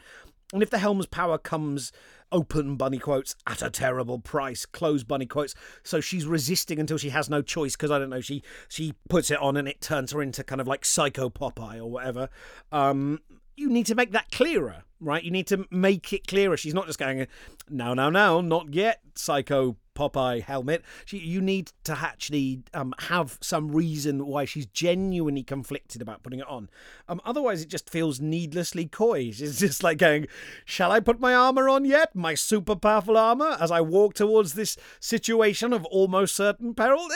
and 0.55 0.63
if 0.63 0.71
the 0.71 0.79
helm's 0.79 1.07
power 1.07 1.37
comes 1.37 1.93
open 2.33 2.77
bunny 2.77 2.99
quotes 2.99 3.37
at 3.47 3.61
a 3.61 3.69
terrible 3.69 4.19
price 4.19 4.65
close 4.65 5.05
bunny 5.05 5.27
quotes. 5.27 5.55
So 5.83 6.01
she's 6.01 6.27
resisting 6.27 6.79
until 6.79 6.97
she 6.97 7.11
has 7.11 7.29
no 7.29 7.43
choice 7.43 7.77
because 7.77 7.91
i 7.91 7.99
don't 7.99 8.11
know 8.11 8.21
she 8.21 8.43
she 8.69 8.95
puts 9.09 9.31
it 9.31 9.39
on 9.41 9.57
and 9.57 9.69
it 9.69 9.81
turns 9.81 10.13
her 10.13 10.23
into 10.23 10.43
kind 10.43 10.61
of 10.61 10.67
like 10.67 10.85
psycho 10.85 11.29
popeye 11.29 11.79
or 11.79 11.91
whatever. 11.91 12.29
Um 12.73 13.21
you 13.57 13.69
need 13.69 13.87
to 13.87 13.95
make 13.95 14.13
that 14.13 14.31
clearer 14.31 14.85
right? 15.01 15.23
You 15.23 15.31
need 15.31 15.47
to 15.49 15.67
make 15.71 16.13
it 16.15 16.27
clearer. 16.27 16.57
She's 16.57 16.73
not 16.73 16.87
just 16.87 16.99
going 16.99 17.27
no 17.69 17.93
no 17.93 18.09
no 18.09 18.41
not 18.41 18.73
yet 18.73 19.01
psycho 19.15 19.77
Popeye 19.95 20.43
helmet. 20.43 20.83
She, 21.05 21.19
you 21.19 21.41
need 21.41 21.73
to 21.85 21.93
actually 21.93 22.63
um, 22.73 22.95
have 23.09 23.39
some 23.41 23.71
reason 23.71 24.27
why 24.27 24.45
she's 24.45 24.67
genuinely 24.67 25.43
conflicted 25.43 26.03
about 26.03 26.23
putting 26.23 26.41
it 26.41 26.49
on. 26.49 26.69
Um, 27.09 27.21
otherwise, 27.25 27.63
it 27.63 27.69
just 27.69 27.89
feels 27.89 28.21
needlessly 28.21 28.87
coy. 28.87 29.33
It's 29.35 29.59
just 29.59 29.83
like 29.83 29.99
going, 29.99 30.27
"Shall 30.65 30.93
I 30.93 31.01
put 31.01 31.21
my 31.21 31.35
armor 31.35 31.69
on 31.69 31.85
yet? 31.85 32.15
My 32.15 32.35
super 32.35 32.77
powerful 32.77 33.17
armor?" 33.17 33.57
As 33.61 33.71
I 33.71 33.81
walk 33.81 34.15
towards 34.15 34.55
this 34.55 34.77
situation 35.01 35.73
of 35.73 35.85
almost 35.87 36.35
certain 36.35 36.75
peril. 36.75 37.01
Eh, 37.01 37.15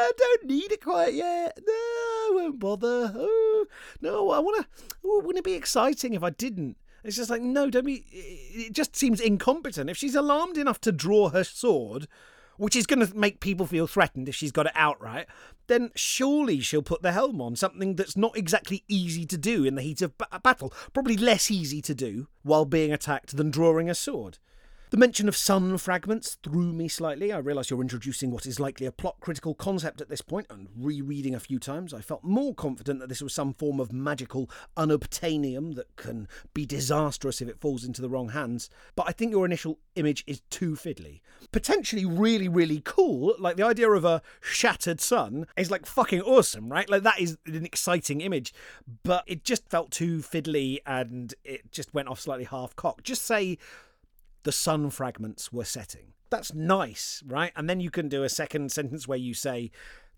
I 0.00 0.12
don't 0.16 0.44
need 0.46 0.72
it 0.72 0.82
quite 0.82 1.14
yet. 1.14 1.58
No, 1.66 1.72
I 1.72 2.30
won't 2.32 2.58
bother. 2.58 3.12
Oh, 3.14 3.66
no, 4.00 4.30
I 4.30 4.38
want 4.38 4.62
to. 4.62 4.68
Wouldn't 5.02 5.38
it 5.38 5.44
be 5.44 5.54
exciting 5.54 6.14
if 6.14 6.22
I 6.22 6.30
didn't? 6.30 6.76
It's 7.04 7.16
just 7.16 7.30
like, 7.30 7.42
no, 7.42 7.70
don't 7.70 7.86
be. 7.86 8.04
It 8.10 8.72
just 8.72 8.96
seems 8.96 9.20
incompetent. 9.20 9.88
If 9.88 9.96
she's 9.96 10.14
alarmed 10.14 10.58
enough 10.58 10.80
to 10.82 10.92
draw 10.92 11.30
her 11.30 11.44
sword, 11.44 12.08
which 12.56 12.74
is 12.74 12.86
going 12.86 13.06
to 13.06 13.16
make 13.16 13.40
people 13.40 13.66
feel 13.66 13.86
threatened 13.86 14.28
if 14.28 14.34
she's 14.34 14.52
got 14.52 14.66
it 14.66 14.72
outright, 14.74 15.26
then 15.68 15.90
surely 15.94 16.60
she'll 16.60 16.82
put 16.82 17.02
the 17.02 17.12
helm 17.12 17.40
on, 17.40 17.54
something 17.54 17.94
that's 17.94 18.16
not 18.16 18.36
exactly 18.36 18.84
easy 18.88 19.24
to 19.26 19.38
do 19.38 19.64
in 19.64 19.76
the 19.76 19.82
heat 19.82 20.02
of 20.02 20.12
battle. 20.42 20.72
Probably 20.92 21.16
less 21.16 21.50
easy 21.50 21.80
to 21.82 21.94
do 21.94 22.26
while 22.42 22.64
being 22.64 22.92
attacked 22.92 23.36
than 23.36 23.50
drawing 23.50 23.88
a 23.88 23.94
sword. 23.94 24.38
The 24.90 24.96
mention 24.96 25.28
of 25.28 25.36
sun 25.36 25.76
fragments 25.76 26.38
threw 26.42 26.72
me 26.72 26.88
slightly. 26.88 27.30
I 27.30 27.38
realise 27.38 27.68
you're 27.68 27.82
introducing 27.82 28.30
what 28.30 28.46
is 28.46 28.58
likely 28.58 28.86
a 28.86 28.92
plot 28.92 29.16
critical 29.20 29.54
concept 29.54 30.00
at 30.00 30.08
this 30.08 30.22
point, 30.22 30.46
and 30.48 30.68
rereading 30.74 31.34
a 31.34 31.40
few 31.40 31.58
times, 31.58 31.92
I 31.92 32.00
felt 32.00 32.24
more 32.24 32.54
confident 32.54 32.98
that 33.00 33.10
this 33.10 33.20
was 33.20 33.34
some 33.34 33.52
form 33.52 33.80
of 33.80 33.92
magical 33.92 34.48
unobtainium 34.78 35.74
that 35.74 35.94
can 35.96 36.26
be 36.54 36.64
disastrous 36.64 37.42
if 37.42 37.48
it 37.48 37.60
falls 37.60 37.84
into 37.84 38.00
the 38.00 38.08
wrong 38.08 38.30
hands. 38.30 38.70
But 38.96 39.06
I 39.06 39.12
think 39.12 39.30
your 39.30 39.44
initial 39.44 39.78
image 39.94 40.24
is 40.26 40.40
too 40.48 40.72
fiddly. 40.72 41.20
Potentially 41.52 42.06
really, 42.06 42.48
really 42.48 42.80
cool, 42.82 43.34
like 43.38 43.56
the 43.56 43.66
idea 43.66 43.90
of 43.90 44.06
a 44.06 44.22
shattered 44.40 45.02
sun 45.02 45.46
is 45.58 45.70
like 45.70 45.84
fucking 45.84 46.22
awesome, 46.22 46.72
right? 46.72 46.88
Like 46.88 47.02
that 47.02 47.20
is 47.20 47.36
an 47.44 47.66
exciting 47.66 48.22
image, 48.22 48.54
but 49.02 49.24
it 49.26 49.44
just 49.44 49.68
felt 49.68 49.90
too 49.90 50.20
fiddly 50.20 50.78
and 50.86 51.34
it 51.44 51.70
just 51.70 51.92
went 51.92 52.08
off 52.08 52.20
slightly 52.20 52.44
half 52.44 52.74
cocked. 52.74 53.04
Just 53.04 53.26
say 53.26 53.58
the 54.48 54.52
sun 54.52 54.88
fragments 54.88 55.52
were 55.52 55.62
setting. 55.62 56.14
That's 56.30 56.54
nice, 56.54 57.22
right? 57.26 57.52
And 57.54 57.68
then 57.68 57.80
you 57.80 57.90
can 57.90 58.08
do 58.08 58.22
a 58.22 58.30
second 58.30 58.72
sentence 58.78 59.06
where 59.06 59.18
you 59.18 59.34
say, 59.34 59.70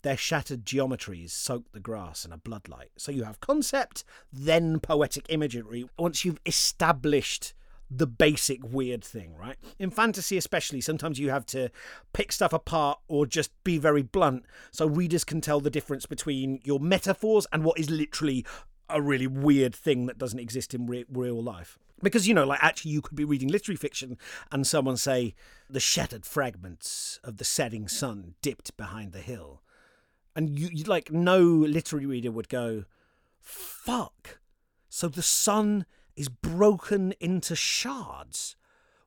their 0.03 0.15
shattered 0.15 0.63
geometries 0.65 1.31
soak 1.31 1.69
the 1.73 1.81
grass 1.81 2.23
in 2.23 2.31
a 2.31 2.37
bloodlight. 2.37 2.91
So 2.95 3.11
you 3.11 3.25
have 3.25 3.41
concept, 3.41 4.05
then 4.31 4.79
poetic 4.79 5.25
imagery. 5.27 5.83
Once 5.99 6.23
you've 6.23 6.39
established 6.45 7.53
the 7.89 8.07
basic 8.07 8.63
weird 8.63 9.03
thing, 9.03 9.35
right? 9.35 9.57
In 9.77 9.91
fantasy, 9.91 10.37
especially, 10.37 10.79
sometimes 10.79 11.19
you 11.19 11.29
have 11.29 11.45
to 11.47 11.69
pick 12.13 12.31
stuff 12.31 12.53
apart 12.53 12.99
or 13.09 13.25
just 13.25 13.51
be 13.65 13.77
very 13.77 14.01
blunt 14.01 14.45
so 14.71 14.87
readers 14.87 15.25
can 15.25 15.41
tell 15.41 15.59
the 15.59 15.69
difference 15.69 16.05
between 16.05 16.61
your 16.63 16.79
metaphors 16.79 17.47
and 17.51 17.65
what 17.65 17.77
is 17.77 17.89
literally 17.89 18.45
a 18.87 19.01
really 19.01 19.27
weird 19.27 19.75
thing 19.75 20.05
that 20.05 20.17
doesn't 20.17 20.39
exist 20.39 20.73
in 20.73 20.87
re- 20.87 21.03
real 21.11 21.43
life. 21.43 21.77
Because, 22.01 22.27
you 22.27 22.33
know, 22.33 22.45
like 22.45 22.63
actually 22.63 22.91
you 22.91 23.01
could 23.01 23.15
be 23.15 23.25
reading 23.25 23.49
literary 23.49 23.77
fiction 23.77 24.17
and 24.51 24.65
someone 24.65 24.97
say, 24.97 25.35
the 25.69 25.79
shattered 25.79 26.25
fragments 26.25 27.19
of 27.23 27.37
the 27.37 27.45
setting 27.45 27.87
sun 27.87 28.35
dipped 28.41 28.75
behind 28.77 29.11
the 29.11 29.19
hill. 29.19 29.61
And 30.35 30.57
you, 30.57 30.69
you 30.71 30.83
like, 30.85 31.11
no 31.11 31.41
literary 31.41 32.05
reader 32.05 32.31
would 32.31 32.49
go, 32.49 32.85
fuck. 33.39 34.39
So 34.89 35.07
the 35.07 35.21
sun 35.21 35.85
is 36.15 36.29
broken 36.29 37.13
into 37.19 37.55
shards. 37.55 38.55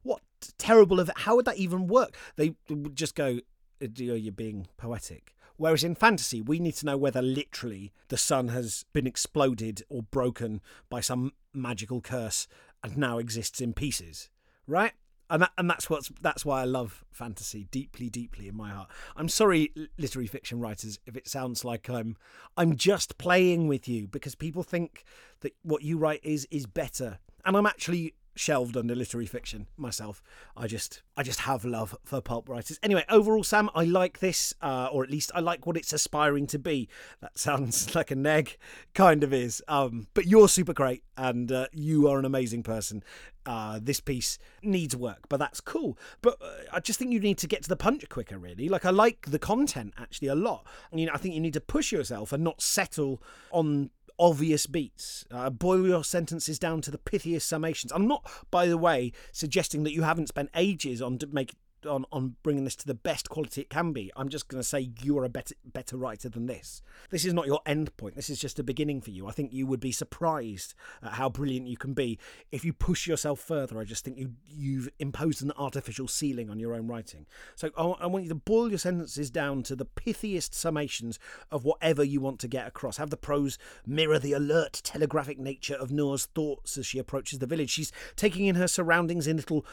What 0.02 0.20
terrible 0.58 1.00
of. 1.00 1.10
How 1.16 1.36
would 1.36 1.44
that 1.46 1.56
even 1.56 1.86
work? 1.86 2.16
They 2.36 2.54
would 2.68 2.96
just 2.96 3.14
go, 3.14 3.40
you're 3.80 4.32
being 4.32 4.68
poetic. 4.76 5.34
Whereas 5.56 5.84
in 5.84 5.94
fantasy, 5.94 6.40
we 6.40 6.58
need 6.58 6.74
to 6.76 6.86
know 6.86 6.96
whether 6.96 7.22
literally 7.22 7.92
the 8.08 8.16
sun 8.16 8.48
has 8.48 8.84
been 8.92 9.06
exploded 9.06 9.82
or 9.88 10.02
broken 10.02 10.60
by 10.90 11.00
some 11.00 11.32
magical 11.52 12.00
curse 12.00 12.48
and 12.84 12.98
now 12.98 13.18
exists 13.18 13.60
in 13.60 13.72
pieces, 13.72 14.28
right? 14.66 14.92
And 15.30 15.40
that, 15.42 15.52
and 15.56 15.68
that's 15.70 15.88
what's 15.88 16.12
that's 16.20 16.44
why 16.44 16.60
I 16.60 16.64
love 16.64 17.02
fantasy 17.10 17.66
deeply, 17.70 18.10
deeply 18.10 18.46
in 18.46 18.54
my 18.54 18.70
heart. 18.70 18.90
I'm 19.16 19.30
sorry, 19.30 19.72
literary 19.96 20.26
fiction 20.26 20.60
writers, 20.60 20.98
if 21.06 21.16
it 21.16 21.26
sounds 21.26 21.64
like 21.64 21.88
I'm 21.88 22.16
I'm 22.58 22.76
just 22.76 23.16
playing 23.16 23.66
with 23.66 23.88
you 23.88 24.06
because 24.06 24.34
people 24.34 24.62
think 24.62 25.02
that 25.40 25.56
what 25.62 25.82
you 25.82 25.96
write 25.96 26.20
is 26.22 26.46
is 26.50 26.66
better, 26.66 27.18
and 27.46 27.56
I'm 27.56 27.66
actually 27.66 28.14
shelved 28.34 28.76
under 28.76 28.94
literary 28.94 29.26
fiction 29.26 29.66
myself. 29.76 30.22
I 30.56 30.66
just 30.66 31.02
I 31.16 31.22
just 31.22 31.40
have 31.40 31.64
love 31.64 31.96
for 32.04 32.20
pulp 32.20 32.48
writers. 32.48 32.78
Anyway, 32.82 33.04
overall, 33.08 33.44
Sam, 33.44 33.70
I 33.74 33.84
like 33.84 34.18
this, 34.18 34.54
uh, 34.60 34.88
or 34.92 35.04
at 35.04 35.10
least 35.10 35.30
I 35.34 35.40
like 35.40 35.66
what 35.66 35.76
it's 35.76 35.92
aspiring 35.92 36.46
to 36.48 36.58
be. 36.58 36.88
That 37.20 37.38
sounds 37.38 37.94
like 37.94 38.10
a 38.10 38.16
neg, 38.16 38.56
kind 38.94 39.22
of 39.22 39.32
is. 39.32 39.62
Um, 39.68 40.08
but 40.14 40.26
you're 40.26 40.48
super 40.48 40.72
great, 40.72 41.04
and 41.16 41.50
uh, 41.52 41.66
you 41.72 42.08
are 42.08 42.18
an 42.18 42.24
amazing 42.24 42.62
person. 42.62 43.04
Uh, 43.46 43.78
this 43.80 44.00
piece 44.00 44.38
needs 44.62 44.96
work, 44.96 45.28
but 45.28 45.38
that's 45.38 45.60
cool. 45.60 45.98
But 46.22 46.38
uh, 46.40 46.50
I 46.72 46.80
just 46.80 46.98
think 46.98 47.12
you 47.12 47.20
need 47.20 47.38
to 47.38 47.46
get 47.46 47.62
to 47.62 47.68
the 47.68 47.76
punch 47.76 48.08
quicker, 48.08 48.38
really. 48.38 48.68
Like 48.68 48.84
I 48.84 48.90
like 48.90 49.26
the 49.26 49.38
content 49.38 49.94
actually 49.98 50.28
a 50.28 50.34
lot. 50.34 50.66
I 50.90 50.96
mean, 50.96 51.10
I 51.10 51.18
think 51.18 51.34
you 51.34 51.40
need 51.40 51.52
to 51.52 51.60
push 51.60 51.92
yourself 51.92 52.32
and 52.32 52.42
not 52.42 52.62
settle 52.62 53.22
on 53.50 53.90
obvious 54.18 54.66
beats. 54.66 55.24
Uh, 55.30 55.50
boil 55.50 55.86
your 55.86 56.04
sentences 56.04 56.58
down 56.58 56.80
to 56.82 56.90
the 56.90 56.98
pithiest 56.98 57.42
summations. 57.42 57.92
I'm 57.94 58.06
not, 58.06 58.30
by 58.50 58.66
the 58.66 58.78
way, 58.78 59.12
suggesting 59.32 59.82
that 59.84 59.92
you 59.92 60.02
haven't 60.02 60.28
spent 60.28 60.50
ages 60.54 61.02
on 61.02 61.18
to 61.18 61.26
make 61.26 61.54
on, 61.86 62.04
on 62.12 62.36
bringing 62.42 62.64
this 62.64 62.76
to 62.76 62.86
the 62.86 62.94
best 62.94 63.28
quality 63.28 63.60
it 63.62 63.70
can 63.70 63.92
be. 63.92 64.10
I'm 64.16 64.28
just 64.28 64.48
going 64.48 64.60
to 64.60 64.68
say 64.68 64.90
you're 65.02 65.24
a 65.24 65.28
better 65.28 65.54
better 65.64 65.96
writer 65.96 66.28
than 66.28 66.46
this. 66.46 66.82
This 67.10 67.24
is 67.24 67.34
not 67.34 67.46
your 67.46 67.60
end 67.66 67.96
point. 67.96 68.16
This 68.16 68.30
is 68.30 68.38
just 68.38 68.58
a 68.58 68.62
beginning 68.62 69.00
for 69.00 69.10
you. 69.10 69.26
I 69.26 69.32
think 69.32 69.52
you 69.52 69.66
would 69.66 69.80
be 69.80 69.92
surprised 69.92 70.74
at 71.02 71.14
how 71.14 71.28
brilliant 71.28 71.66
you 71.66 71.76
can 71.76 71.94
be 71.94 72.18
if 72.50 72.64
you 72.64 72.72
push 72.72 73.06
yourself 73.06 73.40
further. 73.40 73.78
I 73.78 73.84
just 73.84 74.04
think 74.04 74.18
you 74.18 74.32
you've 74.46 74.88
imposed 74.98 75.42
an 75.42 75.52
artificial 75.56 76.08
ceiling 76.08 76.50
on 76.50 76.58
your 76.58 76.74
own 76.74 76.86
writing. 76.86 77.26
So 77.56 77.70
I, 77.76 78.04
I 78.04 78.06
want 78.06 78.24
you 78.24 78.30
to 78.30 78.34
boil 78.34 78.68
your 78.68 78.78
sentences 78.78 79.30
down 79.30 79.62
to 79.64 79.76
the 79.76 79.86
pithiest 79.86 80.50
summations 80.50 81.18
of 81.50 81.64
whatever 81.64 82.02
you 82.02 82.20
want 82.20 82.40
to 82.40 82.48
get 82.48 82.66
across. 82.66 82.96
Have 82.96 83.10
the 83.10 83.16
prose 83.16 83.58
mirror 83.86 84.18
the 84.18 84.32
alert, 84.32 84.80
telegraphic 84.84 85.38
nature 85.38 85.74
of 85.74 85.90
Noor's 85.90 86.26
thoughts 86.26 86.76
as 86.78 86.86
she 86.86 86.98
approaches 86.98 87.38
the 87.38 87.46
village. 87.46 87.70
She's 87.70 87.92
taking 88.16 88.46
in 88.46 88.54
her 88.56 88.68
surroundings 88.68 89.26
in 89.26 89.36
little 89.36 89.64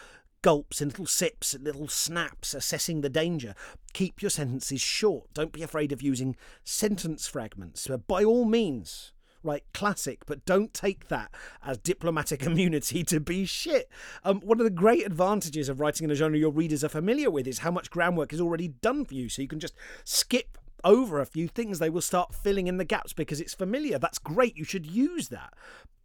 gulps, 0.41 0.81
in 0.81 0.89
little 0.89 1.05
sips, 1.05 1.53
and 1.53 1.63
little 1.63 1.87
snaps, 1.87 2.53
assessing 2.53 3.01
the 3.01 3.09
danger. 3.09 3.55
Keep 3.93 4.21
your 4.21 4.29
sentences 4.29 4.81
short. 4.81 5.33
Don't 5.33 5.51
be 5.51 5.63
afraid 5.63 5.91
of 5.91 6.01
using 6.01 6.35
sentence 6.63 7.27
fragments. 7.27 7.87
By 8.07 8.23
all 8.23 8.45
means, 8.45 9.13
right? 9.43 9.63
Classic, 9.73 10.25
but 10.25 10.45
don't 10.45 10.73
take 10.73 11.07
that 11.09 11.31
as 11.63 11.77
diplomatic 11.77 12.43
immunity 12.45 13.03
to 13.05 13.19
be 13.19 13.45
shit. 13.45 13.89
Um, 14.23 14.41
one 14.41 14.59
of 14.59 14.63
the 14.63 14.69
great 14.69 15.05
advantages 15.05 15.69
of 15.69 15.79
writing 15.79 16.05
in 16.05 16.11
a 16.11 16.15
genre 16.15 16.37
your 16.37 16.51
readers 16.51 16.83
are 16.83 16.89
familiar 16.89 17.29
with 17.29 17.47
is 17.47 17.59
how 17.59 17.71
much 17.71 17.91
groundwork 17.91 18.33
is 18.33 18.41
already 18.41 18.67
done 18.67 19.05
for 19.05 19.13
you, 19.13 19.29
so 19.29 19.41
you 19.41 19.47
can 19.47 19.59
just 19.59 19.75
skip 20.03 20.57
over 20.83 21.19
a 21.19 21.25
few 21.25 21.47
things. 21.47 21.79
They 21.79 21.89
will 21.89 22.01
start 22.01 22.33
filling 22.33 22.67
in 22.67 22.77
the 22.77 22.85
gaps 22.85 23.13
because 23.13 23.39
it's 23.39 23.53
familiar. 23.53 23.99
That's 23.99 24.19
great. 24.19 24.57
You 24.57 24.63
should 24.63 24.85
use 24.85 25.29
that, 25.29 25.53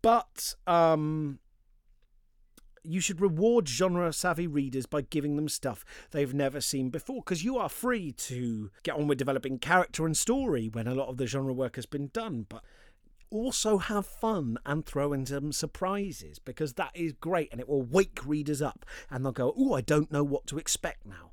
but 0.03 0.55
um, 0.67 1.39
you 2.87 3.01
should 3.01 3.21
reward 3.21 3.69
genre 3.69 4.13
savvy 4.13 4.47
readers 4.47 4.87
by 4.87 5.01
giving 5.01 5.37
them 5.37 5.49
stuff 5.49 5.85
they've 6.11 6.35
never 6.35 6.61
seen 6.61 6.91
before 6.91 7.17
because 7.17 7.45
you 7.45 7.59
are 7.59 7.69
free 7.69 8.13
to 8.13 8.71
get 8.83 8.95
on 8.95 9.07
with 9.07 9.19
developing 9.19 9.59
character 9.59 10.07
and 10.07 10.17
story 10.17 10.69
when 10.69 10.87
a 10.87 10.95
lot 10.95 11.09
of 11.09 11.17
the 11.17 11.27
genre 11.27 11.53
work 11.53 11.77
has 11.77 11.87
been 11.87 12.09
done 12.13 12.47
but 12.49 12.63
also 13.31 13.79
have 13.79 14.07
fun 14.07 14.57
and 14.65 14.87
throw 14.87 15.13
in 15.13 15.27
some 15.27 15.53
surprises 15.53 16.39
because 16.39 16.75
that 16.75 16.93
is 16.95 17.13
great 17.13 17.49
and 17.51 17.61
it 17.61 17.69
will 17.69 17.83
wake 17.83 18.21
readers 18.25 18.63
up 18.63 18.87
and 19.11 19.25
they'll 19.25 19.33
go 19.33 19.53
oh 19.59 19.75
i 19.75 19.81
don't 19.81 20.13
know 20.13 20.25
what 20.25 20.47
to 20.47 20.59
expect 20.59 21.05
now. 21.05 21.33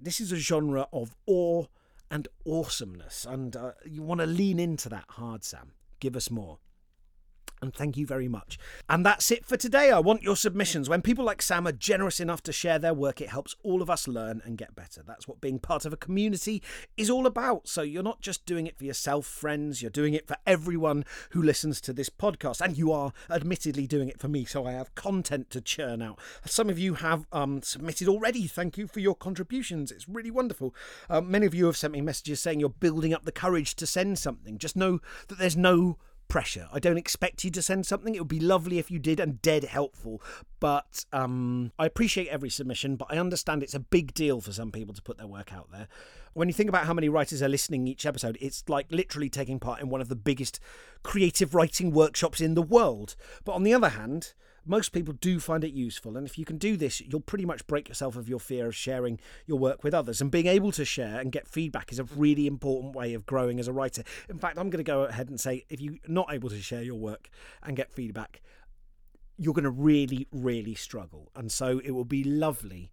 This 0.00 0.20
is 0.20 0.30
a 0.30 0.36
genre 0.36 0.86
of 0.92 1.14
awe 1.26 1.66
and 2.10 2.28
awesomeness 2.46 3.26
and 3.28 3.56
uh, 3.56 3.72
you 3.84 4.02
want 4.02 4.20
to 4.20 4.26
lean 4.26 4.58
into 4.58 4.88
that 4.88 5.04
hard 5.10 5.44
sam. 5.44 5.72
Give 6.00 6.16
us 6.16 6.30
more 6.30 6.58
and 7.60 7.74
thank 7.74 7.96
you 7.96 8.06
very 8.06 8.28
much. 8.28 8.58
And 8.88 9.04
that's 9.04 9.30
it 9.30 9.44
for 9.44 9.56
today. 9.56 9.90
I 9.90 9.98
want 9.98 10.22
your 10.22 10.36
submissions. 10.36 10.88
When 10.88 11.02
people 11.02 11.24
like 11.24 11.42
Sam 11.42 11.66
are 11.66 11.72
generous 11.72 12.20
enough 12.20 12.42
to 12.44 12.52
share 12.52 12.78
their 12.78 12.94
work, 12.94 13.20
it 13.20 13.30
helps 13.30 13.56
all 13.62 13.82
of 13.82 13.90
us 13.90 14.08
learn 14.08 14.42
and 14.44 14.58
get 14.58 14.74
better. 14.74 15.02
That's 15.06 15.26
what 15.26 15.40
being 15.40 15.58
part 15.58 15.84
of 15.84 15.92
a 15.92 15.96
community 15.96 16.62
is 16.96 17.10
all 17.10 17.26
about. 17.26 17.68
So 17.68 17.82
you're 17.82 18.02
not 18.02 18.20
just 18.20 18.46
doing 18.46 18.66
it 18.66 18.76
for 18.76 18.84
yourself, 18.84 19.26
friends, 19.26 19.82
you're 19.82 19.90
doing 19.90 20.14
it 20.14 20.26
for 20.26 20.36
everyone 20.46 21.04
who 21.30 21.42
listens 21.42 21.80
to 21.82 21.92
this 21.92 22.10
podcast. 22.10 22.60
And 22.60 22.76
you 22.76 22.92
are 22.92 23.12
admittedly 23.30 23.86
doing 23.86 24.08
it 24.08 24.20
for 24.20 24.28
me, 24.28 24.44
so 24.44 24.66
I 24.66 24.72
have 24.72 24.94
content 24.94 25.50
to 25.50 25.60
churn 25.60 26.02
out. 26.02 26.18
Some 26.44 26.70
of 26.70 26.78
you 26.78 26.94
have 26.94 27.26
um, 27.32 27.62
submitted 27.62 28.08
already. 28.08 28.46
Thank 28.46 28.78
you 28.78 28.86
for 28.86 29.00
your 29.00 29.14
contributions. 29.14 29.90
It's 29.90 30.08
really 30.08 30.30
wonderful. 30.30 30.74
Um, 31.10 31.30
many 31.30 31.46
of 31.46 31.54
you 31.54 31.66
have 31.66 31.76
sent 31.76 31.92
me 31.92 32.00
messages 32.00 32.40
saying 32.40 32.60
you're 32.60 32.68
building 32.68 33.12
up 33.12 33.24
the 33.24 33.32
courage 33.32 33.74
to 33.76 33.86
send 33.86 34.18
something. 34.18 34.58
Just 34.58 34.76
know 34.76 35.00
that 35.28 35.38
there's 35.38 35.56
no 35.56 35.98
pressure. 36.28 36.68
I 36.72 36.78
don't 36.78 36.98
expect 36.98 37.44
you 37.44 37.50
to 37.50 37.62
send 37.62 37.86
something. 37.86 38.14
It 38.14 38.20
would 38.20 38.28
be 38.28 38.40
lovely 38.40 38.78
if 38.78 38.90
you 38.90 38.98
did 38.98 39.18
and 39.18 39.42
dead 39.42 39.64
helpful. 39.64 40.22
But 40.60 41.04
um, 41.12 41.72
I 41.78 41.86
appreciate 41.86 42.28
every 42.28 42.50
submission, 42.50 42.96
but 42.96 43.08
I 43.10 43.18
understand 43.18 43.62
it's 43.62 43.74
a 43.74 43.80
big 43.80 44.14
deal 44.14 44.40
for 44.40 44.52
some 44.52 44.70
people 44.70 44.94
to 44.94 45.02
put 45.02 45.18
their 45.18 45.26
work 45.26 45.52
out 45.52 45.70
there. 45.72 45.88
When 46.34 46.48
you 46.48 46.54
think 46.54 46.68
about 46.68 46.86
how 46.86 46.94
many 46.94 47.08
writers 47.08 47.42
are 47.42 47.48
listening 47.48 47.86
each 47.86 48.06
episode, 48.06 48.38
it's 48.40 48.62
like 48.68 48.86
literally 48.90 49.28
taking 49.28 49.58
part 49.58 49.80
in 49.80 49.88
one 49.88 50.00
of 50.00 50.08
the 50.08 50.16
biggest 50.16 50.60
creative 51.02 51.54
writing 51.54 51.90
workshops 51.90 52.40
in 52.40 52.54
the 52.54 52.62
world. 52.62 53.16
But 53.44 53.52
on 53.52 53.62
the 53.62 53.74
other 53.74 53.88
hand, 53.88 54.34
most 54.68 54.92
people 54.92 55.14
do 55.14 55.40
find 55.40 55.64
it 55.64 55.72
useful. 55.72 56.16
And 56.16 56.26
if 56.26 56.38
you 56.38 56.44
can 56.44 56.58
do 56.58 56.76
this, 56.76 57.00
you'll 57.00 57.20
pretty 57.20 57.44
much 57.44 57.66
break 57.66 57.88
yourself 57.88 58.16
of 58.16 58.28
your 58.28 58.38
fear 58.38 58.66
of 58.66 58.76
sharing 58.76 59.18
your 59.46 59.58
work 59.58 59.82
with 59.82 59.94
others. 59.94 60.20
And 60.20 60.30
being 60.30 60.46
able 60.46 60.72
to 60.72 60.84
share 60.84 61.20
and 61.20 61.32
get 61.32 61.48
feedback 61.48 61.90
is 61.92 61.98
a 61.98 62.04
really 62.04 62.46
important 62.46 62.94
way 62.94 63.14
of 63.14 63.26
growing 63.26 63.58
as 63.58 63.68
a 63.68 63.72
writer. 63.72 64.04
In 64.28 64.38
fact, 64.38 64.58
I'm 64.58 64.70
going 64.70 64.84
to 64.84 64.90
go 64.90 65.04
ahead 65.04 65.28
and 65.28 65.40
say 65.40 65.64
if 65.68 65.80
you're 65.80 65.96
not 66.06 66.32
able 66.32 66.50
to 66.50 66.60
share 66.60 66.82
your 66.82 66.96
work 66.96 67.30
and 67.62 67.76
get 67.76 67.90
feedback, 67.90 68.42
you're 69.38 69.54
going 69.54 69.64
to 69.64 69.70
really, 69.70 70.26
really 70.32 70.74
struggle. 70.74 71.30
And 71.36 71.50
so 71.50 71.80
it 71.84 71.92
will 71.92 72.04
be 72.04 72.24
lovely 72.24 72.90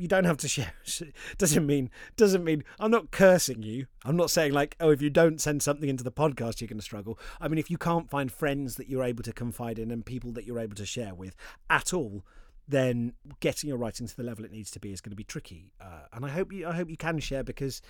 you 0.00 0.08
don't 0.08 0.24
have 0.24 0.36
to 0.38 0.48
share. 0.48 0.72
Doesn't 1.38 1.66
mean 1.66 1.90
doesn't 2.16 2.44
mean 2.44 2.64
i'm 2.78 2.90
not 2.90 3.10
cursing 3.10 3.62
you. 3.62 3.86
I'm 4.04 4.16
not 4.16 4.30
saying 4.30 4.52
like 4.52 4.76
oh 4.80 4.90
if 4.90 5.02
you 5.02 5.10
don't 5.10 5.40
send 5.40 5.62
something 5.62 5.88
into 5.88 6.04
the 6.04 6.12
podcast 6.12 6.60
you're 6.60 6.68
going 6.68 6.78
to 6.78 6.84
struggle. 6.84 7.18
I 7.40 7.48
mean 7.48 7.58
if 7.58 7.70
you 7.70 7.78
can't 7.78 8.08
find 8.10 8.30
friends 8.30 8.76
that 8.76 8.88
you're 8.88 9.04
able 9.04 9.22
to 9.24 9.32
confide 9.32 9.78
in 9.78 9.90
and 9.90 10.04
people 10.04 10.32
that 10.32 10.44
you're 10.44 10.60
able 10.60 10.76
to 10.76 10.86
share 10.86 11.14
with 11.14 11.36
at 11.68 11.92
all 11.92 12.24
then 12.66 13.14
getting 13.40 13.68
your 13.68 13.78
writing 13.78 14.06
to 14.06 14.14
the 14.14 14.22
level 14.22 14.44
it 14.44 14.52
needs 14.52 14.70
to 14.70 14.78
be 14.78 14.92
is 14.92 15.00
going 15.00 15.10
to 15.10 15.16
be 15.16 15.24
tricky. 15.24 15.72
Uh, 15.80 16.06
and 16.12 16.24
i 16.24 16.28
hope 16.28 16.52
you 16.52 16.66
i 16.66 16.72
hope 16.72 16.88
you 16.90 16.96
can 16.96 17.18
share 17.18 17.42
because 17.42 17.80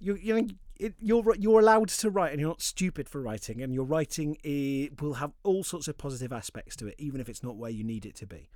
you 0.00 0.16
you 0.16 0.34
know 0.34 0.48
it, 0.78 0.94
you're 1.00 1.34
you're 1.36 1.60
allowed 1.60 1.88
to 1.88 2.10
write 2.10 2.32
and 2.32 2.40
you're 2.40 2.50
not 2.50 2.62
stupid 2.62 3.08
for 3.08 3.20
writing 3.20 3.62
and 3.62 3.74
your 3.74 3.84
writing 3.84 4.36
is, 4.44 4.90
will 5.00 5.14
have 5.14 5.32
all 5.42 5.64
sorts 5.64 5.88
of 5.88 5.98
positive 5.98 6.32
aspects 6.32 6.76
to 6.76 6.86
it 6.86 6.94
even 6.98 7.20
if 7.20 7.28
it's 7.28 7.42
not 7.42 7.56
where 7.56 7.70
you 7.70 7.82
need 7.82 8.06
it 8.06 8.14
to 8.14 8.26
be 8.26 8.48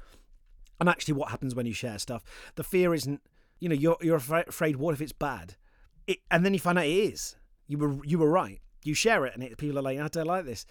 and 0.83 0.89
actually, 0.89 1.15
what 1.15 1.31
happens 1.31 1.55
when 1.55 1.65
you 1.65 1.73
share 1.73 1.97
stuff? 2.01 2.25
The 2.57 2.65
fear 2.65 2.93
isn't, 2.93 3.21
you 3.61 3.69
know, 3.69 3.75
you're 3.77 3.97
you're 4.01 4.17
afraid. 4.17 4.75
What 4.75 4.95
if 4.95 5.01
it's 5.01 5.13
bad? 5.13 5.55
It, 6.09 6.19
and 6.29 6.45
then 6.45 6.55
you 6.55 6.59
find 6.59 6.77
out 6.77 6.87
it 6.87 6.91
is. 6.91 7.37
You 7.69 7.79
were 7.79 8.05
you 8.05 8.19
were 8.19 8.29
right. 8.29 8.61
You 8.83 8.93
share 8.93 9.25
it, 9.25 9.33
and 9.33 9.45
it, 9.45 9.57
people 9.59 9.79
are 9.79 9.83
like, 9.83 10.01
I 10.01 10.09
don't 10.09 10.27
like 10.27 10.45
this, 10.45 10.67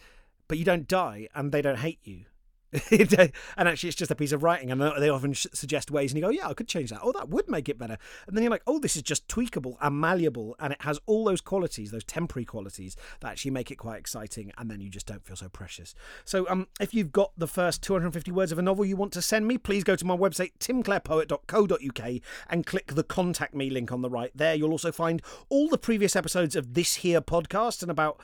but 0.49 0.57
you 0.57 0.65
don't 0.65 0.85
die, 0.85 1.29
and 1.33 1.53
they 1.53 1.61
don't 1.61 1.77
hate 1.77 1.99
you. 2.03 2.25
and 2.91 3.31
actually, 3.67 3.89
it's 3.89 3.97
just 3.97 4.11
a 4.11 4.15
piece 4.15 4.31
of 4.31 4.43
writing, 4.43 4.71
and 4.71 4.79
they 4.81 5.09
often 5.09 5.33
suggest 5.33 5.91
ways, 5.91 6.11
and 6.11 6.17
you 6.17 6.25
go, 6.25 6.29
"Yeah, 6.29 6.47
I 6.47 6.53
could 6.53 6.67
change 6.67 6.89
that. 6.91 7.01
Oh, 7.03 7.11
that 7.11 7.29
would 7.29 7.49
make 7.49 7.67
it 7.67 7.77
better." 7.77 7.97
And 8.27 8.35
then 8.35 8.43
you're 8.43 8.51
like, 8.51 8.63
"Oh, 8.65 8.79
this 8.79 8.95
is 8.95 9.01
just 9.01 9.27
tweakable 9.27 9.75
and 9.81 9.99
malleable, 9.99 10.55
and 10.59 10.71
it 10.71 10.81
has 10.81 10.99
all 11.05 11.25
those 11.25 11.41
qualities, 11.41 11.91
those 11.91 12.05
temporary 12.05 12.45
qualities 12.45 12.95
that 13.19 13.29
actually 13.29 13.51
make 13.51 13.71
it 13.71 13.75
quite 13.75 13.99
exciting." 13.99 14.53
And 14.57 14.71
then 14.71 14.79
you 14.79 14.89
just 14.89 15.05
don't 15.05 15.25
feel 15.25 15.35
so 15.35 15.49
precious. 15.49 15.93
So, 16.23 16.47
um, 16.49 16.67
if 16.79 16.93
you've 16.93 17.11
got 17.11 17.33
the 17.37 17.47
first 17.47 17.83
250 17.83 18.31
words 18.31 18.53
of 18.53 18.59
a 18.59 18.61
novel 18.61 18.85
you 18.85 18.95
want 18.95 19.11
to 19.13 19.21
send 19.21 19.47
me, 19.47 19.57
please 19.57 19.83
go 19.83 19.97
to 19.97 20.05
my 20.05 20.15
website 20.15 20.51
timclarepoet.co.uk 20.59 22.21
and 22.49 22.65
click 22.65 22.87
the 22.95 23.03
contact 23.03 23.53
me 23.53 23.69
link 23.69 23.91
on 23.91 24.01
the 24.01 24.09
right. 24.09 24.31
There, 24.33 24.55
you'll 24.55 24.71
also 24.71 24.93
find 24.93 25.21
all 25.49 25.67
the 25.67 25.77
previous 25.77 26.15
episodes 26.15 26.55
of 26.55 26.73
this 26.73 26.95
here 26.95 27.21
podcast 27.21 27.81
and 27.81 27.91
about 27.91 28.21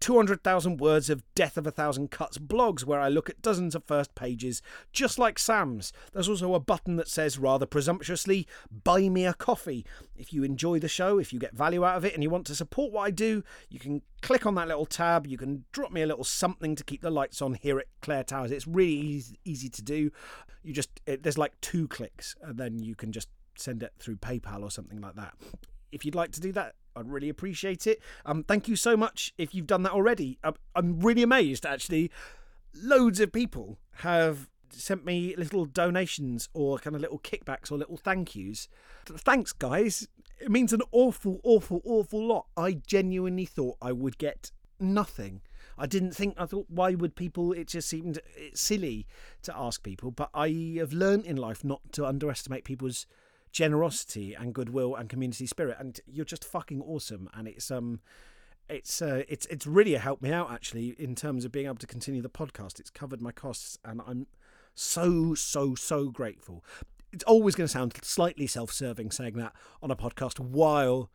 200,000 0.00 0.80
words 0.80 1.10
of 1.10 1.22
Death 1.34 1.56
of 1.56 1.66
a 1.66 1.70
Thousand 1.70 2.10
Cuts 2.10 2.38
blogs 2.38 2.84
where 2.84 3.00
I 3.00 3.08
look 3.08 3.28
at 3.28 3.42
dozens 3.42 3.74
of 3.74 3.84
first 3.84 4.14
pages, 4.14 4.62
just 4.92 5.18
like 5.18 5.38
Sam's. 5.38 5.92
There's 6.12 6.28
also 6.28 6.54
a 6.54 6.60
button 6.60 6.96
that 6.96 7.08
says, 7.08 7.38
rather 7.38 7.66
presumptuously, 7.66 8.46
Buy 8.84 9.08
Me 9.08 9.26
a 9.26 9.34
Coffee. 9.34 9.84
If 10.16 10.32
you 10.32 10.42
enjoy 10.42 10.78
the 10.78 10.88
show, 10.88 11.18
if 11.18 11.32
you 11.32 11.38
get 11.38 11.54
value 11.54 11.84
out 11.84 11.96
of 11.96 12.04
it, 12.04 12.14
and 12.14 12.22
you 12.22 12.30
want 12.30 12.46
to 12.46 12.54
support 12.54 12.92
what 12.92 13.02
I 13.02 13.10
do, 13.10 13.44
you 13.68 13.78
can 13.78 14.02
click 14.22 14.46
on 14.46 14.54
that 14.54 14.68
little 14.68 14.86
tab. 14.86 15.26
You 15.26 15.36
can 15.36 15.64
drop 15.72 15.92
me 15.92 16.02
a 16.02 16.06
little 16.06 16.24
something 16.24 16.74
to 16.76 16.84
keep 16.84 17.02
the 17.02 17.10
lights 17.10 17.42
on 17.42 17.54
here 17.54 17.78
at 17.78 17.86
Clare 18.00 18.24
Towers. 18.24 18.50
It's 18.50 18.66
really 18.66 19.22
easy, 19.44 19.68
to 19.68 19.82
do. 19.82 20.10
You 20.62 20.72
just, 20.72 21.00
it, 21.06 21.22
there's 21.22 21.38
like 21.38 21.60
two 21.60 21.86
clicks, 21.88 22.34
and 22.42 22.56
then 22.58 22.78
you 22.82 22.94
can 22.94 23.12
just 23.12 23.28
send 23.56 23.82
it 23.82 23.92
through 23.98 24.16
PayPal 24.16 24.62
or 24.62 24.70
something 24.70 25.00
like 25.00 25.14
that. 25.16 25.34
If 25.92 26.04
you'd 26.04 26.14
like 26.14 26.32
to 26.32 26.40
do 26.40 26.52
that, 26.52 26.74
I'd 26.96 27.10
really 27.10 27.28
appreciate 27.28 27.86
it. 27.86 28.00
Um, 28.26 28.44
thank 28.44 28.68
you 28.68 28.76
so 28.76 28.96
much 28.96 29.32
if 29.38 29.54
you've 29.54 29.66
done 29.66 29.82
that 29.84 29.92
already. 29.92 30.38
I'm, 30.42 30.54
I'm 30.74 31.00
really 31.00 31.22
amazed, 31.22 31.64
actually. 31.64 32.10
Loads 32.74 33.20
of 33.20 33.32
people 33.32 33.78
have 33.98 34.48
sent 34.70 35.04
me 35.04 35.34
little 35.36 35.64
donations 35.64 36.48
or 36.54 36.78
kind 36.78 36.94
of 36.94 37.02
little 37.02 37.18
kickbacks 37.18 37.72
or 37.72 37.76
little 37.76 37.96
thank 37.96 38.36
yous. 38.36 38.68
Thanks, 39.06 39.52
guys. 39.52 40.06
It 40.40 40.50
means 40.50 40.72
an 40.72 40.82
awful, 40.92 41.40
awful, 41.42 41.82
awful 41.84 42.26
lot. 42.26 42.46
I 42.56 42.72
genuinely 42.72 43.44
thought 43.44 43.76
I 43.82 43.92
would 43.92 44.18
get 44.18 44.52
nothing. 44.78 45.42
I 45.76 45.86
didn't 45.86 46.12
think, 46.12 46.34
I 46.38 46.46
thought, 46.46 46.66
why 46.68 46.94
would 46.94 47.16
people, 47.16 47.52
it 47.52 47.68
just 47.68 47.88
seemed 47.88 48.20
silly 48.54 49.06
to 49.42 49.56
ask 49.56 49.82
people. 49.82 50.10
But 50.10 50.30
I 50.34 50.76
have 50.78 50.92
learned 50.92 51.26
in 51.26 51.36
life 51.36 51.64
not 51.64 51.80
to 51.92 52.06
underestimate 52.06 52.64
people's 52.64 53.06
generosity 53.52 54.34
and 54.34 54.54
goodwill 54.54 54.94
and 54.94 55.08
community 55.08 55.46
spirit 55.46 55.76
and 55.78 56.00
you're 56.06 56.24
just 56.24 56.44
fucking 56.44 56.80
awesome. 56.80 57.28
And 57.34 57.48
it's 57.48 57.70
um 57.70 58.00
it's 58.68 59.02
uh, 59.02 59.24
it's 59.28 59.46
it's 59.46 59.66
really 59.66 59.94
helped 59.94 60.22
me 60.22 60.32
out 60.32 60.50
actually 60.50 60.94
in 60.98 61.14
terms 61.14 61.44
of 61.44 61.52
being 61.52 61.66
able 61.66 61.76
to 61.76 61.86
continue 61.86 62.22
the 62.22 62.30
podcast. 62.30 62.78
It's 62.78 62.90
covered 62.90 63.20
my 63.20 63.32
costs 63.32 63.78
and 63.84 64.00
i'm 64.06 64.26
so 64.74 65.34
so 65.34 65.74
so 65.74 66.08
grateful. 66.08 66.64
It's 67.12 67.24
always 67.24 67.56
going 67.56 67.66
to 67.66 67.72
sound 67.72 67.94
slightly 68.02 68.46
self-serving 68.46 69.10
saying 69.10 69.34
that 69.34 69.52
on 69.82 69.90
a 69.90 69.96
podcast 69.96 70.38
while 70.38 71.10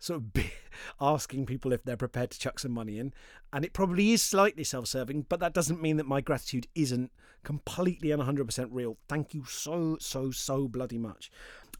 sort 0.00 0.22
of 0.22 0.44
asking 1.00 1.46
people 1.46 1.72
if 1.72 1.84
they're 1.84 1.96
prepared 1.96 2.32
to 2.32 2.38
chuck 2.38 2.58
some 2.58 2.72
money 2.72 2.98
in. 2.98 3.14
And 3.52 3.64
it 3.64 3.72
probably 3.72 4.12
is 4.12 4.22
slightly 4.22 4.64
self 4.64 4.88
serving, 4.88 5.26
but 5.28 5.38
that 5.38 5.54
doesn't 5.54 5.80
mean 5.80 5.96
that 5.98 6.06
my 6.06 6.20
gratitude 6.20 6.66
isn't 6.74 7.12
completely 7.44 8.10
and 8.10 8.20
100% 8.20 8.68
real. 8.72 8.96
Thank 9.08 9.34
you 9.34 9.44
so, 9.44 9.96
so, 10.00 10.32
so 10.32 10.66
bloody 10.66 10.98
much. 10.98 11.30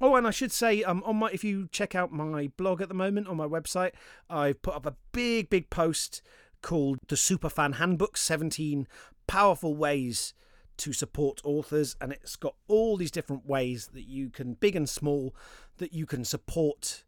Oh, 0.00 0.14
and 0.14 0.26
I 0.26 0.30
should 0.30 0.52
say, 0.52 0.82
um, 0.84 1.02
on 1.04 1.16
my 1.16 1.28
if 1.30 1.44
you 1.44 1.68
check 1.72 1.94
out 1.94 2.12
my 2.12 2.50
blog 2.56 2.80
at 2.80 2.88
the 2.88 2.94
moment 2.94 3.28
on 3.28 3.36
my 3.36 3.46
website, 3.46 3.92
I've 4.30 4.62
put 4.62 4.74
up 4.74 4.86
a 4.86 4.96
big, 5.12 5.50
big 5.50 5.68
post 5.68 6.22
called 6.62 6.98
the 7.08 7.16
Superfan 7.16 7.74
Handbook 7.74 8.16
17 8.16 8.86
Powerful 9.26 9.74
Ways 9.74 10.32
to 10.78 10.92
Support 10.92 11.40
Authors. 11.44 11.96
And 12.00 12.12
it's 12.12 12.36
got 12.36 12.54
all 12.66 12.96
these 12.96 13.10
different 13.10 13.46
ways 13.46 13.90
that 13.92 14.04
you 14.04 14.30
can, 14.30 14.54
big 14.54 14.74
and 14.74 14.88
small, 14.88 15.34
that 15.76 15.92
you 15.92 16.06
can 16.06 16.24
support 16.24 17.04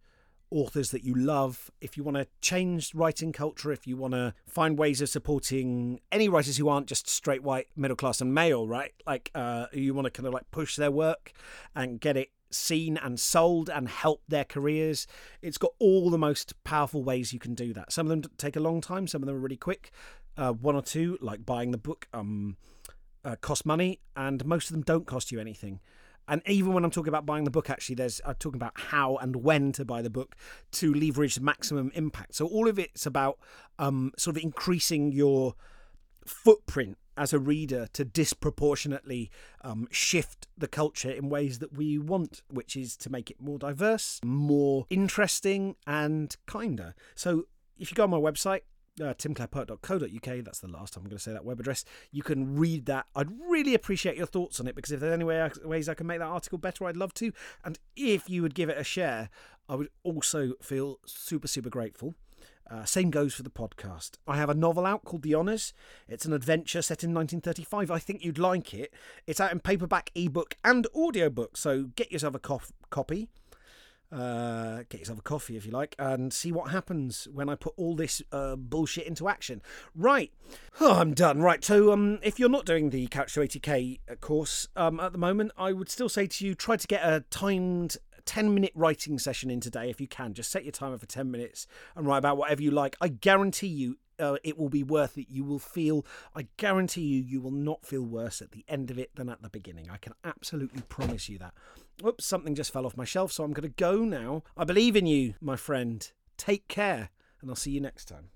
authors 0.52 0.90
that 0.90 1.02
you 1.02 1.14
love. 1.14 1.70
If 1.80 1.96
you 1.96 2.04
want 2.04 2.16
to 2.18 2.26
change 2.40 2.94
writing 2.94 3.32
culture, 3.32 3.72
if 3.72 3.86
you 3.86 3.96
want 3.96 4.14
to 4.14 4.34
find 4.46 4.78
ways 4.78 5.00
of 5.00 5.08
supporting 5.08 6.00
any 6.10 6.28
writers 6.28 6.56
who 6.56 6.68
aren't 6.68 6.86
just 6.86 7.08
straight 7.08 7.42
white, 7.42 7.68
middle 7.74 7.96
class, 7.96 8.20
and 8.20 8.34
male, 8.34 8.68
right? 8.68 8.92
Like, 9.06 9.30
uh, 9.34 9.66
you 9.72 9.94
want 9.94 10.06
to 10.06 10.10
kind 10.10 10.26
of 10.26 10.34
like 10.34 10.50
push 10.50 10.76
their 10.76 10.90
work 10.90 11.32
and 11.74 12.00
get 12.00 12.16
it 12.16 12.30
seen 12.50 12.96
and 12.98 13.18
sold 13.18 13.70
and 13.70 13.88
help 13.88 14.22
their 14.28 14.44
careers. 14.44 15.06
It's 15.40 15.58
got 15.58 15.72
all 15.78 16.10
the 16.10 16.18
most 16.18 16.62
powerful 16.64 17.02
ways 17.02 17.32
you 17.32 17.38
can 17.38 17.54
do 17.54 17.72
that. 17.72 17.92
Some 17.92 18.06
of 18.06 18.10
them 18.10 18.30
take 18.36 18.56
a 18.56 18.60
long 18.60 18.80
time, 18.80 19.06
some 19.06 19.22
of 19.22 19.26
them 19.26 19.36
are 19.36 19.40
really 19.40 19.56
quick. 19.56 19.90
Uh, 20.36 20.52
one 20.52 20.76
or 20.76 20.82
two, 20.82 21.18
like 21.20 21.44
buying 21.44 21.72
the 21.72 21.78
book, 21.78 22.08
um, 22.12 22.56
uh, 23.24 23.36
cost 23.40 23.66
money, 23.66 24.00
and 24.16 24.44
most 24.44 24.70
of 24.70 24.72
them 24.72 24.82
don't 24.82 25.06
cost 25.06 25.30
you 25.32 25.40
anything. 25.40 25.80
And 26.28 26.42
even 26.46 26.72
when 26.72 26.84
I'm 26.84 26.90
talking 26.90 27.08
about 27.08 27.26
buying 27.26 27.44
the 27.44 27.50
book, 27.50 27.68
actually, 27.68 27.96
there's 27.96 28.20
I'm 28.24 28.34
talking 28.36 28.58
about 28.58 28.72
how 28.74 29.16
and 29.16 29.36
when 29.36 29.72
to 29.72 29.84
buy 29.84 30.02
the 30.02 30.10
book 30.10 30.36
to 30.72 30.94
leverage 30.94 31.40
maximum 31.40 31.90
impact. 31.94 32.34
So 32.34 32.46
all 32.46 32.68
of 32.68 32.78
it's 32.78 33.06
about 33.06 33.38
um, 33.78 34.12
sort 34.16 34.36
of 34.36 34.42
increasing 34.42 35.12
your 35.12 35.54
footprint 36.24 36.96
as 37.16 37.32
a 37.32 37.38
reader 37.38 37.86
to 37.92 38.04
disproportionately 38.04 39.30
um, 39.62 39.86
shift 39.90 40.46
the 40.56 40.68
culture 40.68 41.10
in 41.10 41.28
ways 41.28 41.58
that 41.58 41.76
we 41.76 41.98
want, 41.98 42.42
which 42.48 42.76
is 42.76 42.96
to 42.96 43.10
make 43.10 43.30
it 43.30 43.40
more 43.40 43.58
diverse, 43.58 44.20
more 44.24 44.86
interesting, 44.88 45.76
and 45.86 46.36
kinder. 46.46 46.94
So 47.14 47.44
if 47.78 47.90
you 47.90 47.94
go 47.94 48.04
on 48.04 48.10
my 48.10 48.18
website, 48.18 48.60
uh, 49.00 49.14
timclarepoet.co.uk. 49.14 50.44
That's 50.44 50.60
the 50.60 50.68
last 50.68 50.94
time 50.94 51.04
I'm 51.04 51.08
going 51.08 51.18
to 51.18 51.22
say 51.22 51.32
that 51.32 51.44
web 51.44 51.60
address. 51.60 51.84
You 52.10 52.22
can 52.22 52.56
read 52.56 52.86
that. 52.86 53.06
I'd 53.14 53.30
really 53.48 53.74
appreciate 53.74 54.16
your 54.16 54.26
thoughts 54.26 54.60
on 54.60 54.66
it 54.66 54.74
because 54.74 54.92
if 54.92 55.00
there's 55.00 55.12
any 55.12 55.24
way, 55.24 55.50
ways 55.64 55.88
I 55.88 55.94
can 55.94 56.06
make 56.06 56.18
that 56.18 56.26
article 56.26 56.58
better, 56.58 56.84
I'd 56.84 56.96
love 56.96 57.14
to. 57.14 57.32
And 57.64 57.78
if 57.96 58.28
you 58.28 58.42
would 58.42 58.54
give 58.54 58.68
it 58.68 58.78
a 58.78 58.84
share, 58.84 59.30
I 59.68 59.76
would 59.76 59.88
also 60.02 60.54
feel 60.60 60.98
super, 61.06 61.48
super 61.48 61.70
grateful. 61.70 62.14
Uh, 62.70 62.84
same 62.84 63.10
goes 63.10 63.34
for 63.34 63.42
the 63.42 63.50
podcast. 63.50 64.12
I 64.26 64.36
have 64.36 64.48
a 64.48 64.54
novel 64.54 64.86
out 64.86 65.04
called 65.04 65.22
The 65.22 65.34
Honours. 65.34 65.74
It's 66.08 66.24
an 66.24 66.32
adventure 66.32 66.80
set 66.80 67.04
in 67.04 67.12
1935. 67.12 67.90
I 67.90 67.98
think 67.98 68.24
you'd 68.24 68.38
like 68.38 68.72
it. 68.72 68.94
It's 69.26 69.40
out 69.40 69.52
in 69.52 69.60
paperback, 69.60 70.10
ebook, 70.14 70.56
and 70.64 70.86
audiobook. 70.94 71.56
So 71.56 71.90
get 71.96 72.10
yourself 72.10 72.34
a 72.34 72.38
cof- 72.38 72.70
copy. 72.88 73.28
Uh, 74.12 74.82
get 74.90 75.00
yourself 75.00 75.18
a 75.18 75.22
coffee 75.22 75.56
if 75.56 75.64
you 75.64 75.72
like, 75.72 75.94
and 75.98 76.32
see 76.32 76.52
what 76.52 76.70
happens 76.70 77.26
when 77.32 77.48
I 77.48 77.54
put 77.54 77.72
all 77.76 77.96
this 77.96 78.20
uh, 78.30 78.56
bullshit 78.56 79.06
into 79.06 79.28
action. 79.28 79.62
Right, 79.94 80.32
oh, 80.80 80.94
I'm 80.94 81.14
done. 81.14 81.40
Right, 81.40 81.64
so 81.64 81.92
um, 81.92 82.18
if 82.22 82.38
you're 82.38 82.50
not 82.50 82.66
doing 82.66 82.90
the 82.90 83.06
Couch 83.06 83.34
to 83.34 83.40
80k 83.40 84.20
course 84.20 84.68
um, 84.76 85.00
at 85.00 85.12
the 85.12 85.18
moment, 85.18 85.52
I 85.56 85.72
would 85.72 85.88
still 85.88 86.10
say 86.10 86.26
to 86.26 86.46
you 86.46 86.54
try 86.54 86.76
to 86.76 86.86
get 86.86 87.02
a 87.02 87.24
timed 87.30 87.96
10 88.24 88.54
minute 88.54 88.72
writing 88.74 89.18
session 89.18 89.50
in 89.50 89.60
today 89.60 89.90
if 89.90 90.00
you 90.00 90.06
can. 90.06 90.34
Just 90.34 90.50
set 90.50 90.64
your 90.64 90.72
timer 90.72 90.98
for 90.98 91.06
10 91.06 91.30
minutes 91.30 91.66
and 91.96 92.06
write 92.06 92.18
about 92.18 92.36
whatever 92.36 92.62
you 92.62 92.70
like. 92.70 92.96
I 93.00 93.08
guarantee 93.08 93.68
you 93.68 93.98
uh, 94.18 94.36
it 94.42 94.58
will 94.58 94.68
be 94.68 94.82
worth 94.82 95.16
it. 95.18 95.26
You 95.28 95.44
will 95.44 95.58
feel, 95.58 96.04
I 96.34 96.48
guarantee 96.56 97.02
you, 97.02 97.22
you 97.22 97.40
will 97.40 97.50
not 97.50 97.84
feel 97.84 98.02
worse 98.02 98.42
at 98.42 98.52
the 98.52 98.64
end 98.68 98.90
of 98.90 98.98
it 98.98 99.14
than 99.14 99.28
at 99.28 99.42
the 99.42 99.48
beginning. 99.48 99.88
I 99.90 99.96
can 99.96 100.14
absolutely 100.24 100.82
promise 100.88 101.28
you 101.28 101.38
that. 101.38 101.54
Oops, 102.04 102.24
something 102.24 102.54
just 102.54 102.72
fell 102.72 102.86
off 102.86 102.96
my 102.96 103.04
shelf, 103.04 103.32
so 103.32 103.44
I'm 103.44 103.52
going 103.52 103.68
to 103.68 103.74
go 103.76 103.98
now. 103.98 104.42
I 104.56 104.64
believe 104.64 104.96
in 104.96 105.06
you, 105.06 105.34
my 105.40 105.56
friend. 105.56 106.10
Take 106.36 106.66
care, 106.68 107.10
and 107.40 107.50
I'll 107.50 107.56
see 107.56 107.70
you 107.70 107.80
next 107.80 108.06
time. 108.06 108.31